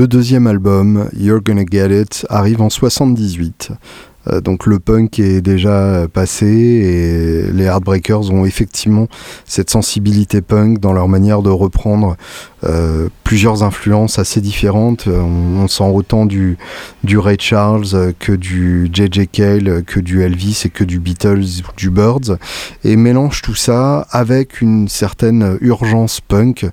Le 0.00 0.08
deuxième 0.08 0.46
album, 0.46 1.10
You're 1.14 1.42
Gonna 1.42 1.64
Get 1.70 2.00
It, 2.00 2.26
arrive 2.30 2.62
en 2.62 2.70
78. 2.70 3.72
Euh, 4.28 4.40
donc 4.40 4.64
le 4.64 4.78
punk 4.78 5.18
est 5.18 5.42
déjà 5.42 6.06
passé 6.10 6.46
et 6.46 7.52
les 7.52 7.64
Heartbreakers 7.64 8.30
ont 8.30 8.46
effectivement 8.46 9.08
cette 9.50 9.68
sensibilité 9.68 10.42
punk 10.42 10.78
dans 10.78 10.92
leur 10.92 11.08
manière 11.08 11.42
de 11.42 11.50
reprendre 11.50 12.16
euh, 12.62 13.08
plusieurs 13.24 13.64
influences 13.64 14.20
assez 14.20 14.40
différentes. 14.40 15.08
Euh, 15.08 15.20
on, 15.20 15.66
sent 15.66 15.90
autant 15.92 16.24
du, 16.24 16.56
du 17.02 17.18
Ray 17.18 17.36
Charles 17.38 18.14
que 18.20 18.32
du 18.32 18.88
J.J. 18.92 19.26
Cale, 19.26 19.82
que 19.84 19.98
du 19.98 20.22
Elvis 20.22 20.62
et 20.66 20.70
que 20.70 20.84
du 20.84 21.00
Beatles 21.00 21.62
du 21.76 21.90
Birds, 21.90 22.38
et 22.84 22.94
mélange 22.94 23.42
tout 23.42 23.56
ça 23.56 24.06
avec 24.12 24.60
une 24.60 24.88
certaine 24.88 25.58
urgence 25.60 26.20
punk 26.20 26.66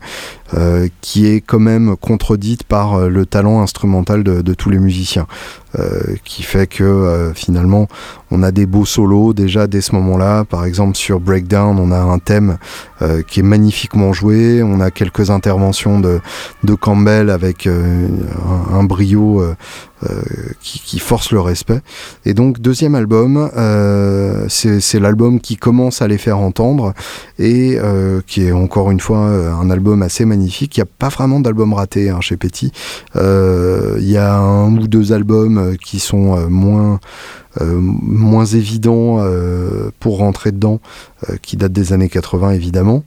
euh, 0.53 0.87
qui 1.01 1.25
est 1.25 1.41
quand 1.41 1.59
même 1.59 1.95
contredite 1.97 2.63
par 2.63 3.09
le 3.09 3.25
talent 3.25 3.61
instrumental 3.61 4.23
de, 4.23 4.53
tous 4.53 4.69
les 4.69 4.79
musiciens, 4.79 5.25
qui 6.23 6.43
fait 6.43 6.67
que 6.67 7.31
finalement 7.35 7.87
on 8.31 8.43
a 8.43 8.51
des 8.51 8.65
beaux 8.65 8.85
solos 8.85 9.33
déjà 9.33 9.67
dès 9.67 9.81
ce 9.81 9.93
moment-là. 9.95 10.43
Par 10.45 10.65
exemple 10.65 10.95
sur 10.95 11.19
Breakdown, 11.19 11.77
on 11.79 11.91
a 11.91 11.99
un 11.99 12.19
thème 12.19 12.57
qui 13.27 13.41
est 13.41 13.43
magnifiquement 13.43 14.11
joué, 14.11 14.63
on 14.63 14.79
a 14.79 14.91
quelques 14.91 15.29
interventions 15.29 15.99
de, 15.99 16.19
de 16.63 16.73
Campbell 16.73 17.29
avec 17.29 17.67
euh, 17.67 18.07
un, 18.73 18.83
brio 18.83 19.41
euh, 19.41 19.55
euh, 20.03 20.21
qui, 20.61 20.99
force 20.99 21.31
le 21.31 21.39
respect. 21.39 21.81
Et 22.25 22.33
donc 22.33 22.59
deuxième 22.59 22.95
album, 22.95 23.49
c'est 24.49 24.99
l'album 24.99 25.39
qui 25.39 25.57
commence 25.57 26.01
à 26.01 26.07
les 26.07 26.17
faire 26.17 26.37
entendre 26.39 26.93
et 27.39 27.77
qui 28.27 28.45
est 28.45 28.51
encore 28.51 28.91
une 28.91 28.99
fois 28.99 29.19
un 29.19 29.69
album 29.69 30.01
assez 30.01 30.25
magnifique. 30.25 30.77
Il 30.77 30.81
n'y 30.81 30.83
a 30.83 30.91
pas 30.97 31.09
vraiment 31.09 31.39
d'album 31.39 31.73
raté 31.73 32.09
hein, 32.09 32.21
chez 32.21 32.37
Petit. 32.37 32.71
Il 33.15 34.09
y 34.09 34.17
a 34.17 34.37
un 34.37 34.75
ou 34.77 34.87
deux 34.87 35.13
albums 35.13 35.75
qui 35.83 35.99
sont 35.99 36.47
moins 36.49 36.99
moins 37.61 38.45
évidents 38.45 39.23
pour 39.99 40.17
rentrer 40.17 40.51
dedans, 40.51 40.79
qui 41.41 41.57
datent 41.57 41.73
des 41.73 41.93
années 41.93 42.09
80 42.09 42.51
évidemment 42.51 43.03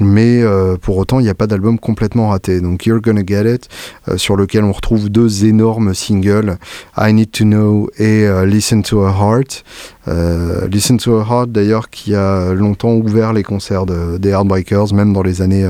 mais 0.00 0.42
euh, 0.42 0.76
pour 0.76 0.96
autant 0.96 1.20
il 1.20 1.24
n'y 1.24 1.28
a 1.28 1.34
pas 1.34 1.46
d'album 1.46 1.78
complètement 1.78 2.28
raté. 2.30 2.60
Donc 2.60 2.86
You're 2.86 3.00
Gonna 3.00 3.22
Get 3.26 3.54
It, 3.54 3.68
euh, 4.08 4.16
sur 4.16 4.36
lequel 4.36 4.64
on 4.64 4.72
retrouve 4.72 5.08
deux 5.08 5.44
énormes 5.44 5.94
singles, 5.94 6.58
I 6.96 7.12
Need 7.12 7.30
to 7.32 7.44
Know 7.44 7.90
et 7.98 8.26
euh, 8.26 8.46
Listen 8.46 8.82
to 8.82 9.02
a 9.04 9.12
Heart. 9.12 9.64
Listen 10.06 10.98
to 10.98 11.18
a 11.18 11.24
Heart 11.24 11.50
d'ailleurs 11.50 11.90
qui 11.90 12.14
a 12.14 12.52
longtemps 12.52 12.92
ouvert 12.92 13.32
les 13.32 13.42
concerts 13.42 13.86
des 13.86 14.30
Heartbreakers, 14.30 14.92
même 14.92 15.12
dans 15.12 15.22
les 15.22 15.42
années 15.42 15.68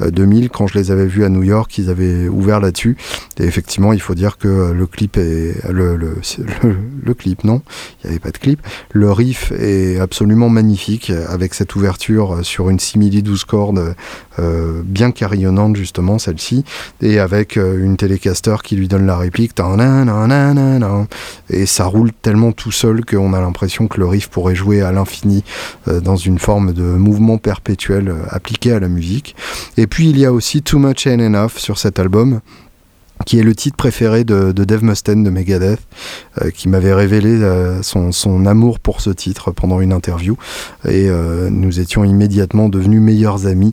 2000, 0.00 0.50
quand 0.50 0.66
je 0.66 0.78
les 0.78 0.90
avais 0.90 1.06
vus 1.06 1.24
à 1.24 1.28
New 1.28 1.42
York, 1.42 1.76
ils 1.78 1.90
avaient 1.90 2.28
ouvert 2.28 2.60
là-dessus. 2.60 2.96
Et 3.38 3.44
effectivement, 3.44 3.92
il 3.92 4.00
faut 4.00 4.14
dire 4.14 4.38
que 4.38 4.72
le 4.72 4.86
clip 4.86 5.16
est... 5.16 5.54
Le, 5.70 5.96
le, 5.96 6.16
le, 7.04 7.14
clip, 7.14 7.44
non, 7.44 7.62
il 8.02 8.06
n'y 8.06 8.10
avait 8.10 8.20
pas 8.20 8.30
de 8.30 8.38
clip. 8.38 8.60
Le 8.92 9.10
riff 9.12 9.52
est 9.52 9.98
absolument 9.98 10.48
magnifique, 10.48 11.12
avec 11.28 11.54
cette 11.54 11.74
ouverture 11.76 12.38
sur 12.42 12.70
une 12.70 12.78
simili 12.78 13.22
12 13.22 13.44
corps 13.44 13.74
euh, 14.38 14.82
bien 14.84 15.10
carillonnante 15.10 15.76
justement 15.76 16.18
celle-ci, 16.18 16.64
et 17.00 17.18
avec 17.18 17.56
euh, 17.56 17.84
une 17.84 17.96
télécaster 17.96 18.56
qui 18.62 18.76
lui 18.76 18.88
donne 18.88 19.06
la 19.06 19.16
réplique, 19.16 19.52
et 21.50 21.66
ça 21.66 21.84
roule 21.84 22.12
tellement 22.12 22.52
tout 22.52 22.72
seul 22.72 23.04
qu'on 23.04 23.32
a 23.32 23.40
l'impression 23.40 23.73
que 23.88 23.98
le 23.98 24.06
riff 24.06 24.28
pourrait 24.28 24.54
jouer 24.54 24.82
à 24.82 24.92
l'infini 24.92 25.44
euh, 25.88 26.00
dans 26.00 26.16
une 26.16 26.38
forme 26.38 26.72
de 26.72 26.82
mouvement 26.82 27.38
perpétuel 27.38 28.14
appliqué 28.30 28.72
à 28.72 28.80
la 28.80 28.88
musique. 28.88 29.34
Et 29.76 29.86
puis 29.86 30.08
il 30.08 30.18
y 30.18 30.24
a 30.24 30.32
aussi 30.32 30.62
Too 30.62 30.78
Much 30.78 31.06
and 31.06 31.20
Enough 31.20 31.58
sur 31.58 31.78
cet 31.78 31.98
album 31.98 32.40
qui 33.24 33.38
est 33.38 33.42
le 33.42 33.54
titre 33.54 33.76
préféré 33.76 34.24
de, 34.24 34.52
Dave 34.52 34.84
Mustaine 34.84 35.24
de 35.24 35.30
Megadeth, 35.30 35.80
euh, 36.42 36.50
qui 36.50 36.68
m'avait 36.68 36.94
révélé 36.94 37.30
euh, 37.30 37.82
son, 37.82 38.46
amour 38.46 38.80
pour 38.80 39.00
ce 39.00 39.10
titre 39.10 39.50
pendant 39.50 39.80
une 39.80 39.92
interview. 39.92 40.36
Et 40.84 41.08
euh, 41.08 41.48
nous 41.50 41.80
étions 41.80 42.04
immédiatement 42.04 42.68
devenus 42.68 43.00
meilleurs 43.00 43.46
amis 43.46 43.72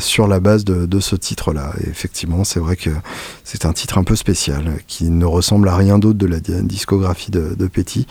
sur 0.00 0.26
la 0.26 0.40
base 0.40 0.64
de, 0.64 1.00
ce 1.00 1.16
titre-là. 1.16 1.72
Et 1.82 1.88
effectivement, 1.88 2.44
c'est 2.44 2.60
vrai 2.60 2.76
que 2.76 2.90
c'est 3.44 3.64
un 3.64 3.72
titre 3.72 3.98
un 3.98 4.04
peu 4.04 4.16
spécial, 4.16 4.78
qui 4.86 5.08
ne 5.08 5.24
ressemble 5.24 5.68
à 5.68 5.76
rien 5.76 5.98
d'autre 5.98 6.18
de 6.18 6.26
la 6.26 6.40
discographie 6.40 7.30
de, 7.30 7.54
de 7.56 7.66
Petty, 7.66 8.06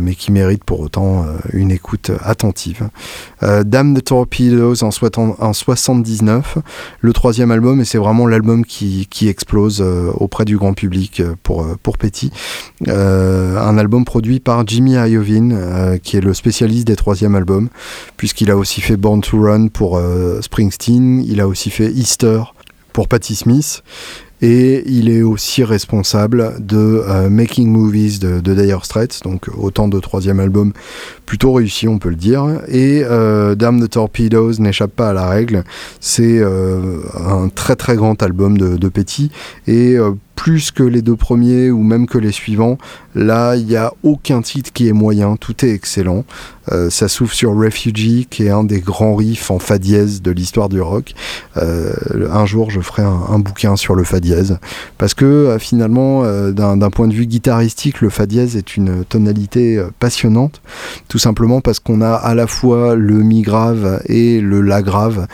mais 0.00 0.14
qui 0.14 0.32
mérite 0.32 0.64
pour 0.64 0.80
autant 0.80 1.24
une 1.52 1.70
écoute 1.70 2.10
attentive. 2.22 2.88
Dame 3.42 3.94
de 3.94 4.00
Torpedoes 4.00 4.82
en, 4.82 4.90
en 5.38 5.52
79, 5.52 6.58
le 7.00 7.12
troisième 7.12 7.50
album, 7.50 7.80
et 7.80 7.84
c'est 7.84 7.98
vraiment 7.98 8.26
l'album 8.26 8.64
qui 8.64 9.28
explose 9.28 9.59
euh, 9.68 10.10
auprès 10.14 10.44
du 10.44 10.56
grand 10.56 10.74
public 10.74 11.20
euh, 11.20 11.34
pour, 11.42 11.62
euh, 11.62 11.76
pour 11.82 11.98
Petty. 11.98 12.30
un 12.86 13.78
album 13.78 14.04
produit 14.04 14.40
par 14.40 14.66
Jimmy 14.66 14.92
Iovine, 14.92 15.98
qui 16.02 16.16
est 16.16 16.20
le 16.20 16.34
spécialiste 16.34 16.86
des 16.86 16.96
troisièmes 16.96 17.34
albums, 17.34 17.68
puisqu'il 18.16 18.50
a 18.50 18.56
aussi 18.56 18.80
fait 18.80 18.96
Born 18.96 19.20
to 19.20 19.42
Run 19.42 19.68
pour 19.68 20.00
Springsteen, 20.40 21.22
il 21.22 21.40
a 21.40 21.46
aussi 21.46 21.70
fait 21.70 21.90
Easter 21.92 22.42
pour 22.92 23.08
Patti 23.08 23.36
Smith 23.36 23.82
et 24.42 24.82
il 24.86 25.08
est 25.10 25.22
aussi 25.22 25.64
responsable 25.64 26.54
de 26.60 27.28
Making 27.28 27.68
Movies 27.68 28.18
de, 28.20 28.40
Dire 28.40 28.84
Straits, 28.84 29.20
donc 29.22 29.48
autant 29.56 29.88
de 29.88 29.98
troisième 30.00 30.40
album 30.40 30.72
plutôt 31.26 31.52
réussi, 31.52 31.88
on 31.88 31.98
peut 31.98 32.08
le 32.08 32.16
dire. 32.16 32.60
Et 32.68 33.02
euh, 33.04 33.54
Damn 33.54 33.80
the 33.80 33.90
Torpedoes 33.90 34.54
n'échappe 34.58 34.92
pas 34.92 35.10
à 35.10 35.12
la 35.12 35.28
règle. 35.28 35.64
C'est 36.00 36.42
un 36.42 37.48
très 37.54 37.76
très 37.76 37.96
grand 37.96 38.22
album 38.22 38.58
de, 38.58 38.76
de 38.76 38.88
Petty 38.88 39.30
et 39.66 39.96
plus 40.40 40.70
que 40.70 40.82
les 40.82 41.02
deux 41.02 41.16
premiers 41.16 41.70
ou 41.70 41.82
même 41.82 42.06
que 42.06 42.16
les 42.16 42.32
suivants. 42.32 42.78
Là, 43.14 43.56
il 43.56 43.66
n'y 43.66 43.76
a 43.76 43.92
aucun 44.02 44.40
titre 44.40 44.72
qui 44.72 44.88
est 44.88 44.94
moyen, 44.94 45.36
tout 45.36 45.66
est 45.66 45.70
excellent. 45.70 46.24
Euh, 46.72 46.88
ça 46.88 47.08
s'ouvre 47.08 47.32
sur 47.32 47.54
Refugee, 47.54 48.26
qui 48.30 48.44
est 48.44 48.50
un 48.50 48.64
des 48.64 48.80
grands 48.80 49.16
riffs 49.16 49.50
en 49.50 49.58
fa 49.58 49.78
dièse 49.78 50.22
de 50.22 50.30
l'histoire 50.30 50.68
du 50.68 50.80
rock. 50.80 51.14
Euh, 51.56 51.92
un 52.32 52.46
jour, 52.46 52.70
je 52.70 52.80
ferai 52.80 53.02
un, 53.02 53.38
bouquin 53.38 53.76
sur 53.76 53.94
le 53.94 54.04
fa 54.04 54.20
dièse, 54.20 54.58
parce 54.96 55.14
que 55.14 55.24
euh, 55.24 55.58
finalement, 55.58 56.22
d'un 56.52 56.90
point 56.90 57.08
de 57.08 57.14
vue 57.14 57.26
guitaristique, 57.26 58.00
le 58.00 58.08
fa 58.08 58.26
dièse 58.26 58.56
est 58.56 58.76
une 58.76 59.04
tonalité 59.04 59.82
passionnante, 59.98 60.62
tout 61.08 61.18
simplement 61.18 61.60
parce 61.60 61.80
qu'on 61.80 62.00
a 62.00 62.12
à 62.12 62.34
la 62.34 62.46
fois 62.46 62.94
le 62.94 63.14
mi 63.14 63.42
grave 63.42 64.00
et 64.06 64.40
le 64.40 64.60
la 64.60 64.82
grave 64.82 65.26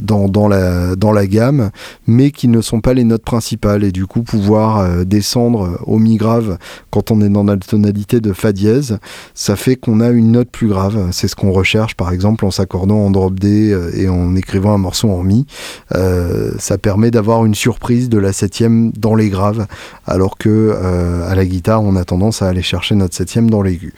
dans, 0.00 0.48
la, 0.48 0.96
dans 0.96 1.12
la 1.12 1.26
gamme, 1.26 1.70
mais 2.06 2.30
qui 2.30 2.48
ne 2.48 2.60
sont 2.60 2.80
pas 2.80 2.94
les 2.94 3.04
notes 3.04 3.24
principales 3.24 3.53
et 3.82 3.92
du 3.92 4.06
coup 4.06 4.22
pouvoir 4.22 4.78
euh, 4.78 5.04
descendre 5.04 5.78
au 5.86 5.98
mi 5.98 6.16
grave 6.16 6.58
quand 6.90 7.10
on 7.10 7.20
est 7.20 7.28
dans 7.28 7.44
la 7.44 7.56
tonalité 7.56 8.20
de 8.20 8.32
fa 8.32 8.52
dièse, 8.52 8.98
ça 9.34 9.56
fait 9.56 9.76
qu'on 9.76 10.00
a 10.00 10.10
une 10.10 10.32
note 10.32 10.50
plus 10.50 10.68
grave. 10.68 11.08
C'est 11.12 11.28
ce 11.28 11.36
qu'on 11.36 11.52
recherche 11.52 11.94
par 11.94 12.12
exemple 12.12 12.44
en 12.44 12.50
s'accordant 12.50 12.98
en 12.98 13.10
drop 13.10 13.38
D 13.38 13.72
euh, 13.72 13.90
et 13.94 14.08
en 14.08 14.36
écrivant 14.36 14.74
un 14.74 14.78
morceau 14.78 15.10
en 15.10 15.22
mi. 15.22 15.46
Euh, 15.94 16.52
ça 16.58 16.78
permet 16.78 17.10
d'avoir 17.10 17.44
une 17.44 17.54
surprise 17.54 18.08
de 18.08 18.18
la 18.18 18.32
septième 18.32 18.92
dans 18.92 19.14
les 19.14 19.30
graves, 19.30 19.66
alors 20.06 20.36
que 20.36 20.74
à 21.26 21.34
la 21.34 21.44
guitare 21.44 21.82
on 21.82 21.96
a 21.96 22.04
tendance 22.04 22.42
à 22.42 22.48
aller 22.48 22.62
chercher 22.62 22.94
notre 22.94 23.14
septième 23.14 23.48
dans 23.50 23.62
l'aigu. 23.62 23.94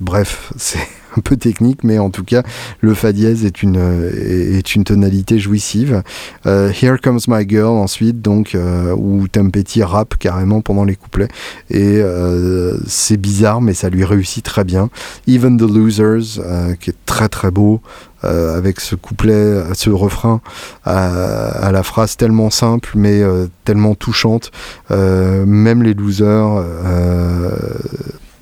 bref, 0.00 0.52
c'est 0.56 0.78
peu 1.20 1.36
technique, 1.36 1.84
mais 1.84 1.98
en 1.98 2.10
tout 2.10 2.24
cas, 2.24 2.42
le 2.80 2.94
fa 2.94 3.12
dièse 3.12 3.44
est 3.44 3.62
une, 3.62 4.10
est 4.14 4.74
une 4.74 4.84
tonalité 4.84 5.38
jouissive. 5.38 6.02
Euh, 6.46 6.70
Here 6.70 6.96
Comes 7.02 7.20
My 7.28 7.48
Girl, 7.48 7.76
ensuite, 7.76 8.20
donc, 8.20 8.54
euh, 8.54 8.94
où 8.96 9.26
Tom 9.28 9.50
rappe 9.82 10.16
carrément 10.16 10.60
pendant 10.60 10.84
les 10.84 10.96
couplets. 10.96 11.28
Et 11.70 11.98
euh, 12.00 12.76
c'est 12.86 13.16
bizarre, 13.16 13.60
mais 13.60 13.74
ça 13.74 13.88
lui 13.88 14.04
réussit 14.04 14.44
très 14.44 14.64
bien. 14.64 14.90
Even 15.26 15.56
the 15.56 15.62
Losers, 15.62 16.40
qui 16.80 16.90
est 16.90 16.96
très 17.06 17.28
très 17.28 17.50
beau. 17.50 17.80
avec 18.22 18.80
ce 18.80 18.94
couplet, 18.94 19.62
ce 19.74 19.90
refrain 19.90 20.40
à, 20.84 21.70
la 21.72 21.82
phrase 21.82 22.16
tellement 22.16 22.48
simple 22.48 22.92
mais 22.94 23.22
tellement 23.64 23.94
touchante. 23.94 24.50
même 24.90 25.82
les 25.82 25.92
losers 25.92 26.64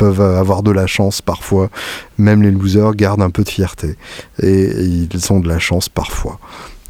avoir 0.03 0.63
de 0.63 0.71
la 0.71 0.87
chance 0.87 1.23
parfois. 1.23 1.71
Même 2.19 2.43
les 2.43 2.51
losers 2.51 2.95
gardent 2.95 3.23
un 3.23 3.31
peu 3.31 3.43
de 3.43 3.49
fierté. 3.49 3.97
Et, 4.43 4.71
ils 4.83 5.33
ont 5.33 5.41
de 5.41 5.49
la 5.49 5.59
chance 5.59 5.89
parfois. 5.89 6.39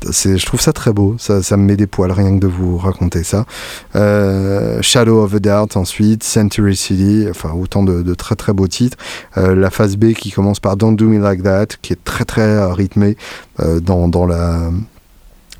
je 0.05 0.45
trouve 0.45 0.61
ça 0.61 0.73
très 0.73 0.93
beau, 0.93 1.17
ça, 1.19 1.57
me 1.57 1.65
met 1.65 1.77
des 1.77 1.87
poils 1.87 2.13
rien 2.13 2.35
que 2.35 2.41
de 2.41 2.47
vous 2.47 2.79
raconter 2.79 3.23
ça. 3.23 3.47
Euh, 3.95 4.81
Shadow 4.83 5.23
of 5.23 5.35
a 5.35 5.39
Doubt 5.39 5.77
ensuite, 5.77 6.25
Century 6.25 6.77
City, 6.77 7.27
enfin 7.31 7.53
autant 7.53 7.83
de, 7.83 8.15
très 8.15 8.35
très 8.35 8.53
beaux 8.53 8.69
titres. 8.69 8.97
Euh, 9.37 9.55
la 9.55 9.71
phase 9.71 9.97
B 9.97 10.13
qui 10.13 10.31
commence 10.31 10.61
par 10.61 10.77
Don't 10.77 10.97
Do 10.97 11.09
Me 11.09 11.21
Like 11.21 11.43
That, 11.43 11.67
qui 11.83 11.93
est 11.93 12.05
très 12.05 12.25
très 12.25 12.43
euh, 12.43 12.73
rythmée 12.73 13.17
dans, 13.59 14.27
la, 14.27 14.71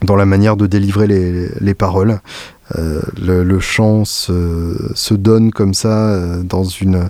dans 0.03 0.17
la 0.17 0.27
manière 0.27 0.57
de 0.57 0.67
délivrer 0.67 1.07
les, 1.07 1.49
les 1.61 1.75
paroles. 1.75 2.21
Le, 2.75 3.61
chant 3.61 4.05
se, 4.05 5.15
donne 5.15 5.51
comme 5.51 5.75
ça 5.75 6.43
dans 6.43 6.65
une 6.65 7.09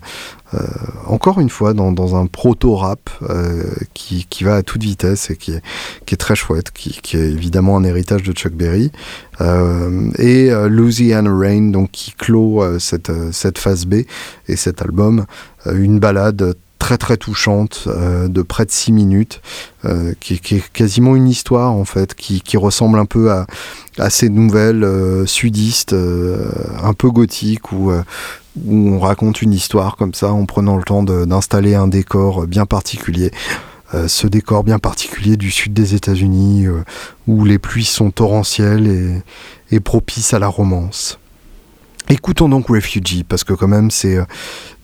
encore 1.07 1.41
une 1.41 1.49
fois 1.49 1.73
dans, 1.73 2.17
un 2.17 2.27
proto-rap 2.27 3.09
qui, 3.95 4.27
va 4.43 4.57
à 4.57 4.63
toute 4.63 4.83
vitesse 4.83 5.31
et 5.31 5.37
qui 5.37 5.53
est, 5.53 5.63
qui 6.05 6.15
est 6.15 6.19
très 6.19 6.37
chouette, 6.37 6.71
qui, 6.73 6.99
qui, 7.03 7.17
est 7.17 7.31
évidemment 7.31 7.77
un 7.77 7.85
héritage 7.85 8.23
de 8.23 8.33
Chuck 8.33 8.53
Berry. 8.53 8.93
et 10.19 10.51
Louisiana 10.69 11.31
Rain, 11.35 11.71
donc 11.71 11.91
qui 11.93 12.13
clôt 12.13 12.63
cette, 12.79 13.13
cette 13.33 13.59
phase 13.59 13.87
B 13.87 14.03
et 14.49 14.57
cet 14.57 14.83
album, 14.83 15.25
une 15.67 15.99
balade 16.01 16.55
très 16.83 16.99
très 16.99 17.17
touchante 17.17 17.85
euh, 17.87 18.27
de 18.27 18.43
près 18.43 18.65
de 18.65 18.73
6 18.73 18.91
minutes 18.91 19.41
euh, 19.85 20.15
qui, 20.19 20.35
est 20.35 20.73
quasiment 20.73 21.15
une 21.15 21.29
histoire 21.29 21.71
en 21.71 21.85
fait 21.85 22.17
qui, 22.17 22.57
ressemble 22.57 22.99
un 22.99 23.05
peu 23.05 23.31
à, 23.31 23.47
ces 24.11 24.29
nouvelles 24.29 24.83
euh, 24.83 25.25
sudistes 25.25 25.95
un 25.95 26.93
peu 26.93 27.09
gothiques 27.11 27.71
où, 27.71 27.93
où 27.93 28.89
on 28.89 28.99
raconte 28.99 29.43
une 29.43 29.53
histoire 29.53 29.97
comme 29.97 30.13
ça 30.13 30.33
en 30.33 30.45
prenant 30.45 30.77
le 30.77 30.83
temps 30.83 31.05
d'installer 31.05 31.77
un 31.77 31.87
décor 31.87 32.49
bien 32.49 32.67
particulier 32.67 33.31
ce 34.09 34.27
décor 34.27 34.65
bien 34.65 34.81
particulier 34.81 35.37
du 35.37 35.53
sud 35.53 35.73
des 35.75 35.95
États-Unis 35.95 36.67
où 37.29 37.45
les 37.45 37.61
pluies 37.61 37.85
sont 37.85 38.11
torrentielles 38.11 38.89
et, 38.89 39.77
et 39.77 39.79
propices 39.79 40.35
à 40.35 40.41
la 40.41 40.49
romance. 40.49 41.21
Écoutons 42.13 42.51
donc 42.51 42.69
Refugee, 42.69 43.25
parce 43.25 43.43
que 43.43 43.55
quand 43.55 43.69
même 43.69 43.91
c'est, 43.91 44.19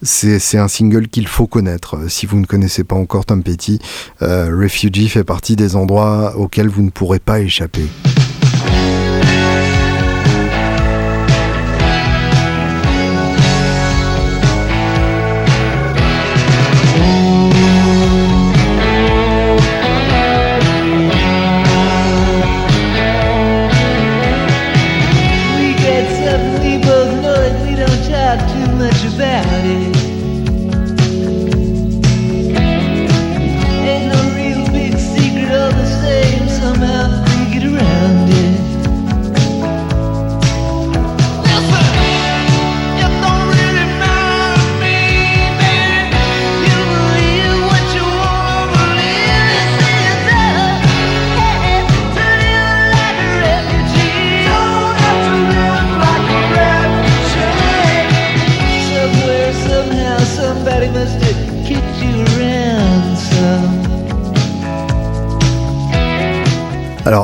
c'est, 0.01 0.57
un 0.57 0.67
single 0.67 1.09
qu'il 1.09 1.29
faut 1.29 1.47
connaître. 1.47 2.09
Si 2.09 2.25
vous 2.25 2.41
ne 2.41 2.47
connaissez 2.47 2.85
pas 2.85 2.97
encore 2.97 3.27
Tom 3.27 3.43
Petty, 3.43 3.81
euh, 4.23 4.49
Refugee 4.59 5.11
fait 5.11 5.25
partie 5.25 5.55
des 5.55 5.77
endroits 5.77 6.39
auxquels 6.39 6.69
vous 6.69 6.81
ne 6.81 6.89
pourrez 6.89 7.19
pas 7.19 7.41
échapper. 7.41 7.85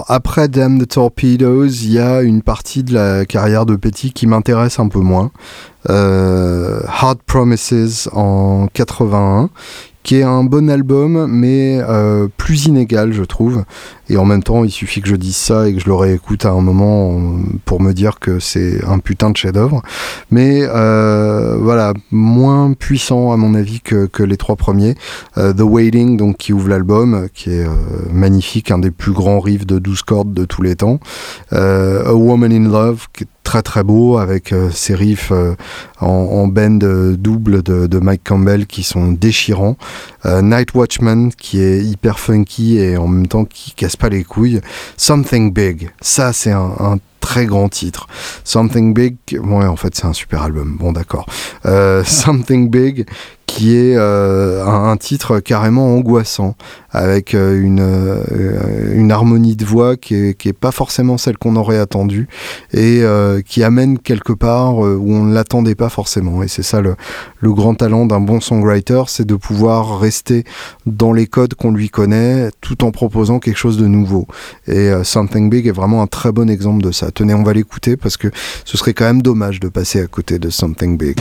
Après 0.07 0.49
Damn 0.49 0.79
the 0.79 0.89
Torpedoes, 0.89 1.69
il 1.83 1.93
y 1.93 1.99
a 1.99 2.23
une 2.23 2.43
partie 2.43 2.83
de 2.83 2.93
la 2.93 3.25
carrière 3.25 3.65
de 3.65 3.75
Petty 3.77 4.13
qui 4.13 4.27
m'intéresse 4.27 4.79
un 4.79 4.89
peu 4.89 5.01
moins. 5.01 5.31
Euh, 5.89 6.81
Hard 6.87 7.19
Promises 7.27 8.09
en 8.13 8.67
81, 8.73 9.49
qui 10.05 10.17
est 10.17 10.23
un 10.23 10.45
bon 10.45 10.69
album, 10.69 11.27
mais 11.29 11.81
euh, 11.81 12.29
plus 12.37 12.67
inégal, 12.67 13.13
je 13.13 13.25
trouve. 13.25 13.65
Et 14.11 14.19
en 14.19 14.27
même 14.27 14.43
temps, 14.43 14.63
il 14.63 14.71
suffit 14.71 15.01
que 15.01 15.09
je 15.09 15.17
dise 15.17 15.35
ça 15.35 15.67
et 15.67 15.73
que 15.73 15.81
je 15.81 15.87
le 15.87 15.95
réécoute 15.95 16.45
à 16.45 16.51
un 16.51 16.61
moment 16.61 17.19
pour 17.65 17.81
me 17.81 17.93
dire 17.93 18.21
que 18.21 18.39
c'est 18.39 18.85
un 18.85 18.99
putain 18.99 19.31
de 19.31 19.37
chef-d'œuvre. 19.37 19.81
Mais 20.31 20.61
euh, 20.63 21.57
voilà, 21.59 21.95
moins 22.11 22.75
puissant 22.75 23.33
à 23.33 23.39
mon 23.39 23.55
avis 23.55 23.81
que, 23.81 24.05
que 24.05 24.23
les 24.23 24.37
trois 24.37 24.57
premiers. 24.57 24.95
Euh, 25.39 25.55
The 25.55 25.63
Waiting, 25.63 26.19
donc 26.19 26.37
qui 26.37 26.53
ouvre 26.53 26.69
l'album, 26.69 27.29
qui 27.33 27.51
est 27.51 27.67
magnifique, 28.13 28.71
un 28.71 28.79
des 28.79 28.91
plus 28.91 29.13
grands 29.13 29.41
riffs 29.41 29.67
de 29.67 29.79
12 29.79 30.03
cordes 30.03 30.35
de 30.35 30.45
tous 30.45 30.61
les 30.61 30.77
temps. 30.77 31.01
A 31.51 32.13
Woman 32.13 32.53
in 32.53 32.69
Love, 32.69 33.07
qui 33.15 33.25
est 33.25 33.29
très 33.45 33.63
très 33.63 33.85
beau 33.85 34.19
avec 34.19 34.53
euh, 34.53 34.71
ces 34.73 34.95
riffs 34.95 35.31
euh, 35.31 35.55
en, 36.01 36.49
bend 36.49 36.85
double 37.15 37.63
de, 37.63 37.99
Mike 37.99 38.23
Campbell 38.25 38.67
qui 38.67 38.83
sont 38.83 39.13
déchirants. 39.13 39.77
Euh, 40.27 40.43
Night 40.43 40.75
Watchman 40.75 41.29
qui 41.39 41.61
est 41.63 41.85
hyper 41.85 42.19
funky 42.19 42.79
et 42.79 42.97
en 42.97 43.07
même 43.07 43.29
temps 43.29 43.45
qui 43.45 43.73
casse 43.73 43.95
pas 43.95 44.09
les 44.09 44.25
couilles. 44.25 44.61
Something 44.97 45.53
Big, 45.53 45.91
ça 46.01 46.33
c'est 46.33 46.51
un, 46.51 46.99
très 47.21 47.47
grand 47.47 47.69
titre. 47.69 48.07
Something 48.43 48.93
Big, 48.93 49.17
ouais 49.33 49.67
en 49.67 49.77
fait 49.77 49.95
c'est 49.95 50.07
un 50.07 50.13
super 50.13 50.43
album, 50.43 50.77
bon 50.79 50.93
d'accord. 50.93 51.27
Something 52.05 52.69
Big 52.71 53.07
qui 53.47 53.77
est 53.77 53.95
euh, 53.97 54.65
un, 54.65 54.97
titre 54.97 55.39
carrément 55.39 55.95
angoissant, 55.95 56.57
avec 56.91 57.35
euh, 57.35 57.61
une, 57.61 57.81
euh, 57.81 58.95
une 58.95 59.13
harmonie 59.13 59.55
de 59.55 59.65
voix 59.65 59.97
qui 59.97 60.15
est, 60.15 60.35
qui 60.39 60.49
est 60.49 60.53
pas 60.53 60.73
forcément 60.73 61.19
celle 61.19 61.39
qu'on 61.39 61.57
aurait 61.57 61.79
attendue, 61.79 62.29
et 62.73 63.03
qui 63.47 63.63
amène 63.63 63.99
quelque 63.99 64.33
part 64.33 64.79
où 64.79 65.13
on 65.13 65.25
ne 65.25 65.35
l'attendait 65.35 65.75
pas 65.75 65.89
forcément. 65.89 66.43
Et 66.43 66.49
c'est 66.49 66.63
ça 66.63 66.81
le, 66.81 66.97
grand 67.43 67.75
talent 67.75 68.07
d'un 68.07 68.21
bon 68.21 68.41
songwriter, 68.41 69.03
c'est 69.07 69.27
de 69.27 69.37
pouvoir 69.37 70.01
rester 70.01 70.45
dans 70.87 71.13
les 71.13 71.27
codes 71.27 71.55
qu'on 71.55 71.71
lui 71.71 71.89
connaît, 71.89 72.51
tout 72.61 72.85
en 72.85 72.91
proposant 72.91 73.39
quelque 73.39 73.59
chose 73.59 73.77
de 73.77 73.87
nouveau. 73.87 74.27
Et 74.67 74.91
Something 75.05 75.51
Big 75.51 75.67
est 75.67 75.73
vraiment 75.73 76.03
un 76.03 76.07
très 76.07 76.33
bon 76.33 76.51
exemple 76.51 76.83
de 76.83 76.91
ça. 76.91 77.11
Tenez, 77.13 77.35
on 77.35 77.45
va 77.45 77.53
l'écouter 77.53 77.97
parce 77.97 78.17
que 78.17 78.29
ce 78.65 78.77
serait 78.77 78.95
quand 78.95 79.05
même 79.05 79.23
dommage 79.23 79.61
de 79.61 79.69
passer 79.69 80.01
à 80.01 80.07
côté 80.07 80.39
de 80.39 80.51
Something 80.51 80.97
Big. 80.97 81.17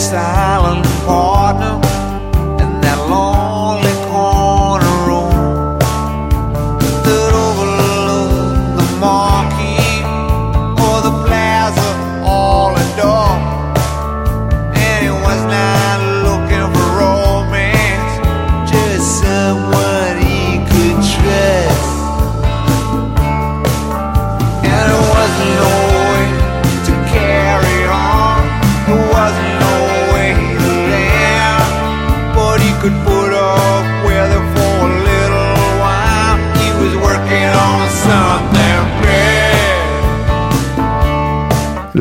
silence 0.00 0.89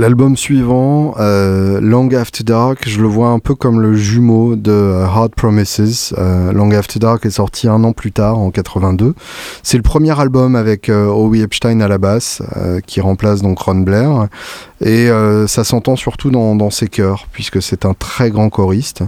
L'album 0.09 0.35
suivant, 0.35 1.13
euh, 1.19 1.79
Long 1.79 2.09
After 2.09 2.43
Dark, 2.43 2.89
je 2.89 2.99
le 2.99 3.07
vois 3.07 3.27
un 3.27 3.37
peu 3.37 3.53
comme 3.53 3.79
le 3.79 3.93
jumeau 3.93 4.55
de 4.55 4.71
euh, 4.71 5.05
Hard 5.05 5.35
Promises. 5.35 6.15
Euh, 6.17 6.51
Long 6.51 6.71
After 6.71 6.97
Dark 6.97 7.27
est 7.27 7.29
sorti 7.29 7.67
un 7.67 7.83
an 7.83 7.93
plus 7.93 8.11
tard, 8.11 8.39
en 8.39 8.49
82. 8.49 9.13
C'est 9.61 9.77
le 9.77 9.83
premier 9.83 10.19
album 10.19 10.55
avec 10.55 10.89
Howie 10.89 11.43
Epstein 11.43 11.79
à 11.81 11.87
la 11.87 11.99
basse, 11.99 12.41
qui 12.87 13.01
remplace 13.01 13.43
donc 13.43 13.59
Ron 13.59 13.81
Blair. 13.81 14.29
Et 14.81 15.09
ça 15.45 15.63
s'entend 15.63 15.95
surtout 15.95 16.31
dans, 16.31 16.69
ses 16.71 16.87
chœurs, 16.87 17.27
puisque 17.31 17.61
c'est 17.61 17.85
un 17.85 17.93
très 17.93 18.31
grand 18.31 18.49
choriste. 18.49 19.03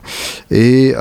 Et 0.52 0.94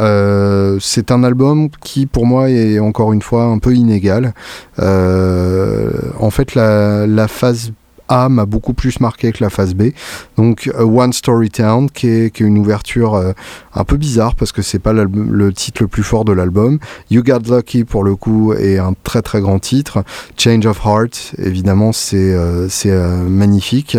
c'est 0.80 1.10
un 1.10 1.24
album 1.24 1.68
qui, 1.82 2.06
pour 2.06 2.24
moi, 2.24 2.48
est 2.48 2.78
encore 2.78 3.12
une 3.12 3.22
fois 3.22 3.44
un 3.44 3.58
peu 3.58 3.74
inégal. 3.74 4.32
en 4.78 6.30
fait, 6.30 6.54
la 6.54 7.28
phase 7.28 7.72
A 8.10 8.28
m'a 8.28 8.44
beaucoup 8.44 8.74
plus 8.74 9.00
marqué 9.00 9.32
que 9.32 9.42
la 9.42 9.48
phase 9.48 9.74
B. 9.74 9.92
Donc 10.36 10.70
One 10.78 11.12
Story 11.12 11.48
Town, 11.48 11.90
qui 11.90 12.08
est, 12.08 12.40
une 12.40 12.58
ouverture 12.58 13.34
un 13.74 13.84
peu 13.84 13.96
bizarre 13.96 14.34
parce 14.34 14.52
que 14.52 14.62
c'est 14.62 14.78
pas 14.78 14.92
le 14.92 15.52
titre 15.52 15.82
le 15.82 15.88
plus 15.88 16.02
fort 16.02 16.24
de 16.24 16.32
l'album. 16.32 16.78
You 17.10 17.22
Got 17.22 17.48
Lucky 17.48 17.84
pour 17.84 18.04
le 18.04 18.16
coup 18.16 18.52
est 18.52 18.78
un 18.78 18.94
très 19.04 19.22
très 19.22 19.40
grand 19.40 19.58
titre. 19.58 20.04
Change 20.36 20.66
of 20.66 20.80
Heart, 20.84 21.34
évidemment, 21.38 21.92
c'est 21.92 22.34
c'est 22.68 22.94
magnifique. 23.28 23.96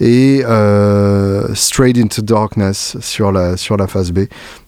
Et 0.00 0.42
Straight 1.54 1.98
into 1.98 2.22
Darkness 2.22 2.96
sur 3.00 3.32
la 3.32 3.56
sur 3.56 3.76
la 3.76 3.86
phase 3.86 4.12
B 4.12 4.20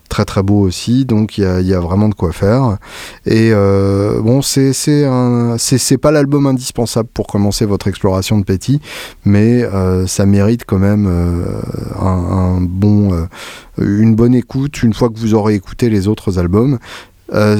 très 0.08 0.24
très 0.24 0.42
beau 0.42 0.60
aussi, 0.60 1.04
donc 1.04 1.38
il 1.38 1.44
y 1.44 1.74
a, 1.74 1.80
vraiment 1.80 2.08
de 2.08 2.14
quoi 2.14 2.32
faire. 2.32 2.78
Et 3.26 3.50
euh, 3.52 4.20
bon, 4.20 4.42
c'est 4.42 4.72
c'est 4.72 5.98
pas 5.98 6.10
l'album 6.10 6.46
indispensable 6.46 7.08
pour 7.12 7.26
commencer 7.26 7.64
votre 7.66 7.88
exploration 7.88 8.38
de 8.38 8.44
Petit, 8.44 8.80
mais 9.24 9.62
euh, 9.62 10.06
ça 10.06 10.24
mérite 10.24 10.64
quand 10.66 10.78
même 10.78 11.06
euh, 11.06 11.60
un, 12.00 12.58
bon, 12.60 13.10
une 13.78 14.14
bonne 14.14 14.34
écoute 14.34 14.82
une 14.82 14.94
fois 14.94 15.10
que 15.10 15.18
vous 15.18 15.34
aurez 15.34 15.54
écouté 15.54 15.90
les 15.90 16.08
autres 16.08 16.38
albums. 16.38 16.78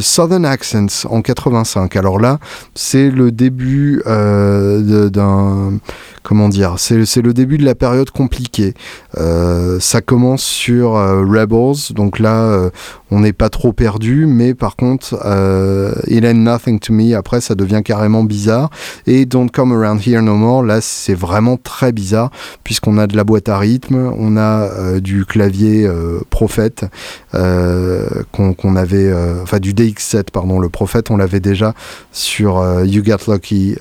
Southern 0.01 0.47
Accents 0.47 1.07
en 1.11 1.21
85. 1.21 1.95
Alors 1.97 2.19
là, 2.19 2.39
c'est 2.75 3.11
le 3.11 3.31
début 3.31 4.03
d'un 4.07 5.79
comment 6.23 6.49
dire, 6.49 6.75
c'est 6.79 7.23
le 7.23 7.33
début 7.33 7.59
de 7.59 7.65
la 7.65 7.75
période 7.75 8.11
compliquée. 8.11 8.75
Euh, 9.17 9.79
ça 9.81 10.01
commence 10.01 10.43
sur 10.43 10.97
euh, 10.97 11.25
Rebels, 11.25 11.95
donc 11.95 12.19
là 12.19 12.43
euh, 12.43 12.71
on 13.11 13.21
n'est 13.21 13.33
pas 13.33 13.49
trop 13.49 13.73
perdu, 13.73 14.27
mais 14.27 14.55
par 14.55 14.77
contre 14.77 15.15
It 16.07 16.25
Ain't 16.25 16.35
Nothing 16.35 16.79
to 16.81 16.93
Me, 16.93 17.17
après 17.17 17.41
ça 17.41 17.55
devient 17.55 17.83
carrément 17.85 18.25
bizarre. 18.25 18.71
Et 19.07 19.25
Don't 19.25 19.49
Come 19.51 19.73
Around 19.73 20.07
Here 20.07 20.23
No 20.23 20.37
More, 20.37 20.63
là 20.63 20.81
c'est 20.81 21.15
vraiment 21.15 21.57
très 21.57 21.93
bizarre, 21.93 22.31
puisqu'on 22.65 22.99
a 22.99 23.07
de 23.07 23.17
la 23.17 23.25
boîte 23.25 23.49
à 23.49 23.59
rythme, 23.59 24.13
on 24.19 24.37
a 24.37 25.01
du 25.01 25.25
clavier 25.25 25.89
Prophète 26.31 26.85
enfin 27.33 28.09
du 29.61 29.75
DX7 29.75 30.25
pardon, 30.33 30.59
le 30.59 30.69
Prophète 30.69 31.11
on 31.11 31.17
l'avait 31.17 31.41
déjà 31.41 31.75
sur 32.13 32.63
You 32.85 33.03
Got 33.03 33.33
Lucky 33.33 33.77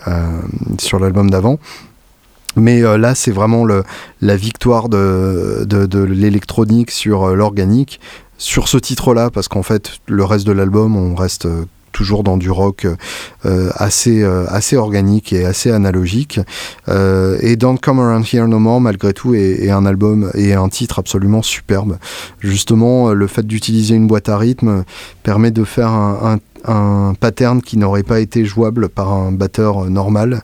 sur 0.80 1.00
l'album 1.00 1.30
d'avant. 1.30 1.60
Mais 2.58 2.84
euh, 2.84 2.98
là, 2.98 3.16
c'est 3.16 3.32
vraiment 3.32 3.66
la 4.22 4.36
victoire 4.36 4.90
de, 4.90 5.66
de, 5.66 6.04
l'électronique 6.04 6.92
sur 6.92 7.24
euh, 7.24 7.36
l'organique. 7.36 8.00
Sur 8.40 8.68
ce 8.68 8.78
titre-là, 8.78 9.32
parce 9.32 9.48
qu'en 9.48 9.64
fait, 9.64 9.94
le 10.08 10.24
reste 10.24 10.46
de 10.46 10.52
l'album, 10.52 10.96
on 10.96 11.16
reste 11.16 11.48
euh, 11.48 11.66
toujours 11.92 12.24
dans 12.24 12.38
du 12.38 12.52
rock 12.52 12.86
assez, 13.44 14.24
assez 14.24 14.76
organique 14.76 15.34
et 15.34 15.46
assez 15.46 15.72
analogique. 15.72 16.40
et 16.88 17.56
Don't 17.56 17.80
Come 17.82 18.00
Around 18.00 18.24
Here 18.32 18.48
No 18.48 18.60
More, 18.60 18.80
malgré 18.80 19.14
tout, 19.14 19.34
est, 19.34 19.72
un 19.72 19.84
album 19.88 20.30
et 20.36 20.54
un 20.54 20.70
titre 20.70 21.00
absolument 21.00 21.42
superbe. 21.42 21.98
Justement, 22.40 23.14
le 23.14 23.26
fait 23.26 23.48
d'utiliser 23.48 23.96
une 23.96 24.06
boîte 24.06 24.30
à 24.30 24.38
rythme 24.38 24.84
permet 25.24 25.50
de 25.50 25.64
faire 25.64 25.90
un 25.90 26.38
un 26.66 27.14
pattern 27.20 27.62
qui 27.62 27.78
n'aurait 27.78 28.04
pas 28.04 28.20
été 28.20 28.46
jouable 28.46 28.90
par 28.90 29.12
un 29.12 29.32
batteur 29.32 29.90
normal 29.90 30.42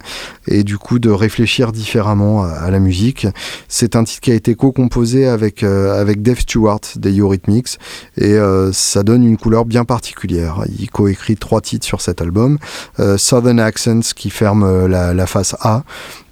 et 0.48 0.64
du 0.64 0.78
coup 0.78 1.00
de 1.00 1.10
réfléchir 1.10 1.72
différemment 1.72 2.44
à, 2.44 2.70
la 2.72 2.80
musique. 2.80 3.28
C'est 3.68 3.96
un 3.96 4.04
titre 4.04 4.22
qui 4.22 4.32
a 4.32 4.36
été 4.36 4.56
co-composé 4.56 5.28
avec, 5.28 5.64
euh, 5.64 6.00
avec 6.00 6.22
Dave 6.22 6.40
Stewart 6.40 6.82
des 6.96 7.18
Eurythmics 7.18 7.80
et 8.18 8.34
euh, 8.34 8.72
ça 8.72 9.04
donne 9.04 9.24
une 9.24 9.38
couleur 9.38 9.66
bien 9.66 9.86
particulière. 9.86 10.64
Il 10.80 10.90
co-écrit 10.90 11.36
trois 11.36 11.62
titres 11.62 11.86
sur 11.86 12.02
cet 12.02 12.22
album. 12.22 12.58
Euh, 13.00 13.18
Southern 13.18 13.60
Accents 13.60 14.14
qui 14.16 14.30
ferme 14.30 14.88
la 14.88 15.28
face 15.28 15.56
A, 15.62 15.84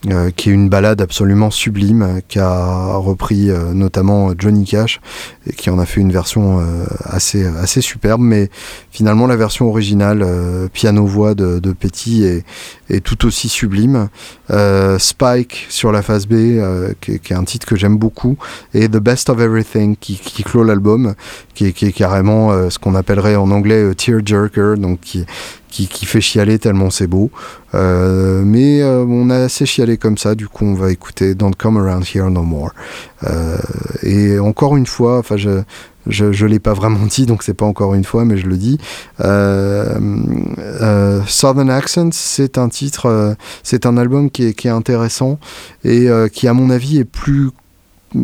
euh, 0.10 0.32
qui 0.32 0.50
est 0.50 0.54
une 0.54 0.68
balade 0.68 1.00
absolument 1.00 1.52
sublime, 1.52 2.22
qu'a 2.28 2.96
repris 2.96 3.52
euh, 3.52 3.72
notamment 3.72 4.32
Johnny 4.36 4.66
Cash, 4.66 5.00
et 5.46 5.54
qui 5.54 5.70
en 5.70 5.78
a 5.78 5.86
fait 5.86 6.02
une 6.02 6.12
version 6.12 6.60
euh, 6.60 6.86
assez, 7.06 7.46
assez 7.46 7.82
superbe, 7.82 8.20
mais 8.20 8.50
finalement 8.90 9.28
la 9.28 9.36
version 9.36 9.70
originale, 9.70 10.26
piano-voix 10.74 11.36
de, 11.36 11.60
de 11.60 11.72
Petty, 11.72 12.24
est, 12.24 12.44
est, 12.96 13.02
tout 13.02 13.26
aussi 13.26 13.50
sublime. 13.50 14.10
Spike 14.98 15.66
sur 15.70 15.92
la 15.92 16.02
phase 16.02 16.28
B, 16.28 16.60
qui, 17.00 17.20
qui, 17.20 17.34
est 17.34 17.36
un 17.36 17.44
titre 17.44 17.66
que 17.66 17.76
j'aime 17.76 17.98
beaucoup, 17.98 18.38
et 18.74 18.88
The 18.90 18.98
Best 18.98 19.30
of 19.30 19.40
Everything, 19.40 19.96
qui, 19.96 20.44
clôt 20.44 20.64
l'album, 20.64 21.16
qui, 21.54 21.68
est, 21.68 21.92
carrément 21.94 22.70
ce 22.70 22.78
qu'on 22.80 22.96
appellerait 22.96 23.36
en 23.36 23.50
anglais 23.52 23.96
tearjerker, 23.96 24.76
donc 24.78 25.00
qui, 25.00 25.26
qui, 25.72 26.06
fait 26.06 26.22
chialer 26.22 26.60
tellement 26.60 26.90
c'est 26.90 27.08
beau. 27.08 27.32
Euh, 27.74 28.44
mais 28.46 28.82
euh, 28.82 29.06
on 29.08 29.30
a 29.30 29.38
assez 29.38 29.66
chialé 29.66 29.98
comme 29.98 30.18
ça, 30.18 30.36
du 30.36 30.48
coup 30.48 30.66
on 30.66 30.74
va 30.74 30.92
écouter 30.92 31.36
Don't 31.36 31.56
Come 31.58 31.78
Around 31.78 32.06
Here 32.14 32.30
No 32.30 32.44
More. 32.44 32.72
Euh, 33.24 33.58
et 34.04 34.40
encore 34.40 34.76
une 34.76 34.86
fois, 34.86 35.20
enfin 35.20 35.38
je 36.08 36.32
je 36.32 36.46
l'ai 36.46 36.60
pas 36.60 36.74
vraiment 36.74 37.06
dit, 37.06 37.26
donc 37.26 37.44
c'est 37.44 37.54
pas 37.54 37.66
encore 37.66 37.94
une 37.94 38.04
fois, 38.04 38.26
mais 38.26 38.38
je 38.38 38.48
le 38.48 38.58
dis. 38.58 38.78
Southern 41.28 41.70
Accents, 41.70 42.12
c'est 42.14 42.58
un 42.58 42.70
titre, 42.70 43.36
c'est 43.64 43.86
un 43.86 43.98
album 43.98 44.30
qui 44.30 44.46
est, 44.46 44.54
qui 44.54 44.68
est 44.68 44.72
intéressant 44.72 45.40
et 45.84 46.08
qui, 46.34 46.48
à 46.48 46.54
mon 46.54 46.70
avis, 46.70 47.00
est 47.00 47.06
plus 47.06 47.50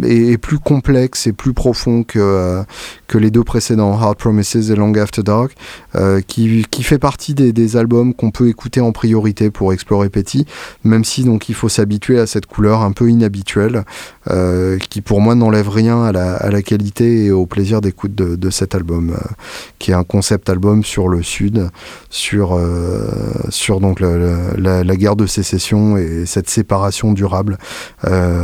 est, 0.04 0.38
plus 0.38 0.60
complexe 0.60 1.28
et 1.28 1.34
plus 1.34 1.54
profond 1.54 2.04
que, 2.04 2.20
euh, 2.20 2.64
que 3.08 3.18
les 3.18 3.32
deux 3.32 3.44
précédents, 3.44 3.94
Hard 3.94 4.18
Promises 4.18 4.72
et 4.72 4.76
Long 4.76 4.94
After 4.96 5.24
Dark, 5.24 5.54
euh, 5.96 6.22
qui, 6.22 6.66
qui, 6.70 6.84
fait 6.84 7.00
partie 7.00 7.34
des, 7.34 7.54
des 7.54 7.78
albums 7.78 8.14
qu'on 8.14 8.32
peut 8.32 8.48
écouter 8.50 8.82
en 8.82 8.92
priorité 8.92 9.50
pour 9.50 9.74
explorer 9.74 10.10
Petit, 10.10 10.46
même 10.84 11.04
si 11.04 11.24
donc 11.24 11.50
il 11.50 11.56
faut 11.56 11.70
s'habituer 11.70 12.20
à 12.20 12.28
cette 12.28 12.46
couleur 12.46 12.82
un 12.82 12.92
peu 12.92 13.10
inhabituelle, 13.10 13.84
euh, 14.30 14.78
qui 14.90 15.02
pour 15.02 15.22
moi 15.22 15.36
n'enlève 15.36 15.70
rien 15.70 16.04
à 16.04 16.12
la, 16.12 16.36
à 16.36 16.50
la, 16.50 16.62
qualité 16.62 17.26
et 17.26 17.32
au 17.32 17.46
plaisir 17.46 17.82
d'écoute 17.82 18.14
de, 18.14 18.36
de, 18.36 18.50
cet 18.50 18.76
album, 18.76 19.12
euh, 19.12 19.34
qui 19.80 19.92
est 19.92 19.94
un 19.94 20.04
concept 20.04 20.50
album 20.50 20.84
sur 20.84 21.08
le 21.08 21.24
Sud, 21.24 21.70
sur, 22.10 22.58
euh, 22.58 23.08
sur 23.50 23.80
donc 23.80 24.00
la, 24.00 24.84
la, 24.84 24.96
guerre 24.98 25.16
de 25.16 25.28
sécession 25.28 25.98
et 25.98 26.26
cette 26.26 26.50
séparation 26.50 27.14
durable 27.14 27.58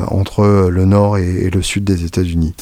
entre 0.08 0.70
le 0.70 0.86
Nord 0.86 1.18
et 1.18 1.33
et, 1.34 1.50
le 1.50 1.62
sud 1.62 1.84
des 1.84 2.06
États-Unis. 2.06 2.54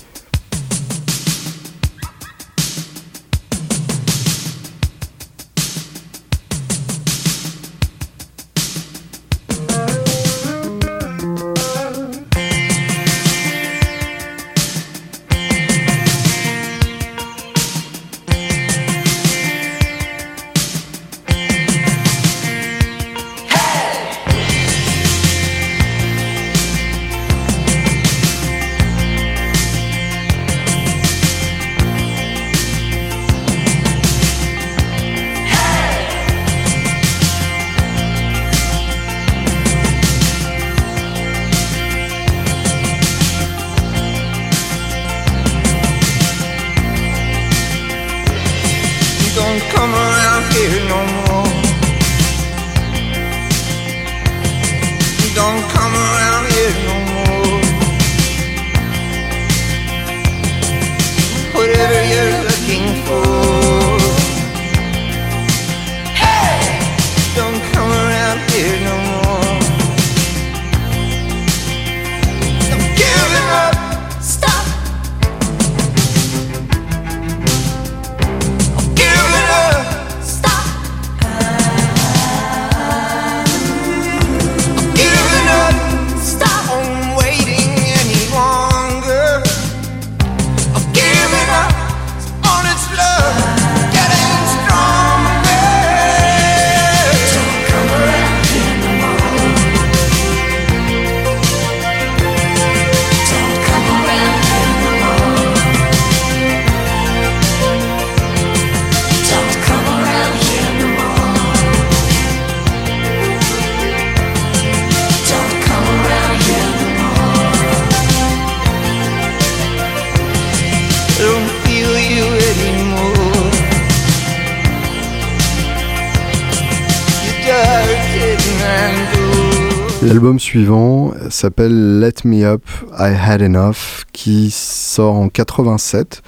L'album 130.12 130.42
suivant 130.42 131.14
s'appelle 131.30 132.02
Let 132.02 132.26
Me 132.26 132.44
Up, 132.44 132.64
I 133.00 133.14
Had 133.16 133.42
Enough, 133.42 134.04
qui 134.14 134.52
sort 134.52 135.16
en 135.16 135.30
87. 135.30 136.22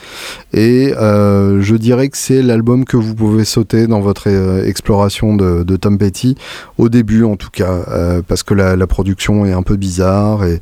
Et 0.54 0.94
euh, 0.98 1.62
je 1.62 1.76
dirais 1.76 2.10
que 2.10 2.18
c'est 2.18 2.42
l'album 2.42 2.86
que 2.86 2.98
vous 2.98 3.16
pouvez 3.16 3.46
sauter 3.46 3.88
dans 3.88 4.00
votre 4.00 4.30
euh, 4.30 4.66
exploration 4.66 5.36
de, 5.36 5.76
Tom 5.76 5.98
Petty, 5.98 6.36
au 6.78 6.88
début 6.88 7.24
en 7.24 7.36
tout 7.36 7.50
cas, 7.52 7.84
euh, 7.90 8.22
parce 8.26 8.44
que 8.44 8.54
la, 8.54 8.88
production 8.88 9.46
est 9.46 9.54
un 9.54 9.64
peu 9.64 9.76
bizarre 9.76 10.46
et 10.46 10.60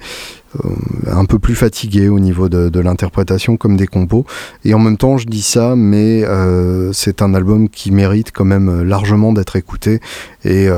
un 1.08 1.26
peu 1.26 1.40
plus 1.40 1.56
fatigué 1.56 2.08
au 2.08 2.20
niveau 2.20 2.50
de, 2.50 2.80
l'interprétation 2.80 3.58
comme 3.58 3.76
des 3.78 3.88
compos. 3.88 4.26
Et 4.64 4.74
en 4.74 4.80
même 4.80 4.98
temps, 4.98 5.18
je 5.18 5.28
dis 5.28 5.42
ça, 5.42 5.76
mais 5.76 6.24
c'est 6.94 7.22
un 7.22 7.34
album 7.34 7.68
qui 7.68 7.92
mérite 7.92 8.32
quand 8.32 8.46
même 8.46 8.84
largement 8.84 9.34
d'être 9.34 9.56
écouté 9.56 10.00
et 10.46 10.70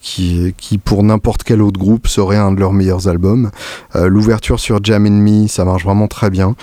qui, 0.00 0.78
pour 0.84 1.02
n'importe 1.02 1.42
quel 1.42 1.62
autre 1.62 1.78
groupe, 1.78 2.06
serait 2.06 2.36
un 2.36 2.52
de 2.52 2.60
leurs 2.60 2.72
meilleurs 2.72 3.08
albums. 3.08 3.50
L'ouverture 3.94 4.60
sur 4.60 4.82
Jam 4.82 5.08
Me, 5.08 5.48
ça 5.48 5.64
marche 5.64 5.84
vraiment 5.84 5.91
très 6.08 6.30
bien. 6.30 6.54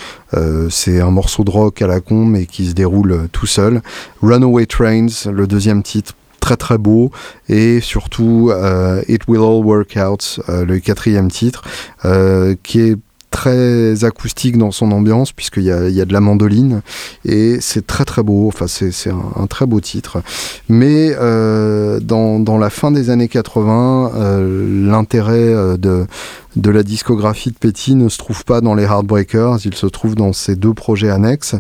c'est 0.69 0.99
un 0.99 1.11
morceau 1.11 1.43
de 1.43 1.51
rock 1.51 1.81
à 1.81 1.87
la 1.87 1.99
con, 1.99 2.25
mais 2.25 2.45
qui 2.45 2.67
se 2.67 2.73
déroule 2.73 3.27
tout 3.31 3.45
seul. 3.47 3.81
Runaway 4.21 4.65
Trains, 4.65 5.29
le 5.31 5.47
deuxième 5.47 5.83
titre, 5.83 6.13
très 6.39 6.57
très 6.57 6.77
beau 6.77 7.11
et 7.47 7.79
surtout 7.79 8.49
euh, 8.51 9.03
It 9.07 9.27
Will 9.27 9.41
All 9.41 9.63
Work 9.63 9.97
Out, 9.97 10.39
euh, 10.49 10.65
le 10.65 10.79
quatrième 10.79 11.29
titre, 11.29 11.63
euh, 12.05 12.55
qui 12.63 12.79
est 12.81 12.95
très 13.29 14.03
acoustique 14.03 14.57
dans 14.57 14.71
son 14.71 14.91
ambiance 14.91 15.31
puisqu'il 15.31 15.61
y 15.61 15.71
a, 15.71 15.87
y 15.87 16.01
a 16.01 16.05
de 16.05 16.13
la 16.13 16.19
mandoline 16.19 16.81
et 17.25 17.59
c'est 17.61 17.85
très 17.85 18.03
très 18.03 18.23
beau 18.23 18.47
enfin 18.47 18.65
c'est 18.65 19.11
un, 19.11 19.21
un, 19.35 19.45
très 19.45 19.67
beau 19.67 19.79
titre 19.79 20.23
mais 20.67 21.11
dans, 21.13 22.39
dans, 22.39 22.57
la 22.57 22.71
fin 22.71 22.89
des 22.89 23.11
années 23.11 23.27
80 23.27 24.41
l'intérêt 24.89 25.77
de, 25.77 26.07
de 26.55 26.71
la 26.71 26.83
discographie 26.83 27.51
de 27.51 27.57
Petty 27.57 27.95
ne 27.95 28.09
se 28.09 28.17
trouve 28.17 28.43
pas 28.43 28.61
dans 28.61 28.73
les 28.73 28.83
Heartbreakers, 28.83 29.59
il 29.65 29.75
se 29.75 29.85
trouve 29.85 30.15
dans 30.15 30.33
ses 30.33 30.55
deux 30.55 30.73
projets 30.73 31.09
annexes. 31.09 31.55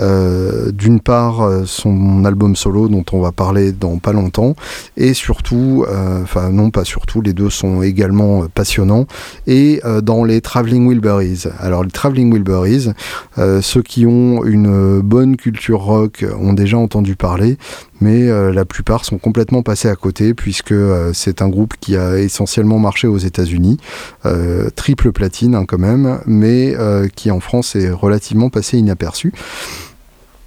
Euh, 0.00 0.72
d'une 0.72 1.00
part, 1.00 1.42
euh, 1.42 1.62
son 1.64 2.24
album 2.24 2.56
solo 2.56 2.88
dont 2.88 3.04
on 3.12 3.20
va 3.20 3.32
parler 3.32 3.72
dans 3.72 3.98
pas 3.98 4.12
longtemps, 4.12 4.56
et 4.96 5.14
surtout, 5.14 5.84
euh, 5.88 6.22
enfin 6.22 6.50
non 6.50 6.70
pas 6.70 6.84
surtout, 6.84 7.20
les 7.20 7.32
deux 7.32 7.50
sont 7.50 7.82
également 7.82 8.46
passionnants, 8.48 9.06
et 9.46 9.80
dans 10.02 10.24
les 10.24 10.40
Traveling 10.40 10.88
Wilburys. 10.88 11.46
Alors 11.58 11.84
les 11.84 11.90
Traveling 11.90 12.32
Wilburys, 12.32 12.90
ceux 13.36 13.82
qui 13.82 14.06
ont 14.06 14.44
une 14.44 15.00
bonne 15.00 15.36
culture 15.36 15.80
rock 15.80 16.24
ont 16.40 16.52
déjà 16.52 16.78
entendu 16.78 17.16
parler, 17.16 17.58
mais 18.02 18.28
euh, 18.28 18.52
la 18.52 18.64
plupart 18.64 19.04
sont 19.04 19.18
complètement 19.18 19.62
passés 19.62 19.88
à 19.88 19.94
côté 19.94 20.34
puisque 20.34 20.72
euh, 20.72 21.12
c'est 21.14 21.40
un 21.40 21.48
groupe 21.48 21.74
qui 21.80 21.96
a 21.96 22.18
essentiellement 22.18 22.80
marché 22.80 23.06
aux 23.06 23.18
États-Unis, 23.18 23.78
euh, 24.26 24.70
triple 24.74 25.12
platine 25.12 25.54
hein, 25.54 25.64
quand 25.66 25.78
même, 25.78 26.20
mais 26.26 26.74
qui 27.14 27.30
en 27.30 27.40
France 27.40 27.76
est 27.76 27.90
relativement 27.90 28.50
passé 28.50 28.78
inaperçu. 28.78 29.32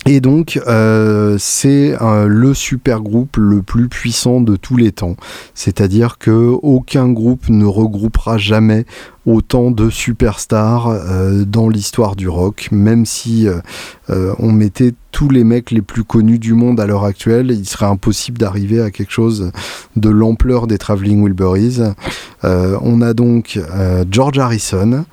Et 0.08 0.22
donc, 0.22 0.62
euh, 0.68 1.36
c'est 1.40 1.96
le 2.28 2.54
super 2.54 3.02
groupe 3.02 3.38
le 3.38 3.64
plus 3.64 3.90
puissant 3.90 4.40
de 4.40 4.56
tous 4.56 4.78
les 4.78 4.92
temps. 4.92 5.16
C'est-à-dire 5.56 6.20
que 6.20 6.56
aucun 6.62 7.10
groupe 7.10 7.50
ne 7.50 7.66
regroupera 7.66 8.38
jamais 8.38 8.86
autant 9.26 9.72
de 9.72 9.90
superstars 9.90 10.90
euh, 10.90 11.44
dans 11.44 11.70
l'histoire 11.70 12.16
du 12.16 12.30
rock, 12.30 12.68
même 12.72 13.08
si 13.08 13.48
euh, 13.48 14.36
on 14.38 14.52
mettait 14.52 14.94
tous 15.12 15.30
les 15.30 15.44
mecs 15.44 15.72
les 15.72 15.82
plus 15.82 16.04
connus 16.04 16.38
du 16.38 16.54
monde 16.54 16.80
à 16.80 16.86
l'heure 16.86 17.06
actuelle, 17.06 17.50
il 17.50 17.68
serait 17.68 17.88
impossible 17.88 18.38
d'arriver 18.38 18.82
à 18.82 18.92
quelque 18.92 19.12
chose 19.12 19.52
de 19.96 20.10
l'ampleur 20.10 20.68
des 20.68 20.78
Traveling 20.78 21.24
Wilburys. 21.24 21.82
on 22.44 23.02
a 23.02 23.14
donc 23.16 23.60
George 24.12 24.38
Harrison, 24.38 25.06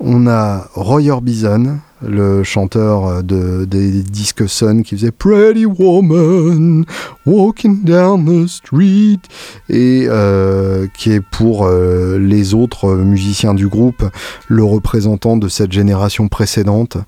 on 0.00 0.26
a 0.26 0.68
Roy 0.74 1.08
Orbison, 1.08 1.78
le 2.06 2.42
chanteur 2.42 3.22
de, 3.22 3.64
des 3.64 4.02
disques 4.02 4.48
Sun 4.48 4.82
qui 4.82 4.96
faisait 4.96 5.10
Pretty 5.10 5.66
Woman 5.66 6.84
Walking 7.26 7.84
Down 7.84 8.24
the 8.24 8.48
Street 8.48 9.20
et 9.68 10.06
euh, 10.08 10.86
qui 10.96 11.12
est 11.12 11.20
pour 11.20 11.66
euh, 11.66 12.18
les 12.18 12.54
autres 12.54 12.94
musiciens 12.94 13.54
du 13.54 13.68
groupe 13.68 14.04
le 14.48 14.64
représentant 14.64 15.36
de 15.36 15.48
cette 15.48 15.72
génération 15.72 16.28
précédente 16.28 16.98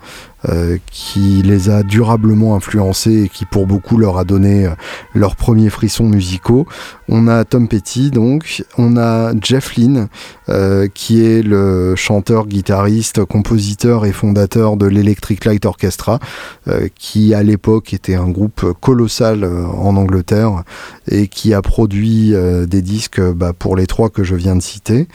euh, 0.49 0.76
qui 0.92 1.42
les 1.42 1.70
a 1.70 1.82
durablement 1.82 2.55
influencés 2.55 3.24
et 3.24 3.28
qui 3.28 3.47
pour 3.47 3.66
beaucoup 3.66 3.97
leur 3.97 4.16
a 4.16 4.24
donné 4.24 4.66
euh, 4.66 4.70
leurs 5.12 5.34
premiers 5.34 5.70
frissons 5.70 6.05
musicaux. 6.05 6.66
On 7.09 7.26
a 7.26 7.44
Tom 7.44 7.66
Petty 7.66 8.11
donc, 8.11 8.62
on 8.78 8.97
a 8.97 9.32
Jeff 9.40 9.74
Lynne 9.76 10.09
euh, 10.49 10.86
qui 10.92 11.24
est 11.24 11.42
le 11.42 11.97
chanteur, 11.97 12.47
guitariste, 12.47 13.24
compositeur 13.24 14.07
et 14.07 14.12
fondateur 14.12 14.76
de 14.76 14.86
l'Electric 14.89 15.45
Light 15.45 15.64
Orchestra 15.66 16.18
qui 16.95 17.34
à 17.34 17.43
l'époque 17.43 17.93
était 17.95 18.14
un 18.14 18.28
groupe 18.28 18.72
colossal 18.80 19.45
en 19.45 19.97
Angleterre 19.97 20.62
et 21.11 21.28
qui 21.28 21.55
a 21.55 21.62
produit 21.62 22.34
des 22.66 22.82
disques 22.82 23.20
bah, 23.20 23.53
pour 23.53 23.76
les 23.76 23.87
trois 23.87 24.11
que 24.11 24.24
je 24.24 24.34
viens 24.34 24.57
de 24.57 24.62
citer, 24.62 25.09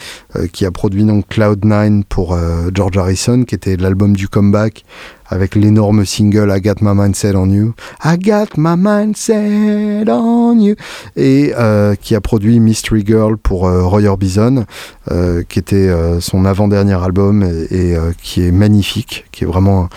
qui 0.54 0.66
a 0.66 0.72
produit 0.72 1.04
donc 1.04 1.26
Cloud9 1.30 2.04
pour 2.04 2.38
George 2.74 2.98
Harrison 2.98 3.44
qui 3.44 3.56
était 3.56 3.78
l'album 3.78 4.16
du 4.16 4.28
comeback 4.28 4.86
avec 5.32 5.56
l'énorme 5.56 6.06
single 6.06 6.54
I 6.56 6.62
Got 6.62 6.76
My 6.82 6.94
Mindset 6.94 7.36
on 7.36 7.50
You. 7.50 7.74
I 8.04 8.18
Got 8.18 8.58
My 8.58 8.76
Mindset 8.78 10.04
on 10.10 10.60
You. 10.60 10.76
Et 11.16 11.54
euh, 11.58 11.96
qui 11.96 12.16
a 12.16 12.22
produit 12.22 12.60
Mystery 12.60 13.04
Girl 13.06 13.38
pour 13.38 13.66
euh, 13.66 13.84
Roy 13.84 14.04
Orbison, 14.04 14.66
euh, 15.10 15.44
qui 15.48 15.58
était 15.58 15.90
son 16.20 16.44
avant-dernier 16.46 17.02
album 17.02 17.44
et, 17.72 17.96
qui 18.22 18.46
est 18.46 18.52
magnifique, 18.52 19.26
qui 19.32 19.46
est 19.46 19.48
vraiment 19.48 19.88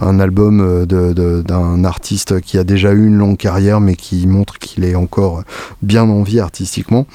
un, 0.00 0.18
album 0.18 0.86
d'un 0.86 1.84
artiste 1.84 2.40
qui 2.40 2.56
a 2.56 2.64
déjà 2.64 2.92
eu 2.92 3.06
une 3.06 3.16
longue 3.16 3.36
carrière 3.36 3.80
mais 3.80 3.94
qui 3.94 4.26
montre 4.26 4.58
qu'il 4.58 4.84
est 4.84 4.94
encore 4.94 5.42
bien 5.82 6.04
en 6.04 6.22
vie 6.22 6.40
artistiquement 6.40 7.06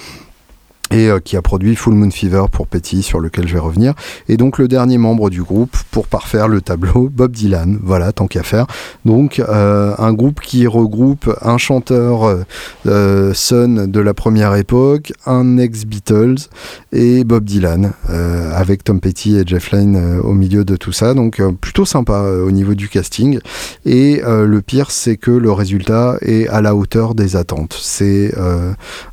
et 0.94 1.10
euh, 1.10 1.20
qui 1.20 1.36
a 1.36 1.42
produit 1.42 1.76
Full 1.76 1.96
Moon 1.96 2.12
Fever 2.12 2.44
pour 2.52 2.68
Petty, 2.68 3.02
sur 3.02 3.20
lequel 3.20 3.48
je 3.48 3.54
vais 3.54 3.60
revenir. 3.60 3.94
Et 4.30 4.38
donc 4.38 4.60
le 4.60 4.68
dernier 4.68 5.00
membre 5.00 5.30
du 5.30 5.42
groupe, 5.42 5.76
pour 5.92 6.08
parfaire 6.08 6.48
le 6.48 6.62
tableau, 6.62 7.10
Bob 7.14 7.32
Dylan, 7.32 7.80
voilà, 7.82 8.12
tant 8.12 8.28
qu'à 8.28 8.44
faire. 8.44 8.68
Donc 9.04 9.40
euh, 9.40 9.96
un 9.98 10.14
groupe 10.14 10.40
qui 10.40 10.68
regroupe 10.68 11.36
un 11.42 11.58
chanteur 11.58 12.44
euh, 12.86 13.34
Sun 13.34 13.88
de 13.90 14.00
la 14.00 14.14
première 14.14 14.56
époque, 14.56 15.14
un 15.26 15.58
ex-Beatles 15.58 16.50
et 16.92 17.24
Bob 17.24 17.44
Dylan, 17.44 17.94
avec 18.08 18.84
Tom 18.84 19.00
Petty 19.00 19.38
et 19.38 19.44
Jeff 19.46 19.72
Lynne 19.72 20.20
au 20.24 20.34
milieu 20.34 20.64
de 20.64 20.76
tout 20.76 20.92
ça. 20.92 21.14
Donc 21.14 21.42
plutôt 21.60 21.86
sympa 21.86 22.22
au 22.22 22.52
niveau 22.52 22.76
du 22.76 22.90
casting. 22.90 23.40
Et 23.86 24.22
le 24.24 24.62
pire, 24.62 24.92
c'est 24.92 25.18
que 25.18 25.32
le 25.32 25.52
résultat 25.52 26.18
est 26.22 26.48
à 26.50 26.62
la 26.62 26.76
hauteur 26.76 27.16
des 27.16 27.36
attentes. 27.36 27.76
C'est 27.80 28.34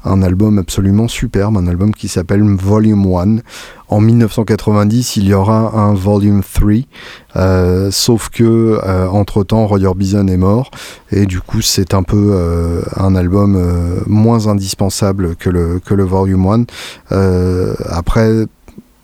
un 0.04 0.22
album 0.22 0.58
absolument 0.58 1.08
superbe, 1.08 1.56
un 1.56 1.66
album 1.70 1.92
qui 1.92 2.08
s'appelle 2.08 2.42
Volume 2.42 3.06
1. 3.06 3.36
En 3.88 4.00
1990, 4.00 5.16
il 5.16 5.24
y 5.24 5.34
aura 5.34 5.72
un 5.74 5.94
Volume 5.94 6.42
3, 6.42 6.72
euh, 7.36 7.90
sauf 7.90 8.28
que 8.28 8.78
euh, 8.84 9.08
entre-temps, 9.08 9.66
Roy 9.66 9.84
Orbison 9.84 10.28
est 10.28 10.36
mort, 10.36 10.70
et 11.10 11.26
du 11.26 11.40
coup, 11.40 11.60
c'est 11.60 11.94
un 11.94 12.02
peu 12.02 12.30
euh, 12.32 12.82
un 12.96 13.16
album 13.16 13.60
moins 14.06 14.46
indispensable 14.46 15.34
que 15.36 15.50
le, 15.50 15.80
que 15.84 15.94
le 15.94 16.04
Volume 16.04 16.46
1. 16.46 16.64
après, 17.88 18.46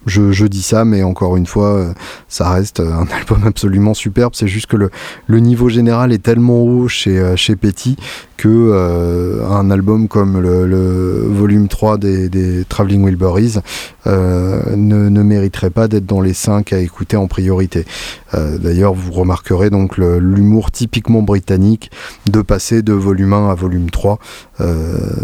je, 0.06 0.46
dis 0.46 0.62
ça, 0.62 0.84
mais 0.84 1.02
encore 1.02 1.36
une 1.36 1.46
fois, 1.46 1.74
euh, 1.74 1.92
ça 2.28 2.50
reste 2.50 2.80
euh, 2.80 2.92
un 2.92 3.06
album 3.16 3.44
absolument 3.44 3.94
superbe. 3.94 4.32
C'est 4.34 4.48
juste 4.48 4.66
que 4.66 4.76
le, 4.76 5.40
niveau 5.40 5.68
général 5.68 6.12
est 6.12 6.22
tellement 6.22 6.62
haut 6.62 6.88
chez, 6.88 7.18
euh, 7.18 7.36
chez 7.36 7.56
Petty 7.56 7.96
que 8.36 9.40
un 9.50 9.70
album 9.70 10.08
comme 10.08 10.38
le, 10.38 11.26
volume 11.26 11.68
3 11.68 11.96
des, 11.96 12.64
Traveling 12.68 13.02
Wilburys 13.02 13.60
ne, 14.04 15.22
mériterait 15.22 15.70
pas 15.70 15.88
d'être 15.88 16.04
dans 16.04 16.20
les 16.20 16.34
5 16.34 16.70
à 16.74 16.78
écouter 16.78 17.16
en 17.16 17.28
priorité. 17.28 17.86
D'ailleurs, 18.34 18.92
vous 18.92 19.10
remarquerez 19.12 19.70
donc 19.70 19.96
l'humour 19.96 20.70
typiquement 20.70 21.22
britannique 21.22 21.90
de 22.26 22.42
passer 22.42 22.82
de 22.82 22.92
volume 22.92 23.32
1 23.32 23.48
à 23.48 23.54
volume 23.54 23.88
3. 23.88 24.18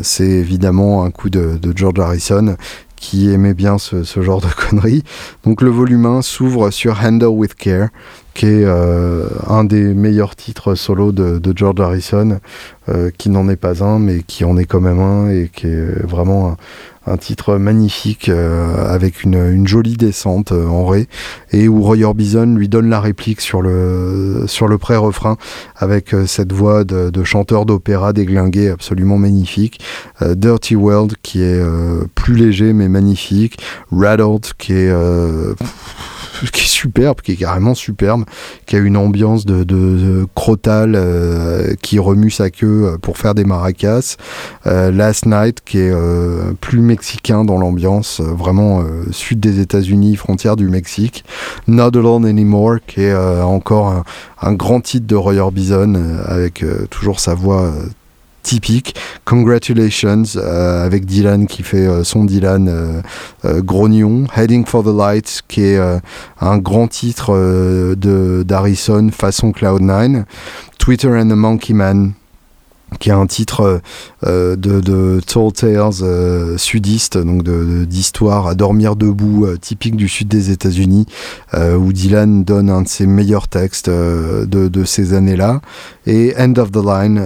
C'est 0.01 0.25
évidemment 0.25 1.05
un 1.05 1.11
coup 1.11 1.29
de 1.29 1.59
George 1.77 2.01
Harrison 2.01 2.57
qui 3.03 3.31
aimait 3.31 3.53
bien 3.53 3.79
ce, 3.79 4.05
genre 4.23 4.41
de 4.41 4.47
conneries. 4.71 5.03
Donc 5.45 5.61
le 5.61 5.71
volume 5.71 6.07
1 6.07 6.23
s'ouvre 6.23 6.71
sur 6.71 7.01
Handle 7.05 7.27
with 7.27 7.55
Care, 7.55 7.89
qui 8.33 8.47
est 8.47 8.65
euh, 8.65 9.29
un 9.49 9.65
des 9.65 9.93
meilleurs 9.93 10.37
titres 10.37 10.77
solo 10.77 11.11
de, 11.11 11.53
George 11.55 11.81
Harrison, 11.81 12.39
euh, 12.89 13.11
qui 13.19 13.29
n'en 13.29 13.49
est 13.49 13.57
pas 13.57 13.83
un, 13.85 13.99
mais 13.99 14.23
qui 14.23 14.45
en 14.45 14.57
est 14.57 14.67
quand 14.67 14.81
même 14.81 15.01
un, 15.01 15.29
et 15.29 15.51
qui 15.53 15.67
est 15.67 16.07
vraiment 16.07 16.57
un 17.07 17.17
titre 17.17 17.57
magnifique 17.57 18.29
avec 18.29 19.23
une, 19.23 19.67
jolie 19.67 19.97
descente 19.97 20.53
en 20.53 20.87
ré 20.87 21.09
et 21.53 21.69
où 21.69 21.83
Roy 21.83 22.03
Orbison 22.03 22.47
lui 22.47 22.69
donne 22.69 22.89
la 22.89 23.01
réplique 23.01 23.41
sur 23.41 23.63
le, 23.63 24.45
sur 24.47 24.69
le 24.69 24.79
pré-refrain 24.79 25.37
avec 25.77 26.15
cette 26.27 26.53
voix 26.53 26.85
de, 26.85 27.25
chanteur 27.25 27.67
d'opéra 27.67 28.13
déglingué 28.13 28.71
absolument 28.71 29.19
magnifique. 29.19 29.81
Dirty 30.21 30.77
World 30.77 31.15
qui 31.23 31.43
est 31.43 31.63
plus 32.15 32.35
léger 32.35 32.73
mais 32.73 32.89
magnifique. 32.89 33.59
Rattled 33.91 34.53
qui 34.59 34.73
est 34.73 34.93
qui 36.53 36.63
est 36.63 36.69
superbe, 36.69 37.21
qui 37.21 37.33
est 37.33 37.37
carrément 37.37 37.75
superbe, 37.75 38.25
qui 38.67 38.77
a 38.77 38.79
une 38.79 38.97
ambiance 38.97 39.45
de, 39.45 39.65
de, 39.65 40.27
crotal 40.35 40.95
euh, 40.95 41.75
qui 41.83 41.99
remue 41.99 42.31
sa 42.31 42.51
queue 42.51 42.93
euh, 42.93 42.99
pour 42.99 43.19
faire 43.19 43.35
des 43.35 43.45
maracas. 43.45 44.17
Euh, 44.67 44.91
Last 44.91 45.27
Night 45.27 45.61
qui 45.65 45.79
est 45.79 45.93
plus 46.61 46.81
mexicain 46.81 47.45
dans 47.45 47.59
l'ambiance, 47.59 48.21
vraiment 48.21 48.85
sud 49.11 49.41
des 49.41 49.61
États-Unis, 49.61 50.17
frontière 50.17 50.57
du 50.57 50.69
Mexique. 50.69 51.25
Not 51.67 51.97
Alone 51.97 52.27
Anymore 52.27 52.77
qui 52.87 53.03
est 53.03 53.15
encore 53.15 54.05
un, 54.41 54.53
grand 54.53 54.81
titre 54.81 55.07
de 55.07 55.17
Roy 55.17 55.37
Orbison 55.37 55.95
avec 56.27 56.65
toujours 56.91 57.21
sa 57.21 57.35
voix 57.35 57.73
typique. 58.43 58.95
Congratulations 59.25 60.23
euh, 60.37 60.85
avec 60.85 61.05
Dylan 61.05 61.47
qui 61.47 61.63
fait 61.63 61.87
euh, 61.87 62.05
son 62.05 62.25
Dylan 62.25 62.69
euh, 62.69 63.63
grognon. 63.63 64.25
Heading 64.37 64.67
for 64.67 64.83
the 64.83 64.97
Light 64.97 65.43
qui 65.49 65.65
est 65.65 65.81
un 66.41 66.59
grand 66.59 66.89
titre 66.89 67.33
de 67.95 68.43
d'Harrison 68.43 69.11
façon 69.11 69.51
Cloud9. 69.51 70.25
Twitter 70.79 71.09
and 71.09 71.29
the 71.29 71.37
Monkey 71.37 71.75
Man 71.75 72.15
qui 72.99 73.09
est 73.11 73.13
un 73.13 73.27
titre 73.27 73.81
euh, 74.27 74.57
de, 74.57 74.81
de, 74.81 75.21
Tall 75.27 75.53
Tales 75.53 76.03
euh, 76.03 76.57
sudiste, 76.59 77.19
donc 77.19 77.43
d'histoire 77.43 78.47
à 78.47 78.55
dormir 78.55 78.97
debout, 78.97 79.47
euh, 79.47 79.57
typique 79.57 79.97
du 79.97 80.09
sud 80.09 80.29
des 80.29 80.51
États-Unis, 80.51 81.07
où 81.55 81.93
Dylan 81.93 82.45
donne 82.45 82.71
un 82.71 82.83
de 82.83 82.89
ses 82.89 83.07
meilleurs 83.07 83.49
textes 83.49 83.91
de, 83.91 84.47
de, 84.47 84.85
ces 84.85 85.15
années-là, 85.15 85.61
et 86.07 86.35
End 86.39 86.55
of 86.57 86.73
the 86.73 86.85
Line, 86.85 87.23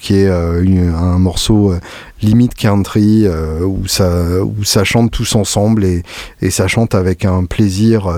qui 0.00 0.14
est 0.14 0.28
un 0.28 1.18
morceau 1.18 1.74
limite 2.22 2.54
country 2.54 3.26
où 3.62 3.86
ça 3.86 4.10
où 4.42 4.64
ça 4.64 4.84
chante 4.84 5.10
tous 5.10 5.34
ensemble 5.34 5.84
et, 5.84 6.02
et 6.40 6.50
ça 6.50 6.68
chante 6.68 6.94
avec 6.94 7.24
un 7.24 7.44
plaisir 7.44 8.08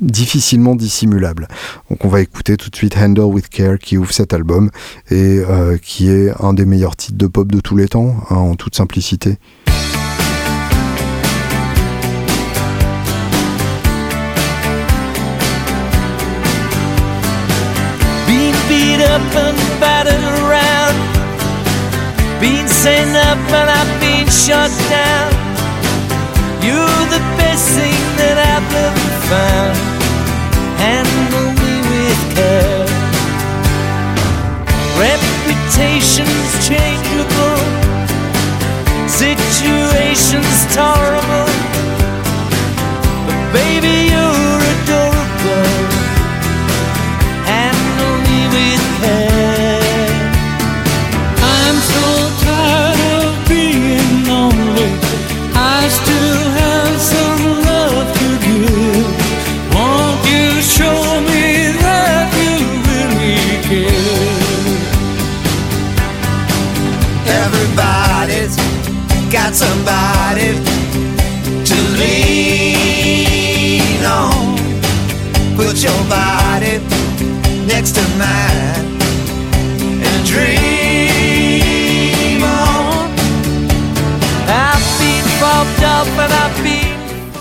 difficilement 0.00 0.74
dissimulable. 0.74 1.48
Donc 1.90 2.04
on 2.04 2.08
va 2.08 2.20
écouter 2.20 2.56
tout 2.56 2.70
de 2.70 2.76
suite 2.76 2.96
Handle 2.96 3.22
with 3.22 3.48
Care 3.48 3.78
qui 3.78 3.96
ouvre 3.96 4.12
cet 4.12 4.32
album 4.32 4.70
et 5.10 5.42
euh, 5.48 5.76
qui 5.78 6.08
est 6.08 6.32
un 6.40 6.52
des 6.52 6.64
meilleurs 6.64 6.96
titres 6.96 7.18
de 7.18 7.26
pop 7.26 7.50
de 7.50 7.60
tous 7.60 7.76
les 7.76 7.88
temps, 7.88 8.16
hein, 8.30 8.36
en 8.36 8.54
toute 8.54 8.74
simplicité. 8.74 9.38
You're 26.62 27.06
the 27.10 27.18
best 27.36 27.74
thing 27.74 27.92
I've 27.92 28.01
ever 29.32 29.72
found. 29.72 29.76
Handle 30.78 31.50
me 31.60 31.74
with 31.90 32.22
care. 32.34 32.86
Reputations 34.98 36.48
changeable, 36.66 37.51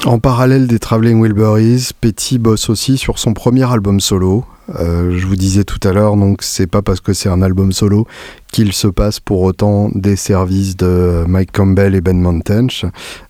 En 0.06 0.20
parallèle 0.20 0.68
des 0.68 0.80
Traveling 0.80 1.22
Wilburys, 1.22 1.92
Petty 2.00 2.40
bosse 2.40 2.70
aussi 2.70 2.98
sur 2.98 3.20
son 3.20 3.34
premier 3.34 3.72
album 3.72 4.00
solo. 4.00 4.46
Euh, 4.80 5.18
je 5.18 5.26
vous 5.26 5.36
disais 5.36 5.64
tout 5.64 5.80
à 5.88 5.92
l'heure, 5.92 6.16
donc 6.16 6.42
c'est 6.42 6.68
pas 6.68 6.82
parce 6.82 7.02
que 7.02 7.14
c'est 7.14 7.30
un 7.30 7.42
album 7.42 7.72
solo 7.72 8.08
qu'il 8.52 8.74
se 8.74 8.88
passe 8.88 9.22
pour 9.22 9.42
autant 9.44 9.90
des 9.96 10.18
services 10.18 10.76
de 10.76 11.24
Mike 11.26 11.54
Campbell 11.54 11.96
et 11.96 12.02
Ben 12.02 12.20
Montench, 12.20 12.86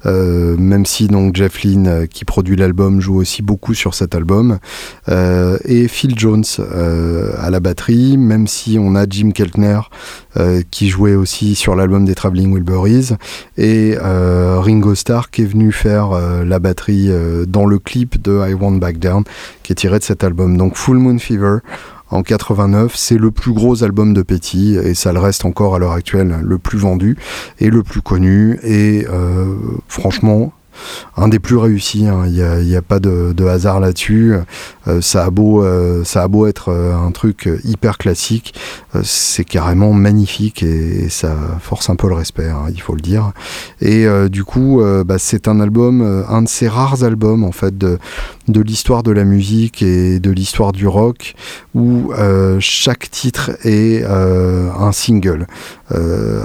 euh, 0.08 0.58
même 0.58 0.86
si 0.86 1.08
donc 1.08 1.36
Jeff 1.36 1.62
Lynne 1.64 1.88
euh, 1.88 2.06
qui 2.08 2.26
produit 2.26 2.56
l'album 2.56 3.02
joue 3.02 3.18
aussi 3.18 3.44
beaucoup 3.44 3.76
sur 3.76 3.94
cet 3.94 4.16
album, 4.16 4.58
et 5.66 5.88
Phil 5.88 6.18
Jones 6.18 6.44
à 7.38 7.50
la 7.50 7.60
batterie, 7.60 8.18
même 8.18 8.48
si 8.48 8.78
on 8.80 8.96
a 8.96 9.06
Jim 9.08 9.32
Keltner 9.32 9.80
qui 10.70 10.89
jouait 10.89 11.16
aussi 11.16 11.56
sur 11.56 11.76
l'album 11.76 12.06
des 12.06 12.16
Traveling 12.16 12.54
Wilburys, 12.54 13.16
et 13.58 13.96
Ringo 14.00 14.96
Starr 14.96 15.30
qui 15.30 15.44
est 15.44 15.46
venu 15.46 15.72
faire 15.72 16.12
la 16.46 16.60
batterie 16.60 17.10
dans 17.48 17.66
le 17.66 17.80
clip 17.80 18.22
de 18.22 18.39
I 18.50 18.54
Want 18.54 18.74
Back 18.74 19.00
Down 19.00 19.24
qui 19.64 19.74
est 19.74 19.76
tiré 19.76 20.00
de 20.00 20.04
cet 20.04 20.24
album. 20.24 20.58
Donc 20.58 20.76
Full 20.76 20.98
Moon 20.98 21.18
En 22.09 22.23
89. 22.23 22.93
C'est 22.95 23.17
le 23.17 23.32
plus 23.32 23.53
gros 23.53 23.84
album 23.84 24.13
de 24.13 24.21
Petty 24.21 24.75
et 24.75 24.93
ça 24.95 25.13
le 25.13 25.19
reste 25.19 25.45
encore 25.45 25.75
à 25.75 25.79
l'heure 25.79 25.93
actuelle 25.93 26.39
le 26.43 26.57
plus 26.57 26.77
vendu 26.77 27.17
et 27.59 27.69
le 27.69 27.84
plus 27.84 28.01
connu. 28.01 28.59
Et 28.63 29.05
euh, 29.09 29.55
franchement, 29.88 30.51
un 31.17 31.27
des 31.27 31.39
plus 31.39 31.57
réussis. 31.57 32.07
Hein. 32.07 32.23
Il 32.27 32.65
n'y 32.65 32.75
a, 32.75 32.82
pas 32.82 32.99
de, 32.99 33.45
hasard 33.45 33.79
là-dessus. 33.79 34.36
Euh, 34.88 35.01
ça, 35.01 35.25
a 35.25 35.29
beau, 35.29 35.63
euh, 35.63 36.03
ça 36.03 36.23
a 36.23 36.27
beau 36.27 36.47
être 36.47 36.69
euh, 36.69 36.95
un 36.95 37.11
truc 37.11 37.49
hyper 37.63 37.97
classique, 37.97 38.53
c'est 39.03 39.43
carrément 39.43 39.93
magnifique 39.93 40.63
et, 40.63 41.09
ça 41.09 41.36
force 41.59 41.89
un 41.89 41.95
peu 41.95 42.07
le 42.07 42.15
respect, 42.15 42.49
hein, 42.49 42.65
il 42.69 42.82
faut 42.82 42.95
le 42.95 43.01
dire. 43.01 43.32
Et 43.82 44.05
du 44.29 44.43
coup, 44.43 44.82
bah, 45.05 45.17
c'est 45.17 45.47
un 45.47 45.59
album, 45.59 46.01
un 46.27 46.41
de 46.41 46.47
ces 46.47 46.67
rares 46.67 47.03
albums 47.03 47.43
en 47.43 47.51
fait 47.51 47.77
de 47.77 47.99
l'histoire 48.47 49.03
de 49.03 49.11
la 49.11 49.23
musique 49.23 49.82
et 49.82 50.19
de 50.19 50.32
l'histoire 50.32 50.71
du 50.71 50.88
rock 50.88 51.36
où 51.73 52.11
chaque 52.59 53.09
titre 53.11 53.51
est 53.63 54.03
un 54.03 54.91
single. 54.91 55.47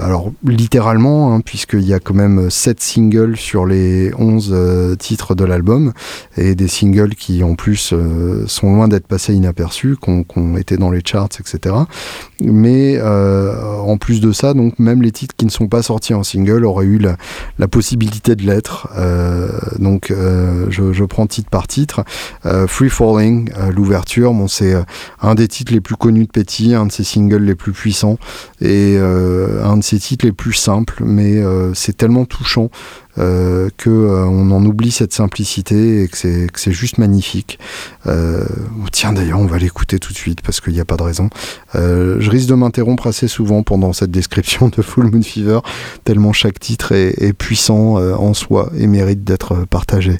Alors 0.03 0.31
littéralement, 0.43 1.33
hein, 1.33 1.41
puisqu'il 1.41 1.85
y 1.85 1.93
a 1.93 1.99
quand 1.99 2.13
même 2.13 2.49
7 2.49 2.81
singles 2.81 3.37
sur 3.37 3.65
les 3.65 4.11
11 4.17 4.49
euh, 4.51 4.95
titres 4.95 5.35
de 5.35 5.45
l'album 5.45 5.93
et 6.37 6.55
des 6.55 6.67
singles 6.67 7.15
qui 7.15 7.43
en 7.43 7.55
plus 7.55 7.91
euh, 7.93 8.45
sont 8.47 8.73
loin 8.73 8.87
d'être 8.87 9.07
passés 9.07 9.33
inaperçus, 9.33 9.95
qu'on 9.95 10.57
été 10.57 10.77
dans 10.77 10.91
les 10.91 11.01
charts, 11.03 11.29
etc. 11.39 11.75
Mais 12.41 12.97
euh, 12.97 13.79
en 13.79 13.97
plus 13.97 14.21
de 14.21 14.31
ça, 14.31 14.53
donc 14.53 14.79
même 14.79 15.01
les 15.01 15.11
titres 15.11 15.35
qui 15.35 15.45
ne 15.45 15.51
sont 15.51 15.67
pas 15.67 15.81
sortis 15.81 16.13
en 16.13 16.23
single 16.23 16.65
auraient 16.65 16.85
eu 16.85 16.99
la, 16.99 17.67
possibilité 17.67 18.35
de 18.35 18.43
l'être. 18.43 18.87
donc 19.79 20.07
je, 20.09 21.03
prends 21.03 21.27
titre 21.27 21.49
par 21.49 21.67
titre. 21.67 22.05
Free 22.67 22.89
Falling, 22.89 23.51
l'ouverture, 23.75 24.33
c'est 24.47 24.73
un 25.21 25.35
des 25.35 25.47
titres 25.47 25.73
les 25.73 25.81
plus 25.81 25.95
connus 25.95 26.25
de 26.25 26.31
Petty, 26.31 26.73
un 26.73 26.85
de 26.85 26.91
ses 26.91 27.03
singles 27.03 27.43
les 27.43 27.55
plus 27.55 27.73
puissants 27.73 28.17
un 29.63 29.77
de 29.77 29.83
ses 29.83 29.99
titres 29.99 30.25
les 30.25 30.31
plus 30.31 30.53
simples, 30.53 31.03
mais 31.03 31.41
c'est 31.73 31.95
tellement 31.95 32.25
touchant 32.25 32.69
euh, 33.17 33.69
euh, 33.87 34.25
on 34.25 34.51
en 34.51 34.65
oublie 34.65 34.91
cette 34.91 35.13
simplicité 35.13 36.03
et 36.03 36.07
que 36.07 36.17
c'est 36.17 36.71
juste 36.71 36.97
magnifique. 36.97 37.59
Euh, 38.05 38.43
tiens 38.91 39.13
d'ailleurs, 39.13 39.39
on 39.39 39.45
va 39.45 39.57
l'écouter 39.57 39.99
tout 39.99 40.13
de 40.13 40.17
suite 40.17 40.41
parce 40.41 40.61
qu'il 40.61 40.73
n'y 40.73 40.79
a 40.79 40.85
pas 40.85 40.97
de 40.97 41.03
raison. 41.03 41.29
je 41.73 42.29
risque 42.29 42.49
de 42.49 42.55
m'interrompre 42.55 43.07
assez 43.07 43.27
souvent 43.27 43.63
pendant 43.63 43.93
cette 43.93 44.11
description 44.11 44.69
de 44.69 44.81
Full 44.81 45.09
Moon 45.11 45.21
Fever, 45.21 45.59
tellement 46.03 46.33
chaque 46.33 46.59
titre 46.59 46.91
est, 46.91 47.33
puissant 47.33 47.95
en 47.97 48.33
soi 48.33 48.71
et 48.77 48.87
mérite 48.87 49.23
d'être 49.23 49.65
partagé. 49.69 50.17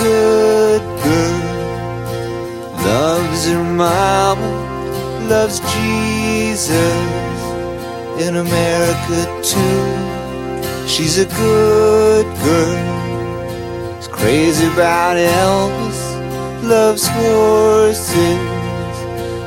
A 0.00 0.78
good 1.02 1.28
mama 3.78 4.50
loves 5.28 5.60
Jesus 5.60 7.38
in 8.20 8.34
America 8.36 9.20
too. 9.52 10.88
She's 10.88 11.16
a 11.18 11.26
good 11.26 12.26
girl. 12.42 13.96
She's 13.96 14.08
crazy 14.08 14.66
about 14.66 15.16
Elvis, 15.16 16.00
loves 16.64 17.06
horses 17.06 18.40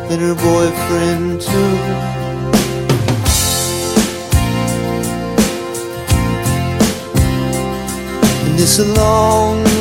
and 0.10 0.22
her 0.22 0.36
boyfriend 0.36 1.41
too. 1.41 1.76
And 8.45 8.60
it's 8.60 8.80
a 8.80 8.86
long 8.93 9.80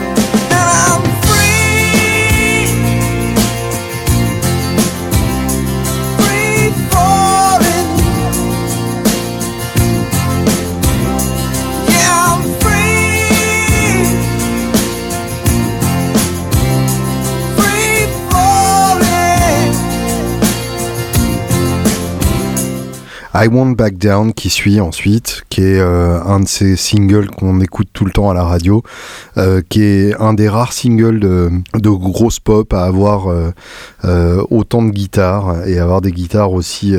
I 23.33 23.47
Won't 23.47 23.75
Back 23.75 23.97
Down 23.97 24.33
qui 24.33 24.49
suit 24.49 24.81
ensuite, 24.81 25.43
qui 25.49 25.61
est 25.61 25.79
euh, 25.79 26.21
un 26.21 26.41
de 26.41 26.47
ces 26.47 26.75
singles 26.75 27.29
qu'on 27.29 27.61
écoute 27.61 27.87
tout 27.93 28.03
le 28.03 28.11
temps 28.11 28.29
à 28.29 28.33
la 28.33 28.43
radio, 28.43 28.83
euh, 29.37 29.61
qui 29.69 29.83
est 29.83 30.13
un 30.19 30.33
des 30.33 30.49
rares 30.49 30.73
singles 30.73 31.19
de, 31.19 31.49
grosse 31.89 32.39
pop 32.39 32.73
à 32.73 32.83
avoir 32.83 33.27
euh, 33.29 34.43
autant 34.49 34.83
de 34.83 34.89
guitares 34.89 35.65
et 35.65 35.79
avoir 35.79 36.01
des 36.01 36.11
guitares 36.11 36.51
aussi, 36.51 36.93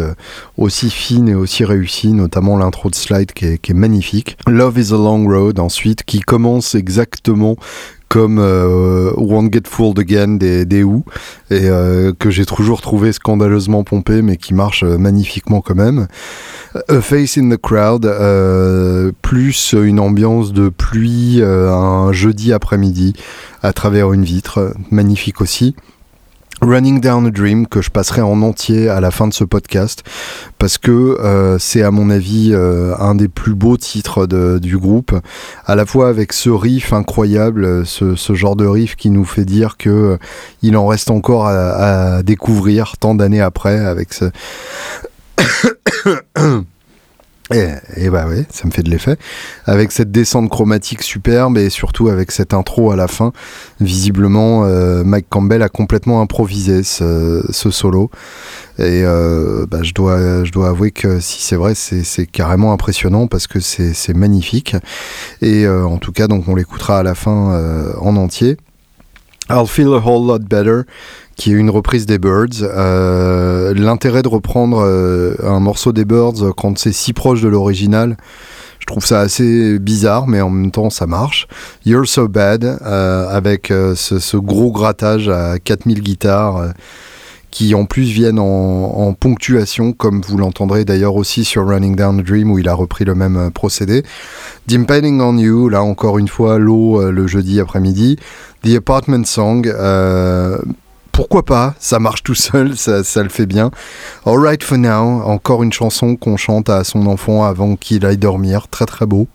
aussi 0.57 0.91
fines 0.91 1.28
et 1.28 1.35
aussi 1.35 1.66
réussies, 1.66 2.14
notamment 2.14 2.57
l'intro 2.57 2.89
de 2.89 2.95
Slide 2.95 3.33
qui 3.33 3.45
est, 3.45 3.59
qui 3.59 3.72
est 3.72 3.74
magnifique. 3.74 4.39
Love 4.47 4.78
is 4.78 4.93
a 4.93 4.97
Long 4.97 5.26
Road 5.26 5.61
ensuite, 5.61 6.03
qui 6.05 6.20
commence 6.20 6.74
exactement 6.74 7.57
comme 8.13 8.39
euh, 8.39 9.11
Won't 9.17 9.51
Get 9.51 9.63
Fooled 9.65 9.99
Again 9.99 10.37
des, 10.37 10.67
des 10.67 10.83
Who, 10.83 11.03
et 11.51 11.71
euh, 11.71 12.13
que 12.13 12.29
j'ai 12.29 12.45
toujours 12.45 12.83
trouvé 12.83 13.11
scandaleusement 13.11 13.85
pompé, 13.85 14.21
mais 14.21 14.37
qui 14.37 14.53
marche 14.53 14.85
euh, 14.85 14.99
magnifiquement 14.99 15.63
quand 15.63 15.75
même. 15.75 16.09
A 16.91 17.01
Face 17.01 17.39
in 17.39 17.49
the 17.49 17.57
Crowd, 17.57 18.05
euh, 18.05 19.13
plus 19.23 19.73
une 19.73 19.99
ambiance 19.99 20.53
de 20.53 20.69
pluie 20.69 21.41
un 21.43 22.13
jeudi 22.13 22.53
après-midi 22.53 23.15
à 23.63 23.73
travers 23.73 24.13
une 24.13 24.25
vitre, 24.25 24.75
magnifique 24.91 25.41
aussi. 25.41 25.75
Running 26.63 27.01
Down 27.01 27.27
a 27.27 27.31
Dream 27.31 27.67
que 27.67 27.83
je 27.83 27.91
passerai 27.91 28.21
en 28.23 28.41
entier 28.43 28.89
à 28.89 29.01
la 29.01 29.11
fin 29.11 29.27
de 29.27 29.35
ce 29.35 29.43
podcast 29.43 30.05
parce 30.59 30.79
que 30.79 30.91
euh, 30.93 31.59
c'est 31.59 31.83
à 31.83 31.91
mon 31.91 32.09
avis 32.09 32.51
euh, 32.53 32.95
un 32.99 33.17
des 33.17 33.27
plus 33.27 33.55
beaux 33.55 33.77
titres 33.77 34.27
de- 34.29 34.61
du 34.63 34.79
groupe 34.79 35.13
à 35.67 35.75
la 35.75 35.85
fois 35.87 36.09
avec 36.09 36.33
ce 36.33 36.51
riff 36.51 36.93
incroyable 36.93 37.65
euh, 37.65 37.85
ce, 37.85 38.15
ce 38.15 38.35
genre 38.35 38.55
de 38.55 38.65
riff 38.65 38.95
qui 38.95 39.11
nous 39.11 39.25
fait 39.25 39.45
dire 39.45 39.77
que 39.77 39.91
euh, 39.91 40.17
il 40.63 40.77
en 40.77 40.87
reste 40.87 41.11
encore 41.11 41.47
à, 41.49 41.53
à 42.19 42.23
découvrir 42.23 42.97
tant 42.99 43.17
d'années 43.17 43.41
après 43.41 43.85
avec 43.85 44.13
ce 44.15 44.27
Et, 47.55 47.69
et 47.97 48.11
bah 48.11 48.27
ouais, 48.27 48.45
ça 48.51 48.67
me 48.67 48.71
fait 48.71 48.83
de 48.83 48.91
l'effet. 48.91 49.17
Avec 49.67 49.93
cette 49.93 50.11
descente 50.11 50.49
chromatique 50.51 51.03
superbe 51.03 51.59
et 51.59 51.71
surtout 51.71 52.09
avec 52.09 52.31
cette 52.31 52.55
intro 52.55 52.91
à 52.91 52.97
la 52.97 53.09
fin, 53.09 53.33
visiblement, 53.81 54.65
euh, 54.65 55.05
Mike 55.05 55.27
Campbell 55.29 55.63
a 55.63 55.69
complètement 55.69 56.21
improvisé 56.21 56.83
ce, 56.83 57.43
solo. 57.51 58.11
Et 58.79 59.03
euh, 59.05 59.67
bah, 59.71 59.83
je, 59.83 59.93
dois, 59.93 60.45
je 60.45 60.51
dois 60.51 60.69
avouer 60.69 60.91
que 60.91 61.21
si 61.21 61.43
c'est 61.43 61.57
vrai, 61.57 61.75
c'est 61.75 62.27
carrément 62.27 62.73
impressionnant 62.73 63.27
parce 63.27 63.47
que 63.47 63.61
c'est 63.61 63.93
c'est 63.95 64.15
magnifique. 64.15 64.77
Et 65.41 65.65
euh, 65.65 65.85
en 65.87 65.99
tout 65.99 66.13
cas, 66.13 66.27
donc 66.27 66.49
on 66.49 66.55
l'écoutera 66.55 66.99
à 66.99 67.03
la 67.03 67.15
fin 67.15 67.53
euh, 67.53 67.93
en 68.01 68.17
entier. 68.17 68.57
I'll 69.51 69.67
Feel 69.67 69.93
a 69.95 69.99
Whole 69.99 70.27
Lot 70.27 70.45
Better, 70.45 70.83
qui 71.37 71.51
est 71.53 71.55
une 71.55 71.70
reprise 71.70 72.07
des 72.07 72.18
Birds. 72.18 72.62
Euh, 72.62 73.74
L'intérêt 73.74 74.22
de 74.22 74.28
reprendre 74.28 74.83
euh, 74.85 75.35
un 75.43 75.61
morceau 75.61 75.93
des 75.93 76.05
Birds 76.05 76.53
quand 76.57 76.78
c'est 76.78 76.93
si 76.93 77.12
proche 77.12 77.41
de 77.43 77.49
l'original, 77.49 78.16
je 78.78 78.87
trouve 78.87 79.07
ça 79.07 79.20
assez 79.20 79.78
bizarre, 79.78 80.26
mais 80.26 80.41
en 80.41 80.51
même 80.51 80.70
temps 80.70 80.91
ça 80.91 81.07
marche. 81.07 81.47
You're 81.87 82.07
So 82.07 82.28
Bad, 82.28 82.64
euh, 82.64 83.28
avec 83.28 83.70
euh, 83.70 83.95
ce, 83.95 84.37
gros 84.37 84.72
grattage 84.72 85.28
à 85.28 85.59
4000 85.59 86.03
guitares. 86.03 86.57
euh, 86.57 86.68
qui 87.53 87.74
en 87.74 87.85
plus 87.85 88.05
viennent 88.05 88.39
en, 88.41 89.12
ponctuation, 89.12 89.93
comme 89.93 90.22
vous 90.22 90.39
l'entendrez 90.39 90.85
d'ailleurs 90.85 91.14
aussi 91.14 91.45
sur 91.45 91.68
Running 91.68 91.95
Down 91.95 92.18
a 92.18 92.22
Dream 92.22 92.51
où 92.51 92.59
il 92.59 92.68
a 92.68 92.74
repris 92.74 93.05
le 93.05 93.14
même 93.14 93.37
euh, 93.37 93.51
procédé. 93.51 94.03
Depending 94.66 95.20
on 95.20 95.37
You, 95.37 95.68
là 95.68 95.83
encore 95.83 96.18
une 96.18 96.28
fois, 96.28 96.59
l'eau 96.59 97.01
euh, 97.01 97.12
le 97.12 97.26
jeudi 97.26 97.61
après-midi. 97.61 98.16
The 98.64 98.76
Apartment 98.76 99.24
Song, 99.24 99.66
euh, 99.68 100.59
pourquoi 101.13 101.45
pas, 101.45 101.75
ça 101.79 101.99
marche 101.99 102.23
tout 102.23 102.35
seul, 102.35 102.77
ça, 102.77 103.05
ça 103.05 103.23
le 103.23 103.29
fait 103.29 103.47
bien. 103.47 103.71
Alright 104.27 104.65
for 104.65 104.79
Now, 104.79 105.23
encore 105.25 105.63
une 105.63 105.73
chanson 105.73 106.17
qu'on 106.17 106.37
chante 106.37 106.71
à 106.71 106.83
son 106.85 107.07
enfant 107.07 107.45
avant 107.45 107.77
qu'il 107.77 108.05
aille 108.07 108.19
dormir, 108.19 108.67
très 108.69 108.87
très 108.87 109.07
beau. 109.07 109.29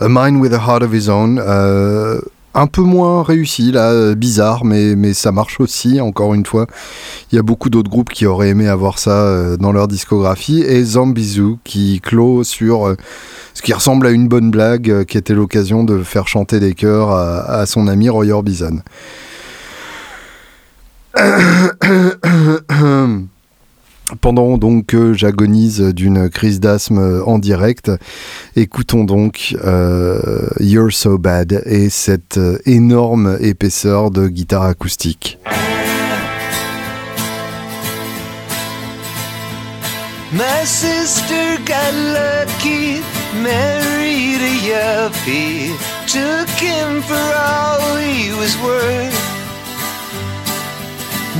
A 0.00 0.08
Mind 0.08 0.40
with 0.40 0.52
a 0.52 0.58
Heart 0.58 0.82
of 0.82 0.94
His 0.94 1.08
Own, 1.08 1.40
euh, 1.44 2.20
un 2.54 2.66
peu 2.66 2.82
moins 2.82 3.22
réussi 3.22 3.72
là, 3.72 4.14
bizarre, 4.14 4.64
mais, 4.64 4.94
mais 4.96 5.12
ça 5.12 5.32
marche 5.32 5.60
aussi, 5.60 6.00
encore 6.00 6.34
une 6.34 6.46
fois. 6.46 6.66
Il 7.32 7.36
y 7.36 7.38
a 7.38 7.42
beaucoup 7.42 7.68
d'autres 7.68 7.90
groupes 7.90 8.10
qui 8.10 8.26
auraient 8.26 8.50
aimé 8.50 8.68
avoir 8.68 8.98
ça 8.98 9.10
euh, 9.10 9.56
dans 9.56 9.72
leur 9.72 9.88
discographie. 9.88 10.62
Et 10.62 10.84
Zombie 10.84 11.28
Zoo 11.28 11.58
qui 11.64 12.00
clôt 12.00 12.44
sur 12.44 12.86
euh, 12.86 12.96
ce 13.54 13.62
qui 13.62 13.72
ressemble 13.72 14.06
à 14.06 14.10
une 14.10 14.28
bonne 14.28 14.50
blague 14.50 15.04
qui 15.04 15.18
était 15.18 15.34
l'occasion 15.34 15.84
de 15.84 16.02
faire 16.02 16.28
chanter 16.28 16.60
des 16.60 16.74
chœurs 16.74 17.10
à, 17.10 17.44
à 17.44 17.66
son 17.66 17.88
ami 17.88 18.08
Roy 18.08 18.30
Orbison. 18.30 18.80
Pendant 24.20 24.58
donc 24.58 24.84
que 24.86 25.14
j'agonise 25.14 25.80
d'une 25.80 26.28
crise 26.28 26.60
d'asthme 26.60 27.22
en 27.26 27.38
direct, 27.38 27.90
écoutons 28.54 29.04
donc 29.04 29.56
euh, 29.64 30.46
You're 30.60 30.92
So 30.92 31.16
Bad 31.16 31.62
et 31.64 31.88
cette 31.88 32.36
euh, 32.36 32.58
énorme 32.66 33.38
épaisseur 33.40 34.10
de 34.10 34.28
guitare 34.28 34.64
acoustique. 34.64 35.38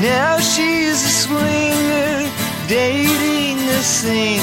Now 0.01 0.39
she's 0.41 1.05
a 1.05 1.09
swinger, 1.09 2.29
dating 2.67 3.59
a 3.69 3.81
singer. 3.81 4.43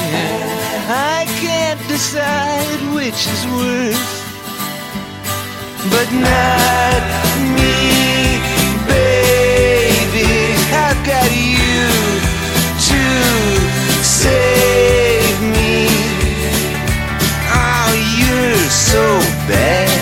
I 0.87 1.25
can't 1.43 1.79
decide 1.89 2.79
which 2.95 3.27
is 3.27 3.45
worse. 3.59 4.21
But 5.91 6.07
not 6.13 7.03
me, 7.51 8.39
baby. 8.87 10.55
I've 10.71 11.01
got 11.05 11.29
you 11.35 11.83
to 12.87 13.03
save 14.07 15.37
me. 15.51 15.91
Oh, 17.51 17.91
you're 18.19 18.69
so 18.71 19.03
bad. 19.51 19.99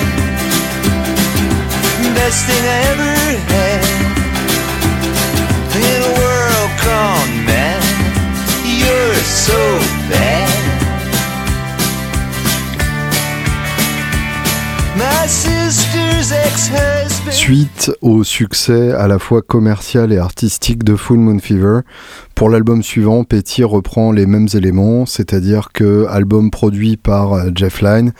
Best 2.14 2.46
thing 2.46 2.64
I 2.64 2.82
ever 2.92 3.14
had. 3.50 3.89
Suite 17.32 17.92
au 18.02 18.24
succès 18.24 18.92
à 18.92 19.08
la 19.08 19.20
fois 19.20 19.42
commercial 19.42 20.12
et 20.14 20.18
artistique 20.18 20.84
de 20.84 20.96
Full 20.96 21.20
Moon 21.20 21.40
Fever, 21.40 21.80
Pour 22.40 22.50
l'album 22.50 22.82
suivant, 22.82 23.26
Petty 23.26 23.66
reprend 23.66 24.14
les 24.14 24.26
mêmes 24.26 24.48
éléments, 24.54 25.06
c'est-à-dire 25.06 25.74
que 25.74 26.06
album 26.08 26.52
produit 26.52 26.96
par 26.96 27.34
euh, 27.34 27.50
Jeff 27.54 27.82
Lynne 27.82 28.14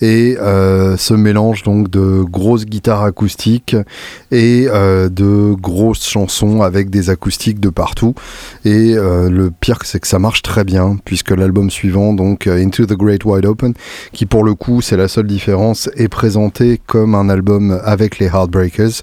et 0.00 0.38
euh, 0.40 0.96
ce 0.96 1.12
mélange 1.12 1.62
donc 1.62 1.90
de 1.90 2.22
grosses 2.22 2.64
guitares 2.64 3.02
acoustiques 3.02 3.76
et 4.30 4.66
euh, 4.70 5.10
de 5.10 5.52
grosses 5.52 6.08
chansons 6.08 6.62
avec 6.62 6.88
des 6.88 7.10
acoustiques 7.10 7.60
de 7.60 7.68
partout. 7.68 8.14
Et 8.64 8.94
le 8.94 9.50
pire, 9.50 9.80
c'est 9.84 10.00
que 10.00 10.08
ça 10.08 10.18
marche 10.18 10.40
très 10.40 10.64
bien 10.64 10.96
puisque 11.04 11.32
l'album 11.32 11.70
suivant, 11.70 12.14
donc 12.14 12.46
Into 12.46 12.86
the 12.86 12.94
Great 12.94 13.26
Wide 13.26 13.44
Open, 13.44 13.74
qui 14.12 14.24
pour 14.24 14.42
le 14.42 14.54
coup, 14.54 14.80
c'est 14.80 14.96
la 14.96 15.06
seule 15.06 15.26
différence, 15.26 15.90
est 15.96 16.08
présenté 16.08 16.80
comme 16.86 17.14
un 17.14 17.28
album 17.28 17.78
avec 17.84 18.18
les 18.20 18.26
Heartbreakers, 18.26 19.02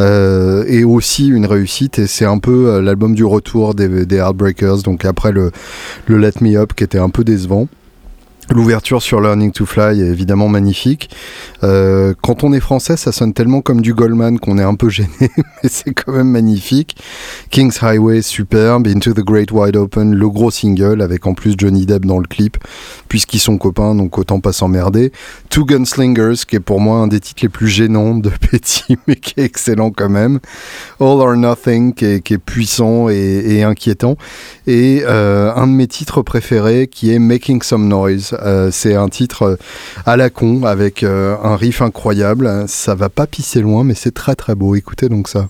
et 0.00 0.84
aussi 0.84 1.28
une 1.28 1.44
réussite. 1.44 1.98
Et 1.98 2.06
c'est 2.06 2.24
un 2.24 2.38
peu 2.38 2.80
l'album 2.80 3.14
du 3.14 3.24
retour 3.24 3.74
des 3.74 4.05
des 4.06 4.16
Heartbreakers, 4.16 4.82
donc 4.82 5.04
après 5.04 5.32
le, 5.32 5.52
le 6.06 6.18
Let 6.18 6.34
Me 6.40 6.56
Up 6.56 6.72
qui 6.74 6.84
était 6.84 6.98
un 6.98 7.10
peu 7.10 7.24
décevant. 7.24 7.68
L'ouverture 8.48 9.02
sur 9.02 9.20
Learning 9.20 9.50
to 9.50 9.66
Fly 9.66 10.00
est 10.00 10.06
évidemment 10.06 10.48
magnifique. 10.48 11.10
Euh, 11.64 12.14
quand 12.22 12.44
on 12.44 12.52
est 12.52 12.60
français, 12.60 12.96
ça 12.96 13.10
sonne 13.10 13.32
tellement 13.32 13.60
comme 13.60 13.80
du 13.80 13.92
Goldman 13.92 14.38
qu'on 14.38 14.56
est 14.58 14.62
un 14.62 14.76
peu 14.76 14.88
gêné, 14.90 15.08
mais 15.20 15.68
c'est 15.68 15.92
quand 15.92 16.12
même 16.12 16.30
magnifique. 16.30 16.96
King's 17.50 17.82
Highway, 17.82 18.22
superbe. 18.22 18.86
Into 18.86 19.12
the 19.14 19.24
Great 19.24 19.50
Wide 19.50 19.76
Open, 19.76 20.14
le 20.14 20.28
gros 20.28 20.52
single, 20.52 21.02
avec 21.02 21.26
en 21.26 21.34
plus 21.34 21.54
Johnny 21.58 21.86
Depp 21.86 22.04
dans 22.06 22.20
le 22.20 22.26
clip, 22.28 22.56
puisqu'ils 23.08 23.40
sont 23.40 23.58
copains, 23.58 23.96
donc 23.96 24.16
autant 24.16 24.38
pas 24.38 24.52
s'emmerder. 24.52 25.10
Two 25.50 25.64
Gunslingers, 25.64 26.44
qui 26.46 26.54
est 26.54 26.60
pour 26.60 26.80
moi 26.80 26.98
un 26.98 27.08
des 27.08 27.18
titres 27.18 27.42
les 27.42 27.48
plus 27.48 27.68
gênants 27.68 28.14
de 28.14 28.30
Petty, 28.50 28.96
mais 29.08 29.16
qui 29.16 29.40
est 29.40 29.44
excellent 29.44 29.90
quand 29.90 30.08
même. 30.08 30.38
All 31.00 31.20
or 31.20 31.36
Nothing, 31.36 31.94
qui 31.94 32.04
est, 32.04 32.38
puissant 32.38 33.08
et, 33.08 33.64
inquiétant. 33.64 34.16
Et 34.68 35.02
euh, 35.04 35.52
un 35.54 35.66
de 35.66 35.72
mes 35.72 35.88
titres 35.88 36.22
préférés, 36.22 36.86
qui 36.86 37.12
est 37.12 37.18
Making 37.18 37.60
Some 37.62 37.88
Noise. 37.88 38.35
Euh, 38.42 38.70
c'est 38.70 38.94
un 38.94 39.08
titre 39.08 39.58
à 40.04 40.16
la 40.16 40.30
con, 40.30 40.64
avec 40.64 41.02
un 41.02 41.56
riff 41.56 41.82
incroyable. 41.82 42.64
Ça 42.66 42.94
va 42.94 43.08
pas 43.08 43.26
pisser 43.26 43.60
loin, 43.60 43.84
mais 43.84 43.94
c'est 43.94 44.14
très 44.14 44.34
très 44.34 44.54
beau. 44.54 44.74
Écoutez 44.74 45.08
donc 45.08 45.28
ça. 45.28 45.48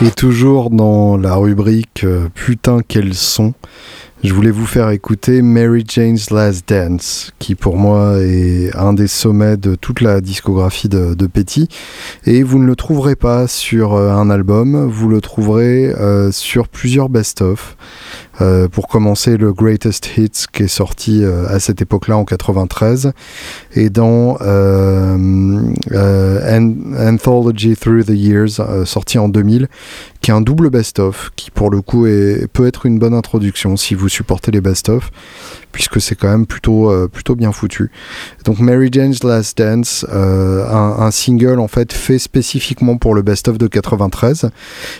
Et 0.00 0.10
toujours 0.12 0.70
dans 0.70 1.16
la 1.16 1.34
rubrique 1.34 2.04
euh, 2.04 2.28
Putain 2.32 2.78
quels 2.86 3.14
sont, 3.14 3.52
je 4.24 4.34
voulais 4.34 4.50
vous 4.50 4.66
faire 4.66 4.90
écouter 4.90 5.42
Mary 5.42 5.84
Jane's 5.86 6.30
Last 6.30 6.68
Dance, 6.68 7.32
qui 7.38 7.54
pour 7.54 7.76
moi 7.76 8.18
est 8.18 8.74
un 8.74 8.92
des 8.92 9.06
sommets 9.06 9.56
de 9.56 9.76
toute 9.76 10.00
la 10.00 10.20
discographie 10.20 10.88
de, 10.88 11.14
Petty. 11.26 11.68
Et 12.26 12.42
vous 12.42 12.58
ne 12.58 12.66
le 12.66 12.74
trouverez 12.74 13.14
pas 13.14 13.46
sur 13.46 13.94
euh, 13.94 14.10
un 14.10 14.28
album, 14.28 14.88
vous 14.88 15.08
le 15.08 15.20
trouverez 15.20 15.90
euh, 15.90 16.32
sur 16.32 16.68
plusieurs 16.68 17.08
best-of. 17.08 17.76
Euh, 18.40 18.68
pour 18.68 18.88
commencer, 18.88 19.36
le 19.36 19.52
Greatest 19.52 20.16
Hits 20.16 20.46
qui 20.52 20.64
est 20.64 20.68
sorti 20.68 21.24
euh, 21.24 21.46
à 21.48 21.58
cette 21.58 21.82
époque-là 21.82 22.16
en 22.16 22.24
93 22.24 23.12
et 23.74 23.90
dans 23.90 24.38
euh, 24.40 25.72
Anthology 26.98 27.76
Through 27.76 28.04
the 28.04 28.10
Years 28.10 28.60
sorti 28.84 29.18
en 29.18 29.28
2000 29.28 29.68
qui 30.20 30.30
est 30.30 30.34
un 30.34 30.40
double 30.40 30.70
best-of 30.70 31.30
qui 31.36 31.50
pour 31.50 31.70
le 31.70 31.80
coup 31.80 32.06
peut 32.52 32.66
être 32.66 32.86
une 32.86 32.98
bonne 32.98 33.14
introduction 33.14 33.76
si 33.76 33.94
vous 33.94 34.08
supportez 34.08 34.50
les 34.50 34.60
best-of 34.60 35.10
puisque 35.78 36.00
c'est 36.00 36.16
quand 36.16 36.28
même 36.28 36.44
plutôt, 36.44 36.90
euh, 36.90 37.06
plutôt 37.06 37.36
bien 37.36 37.52
foutu. 37.52 37.92
Donc 38.44 38.58
Mary 38.58 38.88
Jane's 38.90 39.22
Last 39.22 39.58
Dance, 39.58 40.04
euh, 40.12 40.66
un, 40.68 41.12
single 41.12 41.60
en 41.60 41.68
fait 41.68 41.92
fait 41.92 42.18
spécifiquement 42.18 42.96
pour 42.96 43.14
le 43.14 43.22
best-of 43.22 43.58
de 43.58 43.68
93 43.68 44.50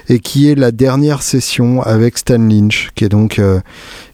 et 0.08 0.20
qui 0.20 0.48
est 0.48 0.54
la 0.54 0.70
dernière 0.70 1.22
session 1.22 1.82
avec 1.82 2.16
Stan 2.16 2.38
Lynch, 2.38 2.90
qui 2.94 3.04
est 3.04 3.08
donc 3.08 3.40
euh, 3.40 3.58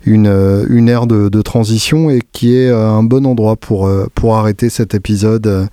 une, 0.07 0.65
une 0.71 0.89
ère 0.89 1.07
de, 1.07 1.29
de, 1.29 1.43
transition 1.43 2.09
et 2.09 2.23
qui 2.33 2.57
est 2.57 2.71
un 2.71 3.03
bon 3.03 3.27
endroit 3.27 3.57
pour, 3.57 3.91
pour 4.15 4.37
arrêter 4.37 4.71
cet 4.71 4.95
épisode 4.95 5.69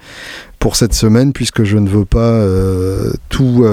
pour 0.59 0.75
cette 0.75 0.93
semaine 0.93 1.31
puisque 1.31 1.63
je 1.63 1.77
ne 1.77 1.87
veux 1.87 2.03
pas 2.03 2.45
tout 3.29 3.65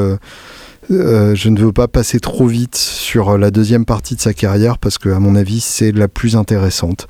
euh, 0.91 1.35
je 1.35 1.49
ne 1.49 1.61
veux 1.61 1.73
pas 1.73 1.89
passer 1.89 2.21
trop 2.21 2.47
vite 2.47 2.77
sur 2.77 3.37
la 3.37 3.51
deuxième 3.51 3.85
partie 3.85 4.17
de 4.17 4.21
sa 4.21 4.33
carrière 4.33 4.79
parce 4.79 4.99
que, 4.99 5.11
à 5.11 5.19
mon 5.19 5.35
avis, 5.37 5.61
c'est 5.61 5.93
la 5.93 6.09
plus 6.09 6.37
intéressante. 6.37 7.09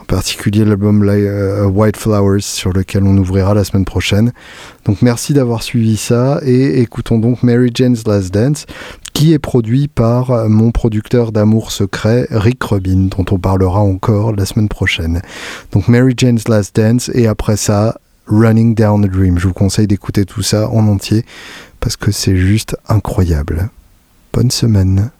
En 0.00 0.04
particulier 0.04 0.64
l'album 0.64 1.06
euh, 1.06 1.66
White 1.66 1.98
Flowers 1.98 2.40
sur 2.40 2.72
lequel 2.72 3.04
on 3.04 3.16
ouvrira 3.18 3.52
la 3.52 3.64
semaine 3.64 3.84
prochaine. 3.84 4.32
Donc 4.86 5.02
merci 5.02 5.34
d'avoir 5.34 5.62
suivi 5.62 5.98
ça 5.98 6.40
et 6.42 6.80
écoutons 6.80 7.18
donc 7.18 7.42
Mary 7.42 7.70
Jane's 7.74 8.06
Last 8.06 8.32
Dance 8.32 8.64
qui 9.12 9.34
est 9.34 9.38
produit 9.38 9.88
par 9.88 10.48
mon 10.48 10.70
producteur 10.70 11.30
d'amour 11.30 11.72
secret 11.72 12.26
Rick 12.30 12.62
Rubin 12.64 13.08
dont 13.10 13.24
on 13.30 13.38
parlera 13.38 13.80
encore 13.80 14.34
la 14.34 14.46
semaine 14.46 14.68
prochaine. 14.68 15.20
Donc 15.72 15.88
Mary 15.88 16.14
Jane's 16.16 16.48
Last 16.48 16.74
Dance 16.76 17.10
et 17.12 17.26
après 17.26 17.58
ça 17.58 17.98
Running 18.28 18.74
Down 18.74 19.04
a 19.04 19.08
Dream. 19.08 19.38
Je 19.38 19.48
vous 19.48 19.54
conseille 19.54 19.86
d'écouter 19.86 20.24
tout 20.24 20.42
ça 20.42 20.68
en 20.68 20.86
entier 20.86 21.24
parce 21.80 21.96
que 21.96 22.12
c'est 22.12 22.36
juste 22.36 22.76
incroyable. 22.88 23.70
Bonne 24.32 24.50
semaine. 24.50 25.10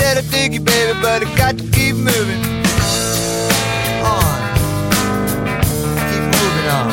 said 0.00 0.16
I 0.16 0.22
dig 0.30 0.54
you, 0.54 0.60
baby, 0.60 0.98
but 1.02 1.22
I 1.26 1.28
got 1.36 1.58
to 1.58 1.64
keep 1.76 1.94
moving 1.94 2.42
on. 4.12 4.40
Keep 6.08 6.24
moving 6.36 6.68
on. 6.78 6.90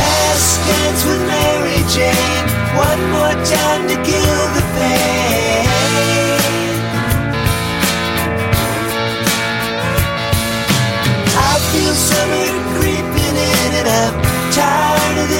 Last 0.00 0.52
dance 0.68 1.02
with 1.08 1.22
Mary 1.32 1.80
Jane. 1.94 2.46
One 2.86 3.02
more 3.14 3.36
time 3.54 3.82
to 3.90 3.96
kill 4.08 4.40
the 4.56 4.64
pain. 4.74 5.25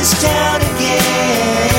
this 0.06 0.22
town 0.22 0.60
again. 0.60 1.72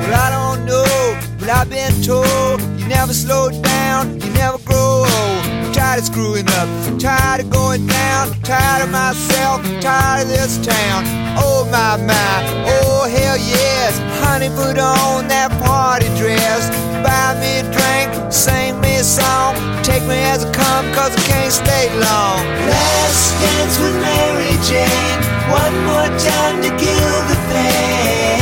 Well, 0.00 0.14
I 0.14 0.30
don't 0.30 0.64
know, 0.64 1.20
but 1.38 1.48
I've 1.48 1.70
been 1.70 1.92
told 2.02 2.60
you 2.80 2.86
never 2.88 3.12
slow 3.14 3.50
down, 3.62 4.20
you 4.20 4.30
never 4.30 4.58
grow 4.58 5.04
old. 5.04 5.08
I'm 5.08 5.72
tired 5.72 6.00
of 6.00 6.06
screwing 6.06 6.48
up, 6.48 6.68
I'm 6.88 6.98
tired 6.98 7.42
of 7.42 7.50
going 7.50 7.86
down 7.86 8.27
tired 8.48 8.82
of 8.84 8.90
myself, 8.90 9.60
tired 9.78 10.22
of 10.22 10.28
this 10.28 10.56
town. 10.64 11.04
Oh 11.36 11.68
my 11.70 12.00
my, 12.00 12.64
oh 12.80 13.04
hell 13.04 13.36
yes, 13.36 14.00
honey, 14.24 14.48
put 14.48 14.78
on 14.80 15.28
that 15.28 15.52
party 15.60 16.08
dress, 16.16 16.72
buy 17.04 17.36
me 17.36 17.60
a 17.60 17.64
drink, 17.68 18.32
sing 18.32 18.80
me 18.80 18.96
a 18.96 19.04
song, 19.04 19.52
take 19.84 20.00
me 20.08 20.16
as 20.24 20.46
I 20.46 20.52
come, 20.56 20.88
cause 20.96 21.12
I 21.12 21.20
can't 21.28 21.52
stay 21.52 21.92
long. 22.00 22.40
Last 22.72 23.36
dance 23.36 23.76
with 23.84 23.96
Mary 24.00 24.56
Jane, 24.64 25.20
one 25.52 25.76
more 25.84 26.08
time 26.16 26.64
to 26.64 26.72
kill 26.80 27.16
the 27.28 27.36
pain. 27.52 28.40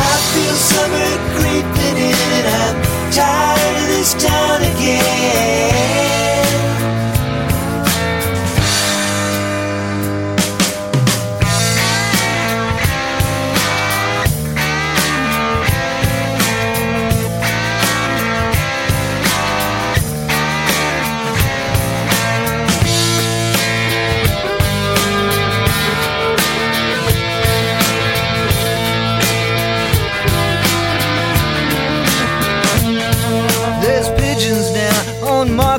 I 0.00 0.12
feel 0.32 0.56
summer 0.56 1.12
creeping 1.36 1.96
in 2.08 2.16
and 2.16 2.48
I'm 2.48 2.76
tired 3.12 3.69
this 4.00 4.14
town 4.14 4.62
again. 4.62 6.19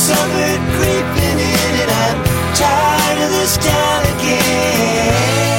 Summer 0.00 0.56
creeping 0.76 1.38
in 1.38 1.74
and 1.82 1.90
I'm 1.90 2.18
tired 2.54 3.18
of 3.22 3.30
this 3.36 3.58
town 3.58 4.02
again. 4.16 5.49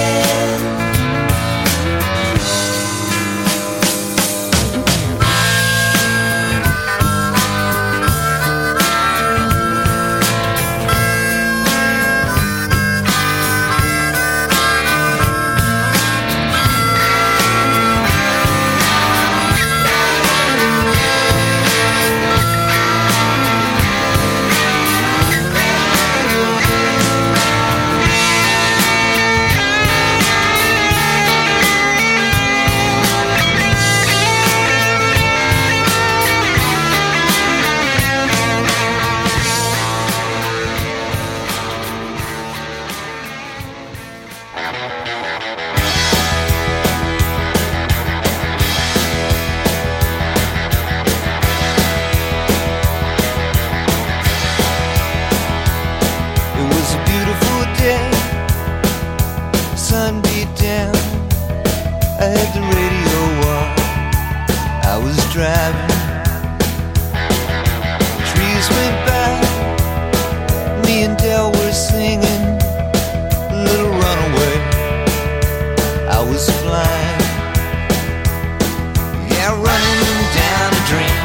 Running 79.44 80.22
down 80.38 80.70
a 80.72 80.84
dream 80.88 81.22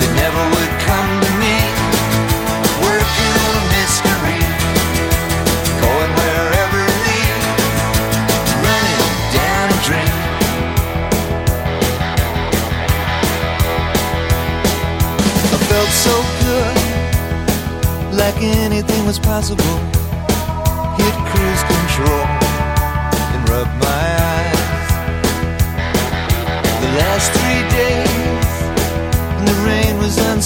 that 0.00 0.12
never 0.16 0.42
would 0.54 0.72
come 0.88 1.10
to 1.20 1.30
me 1.42 1.58
working 2.80 3.32
on 3.44 3.52
a 3.60 3.64
mystery, 3.76 4.40
going 5.84 6.12
wherever 6.16 6.78
it 6.80 6.98
leads, 7.06 7.46
running 8.64 9.04
down 9.36 9.66
a 9.68 9.78
dream. 9.84 10.16
I 15.44 15.58
felt 15.68 15.92
so 15.92 16.14
good, 16.46 16.76
like 18.16 18.38
anything 18.40 19.04
was 19.04 19.18
possible. 19.18 19.76
Hit 20.96 21.14
cruise 21.30 21.62
control 21.68 22.24
and 23.34 23.40
rub 23.48 23.68
my 23.82 24.09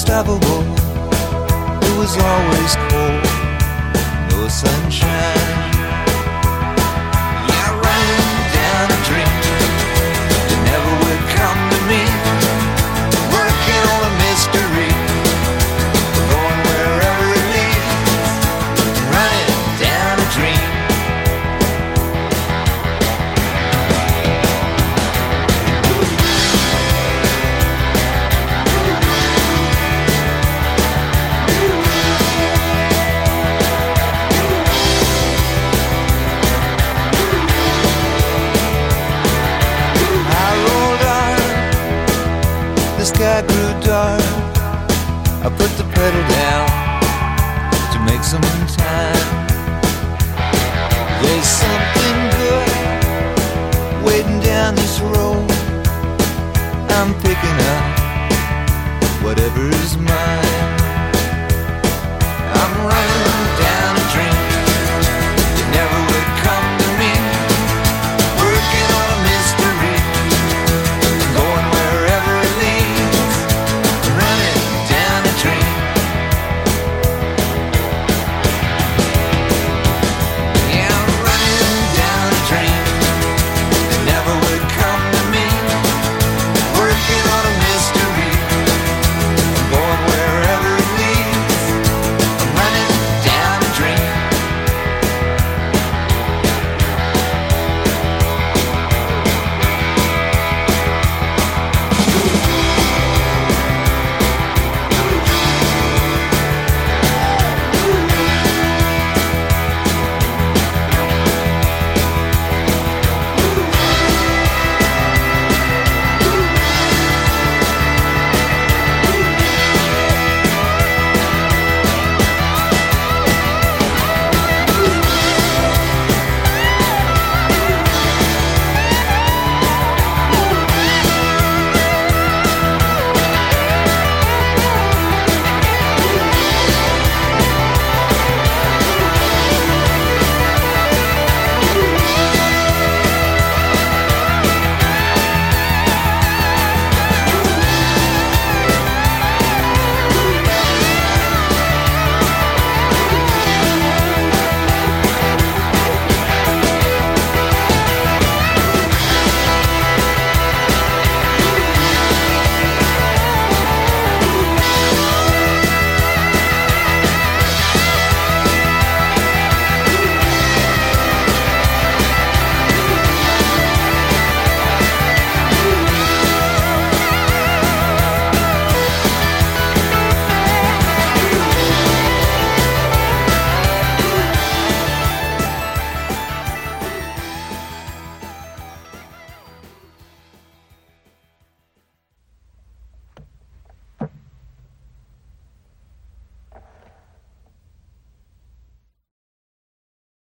unstoppable. 0.04 0.62
It 1.82 1.98
was 1.98 2.16
always 2.18 2.76
cold, 2.90 3.24
no 4.30 4.48
sunshine. 4.48 5.73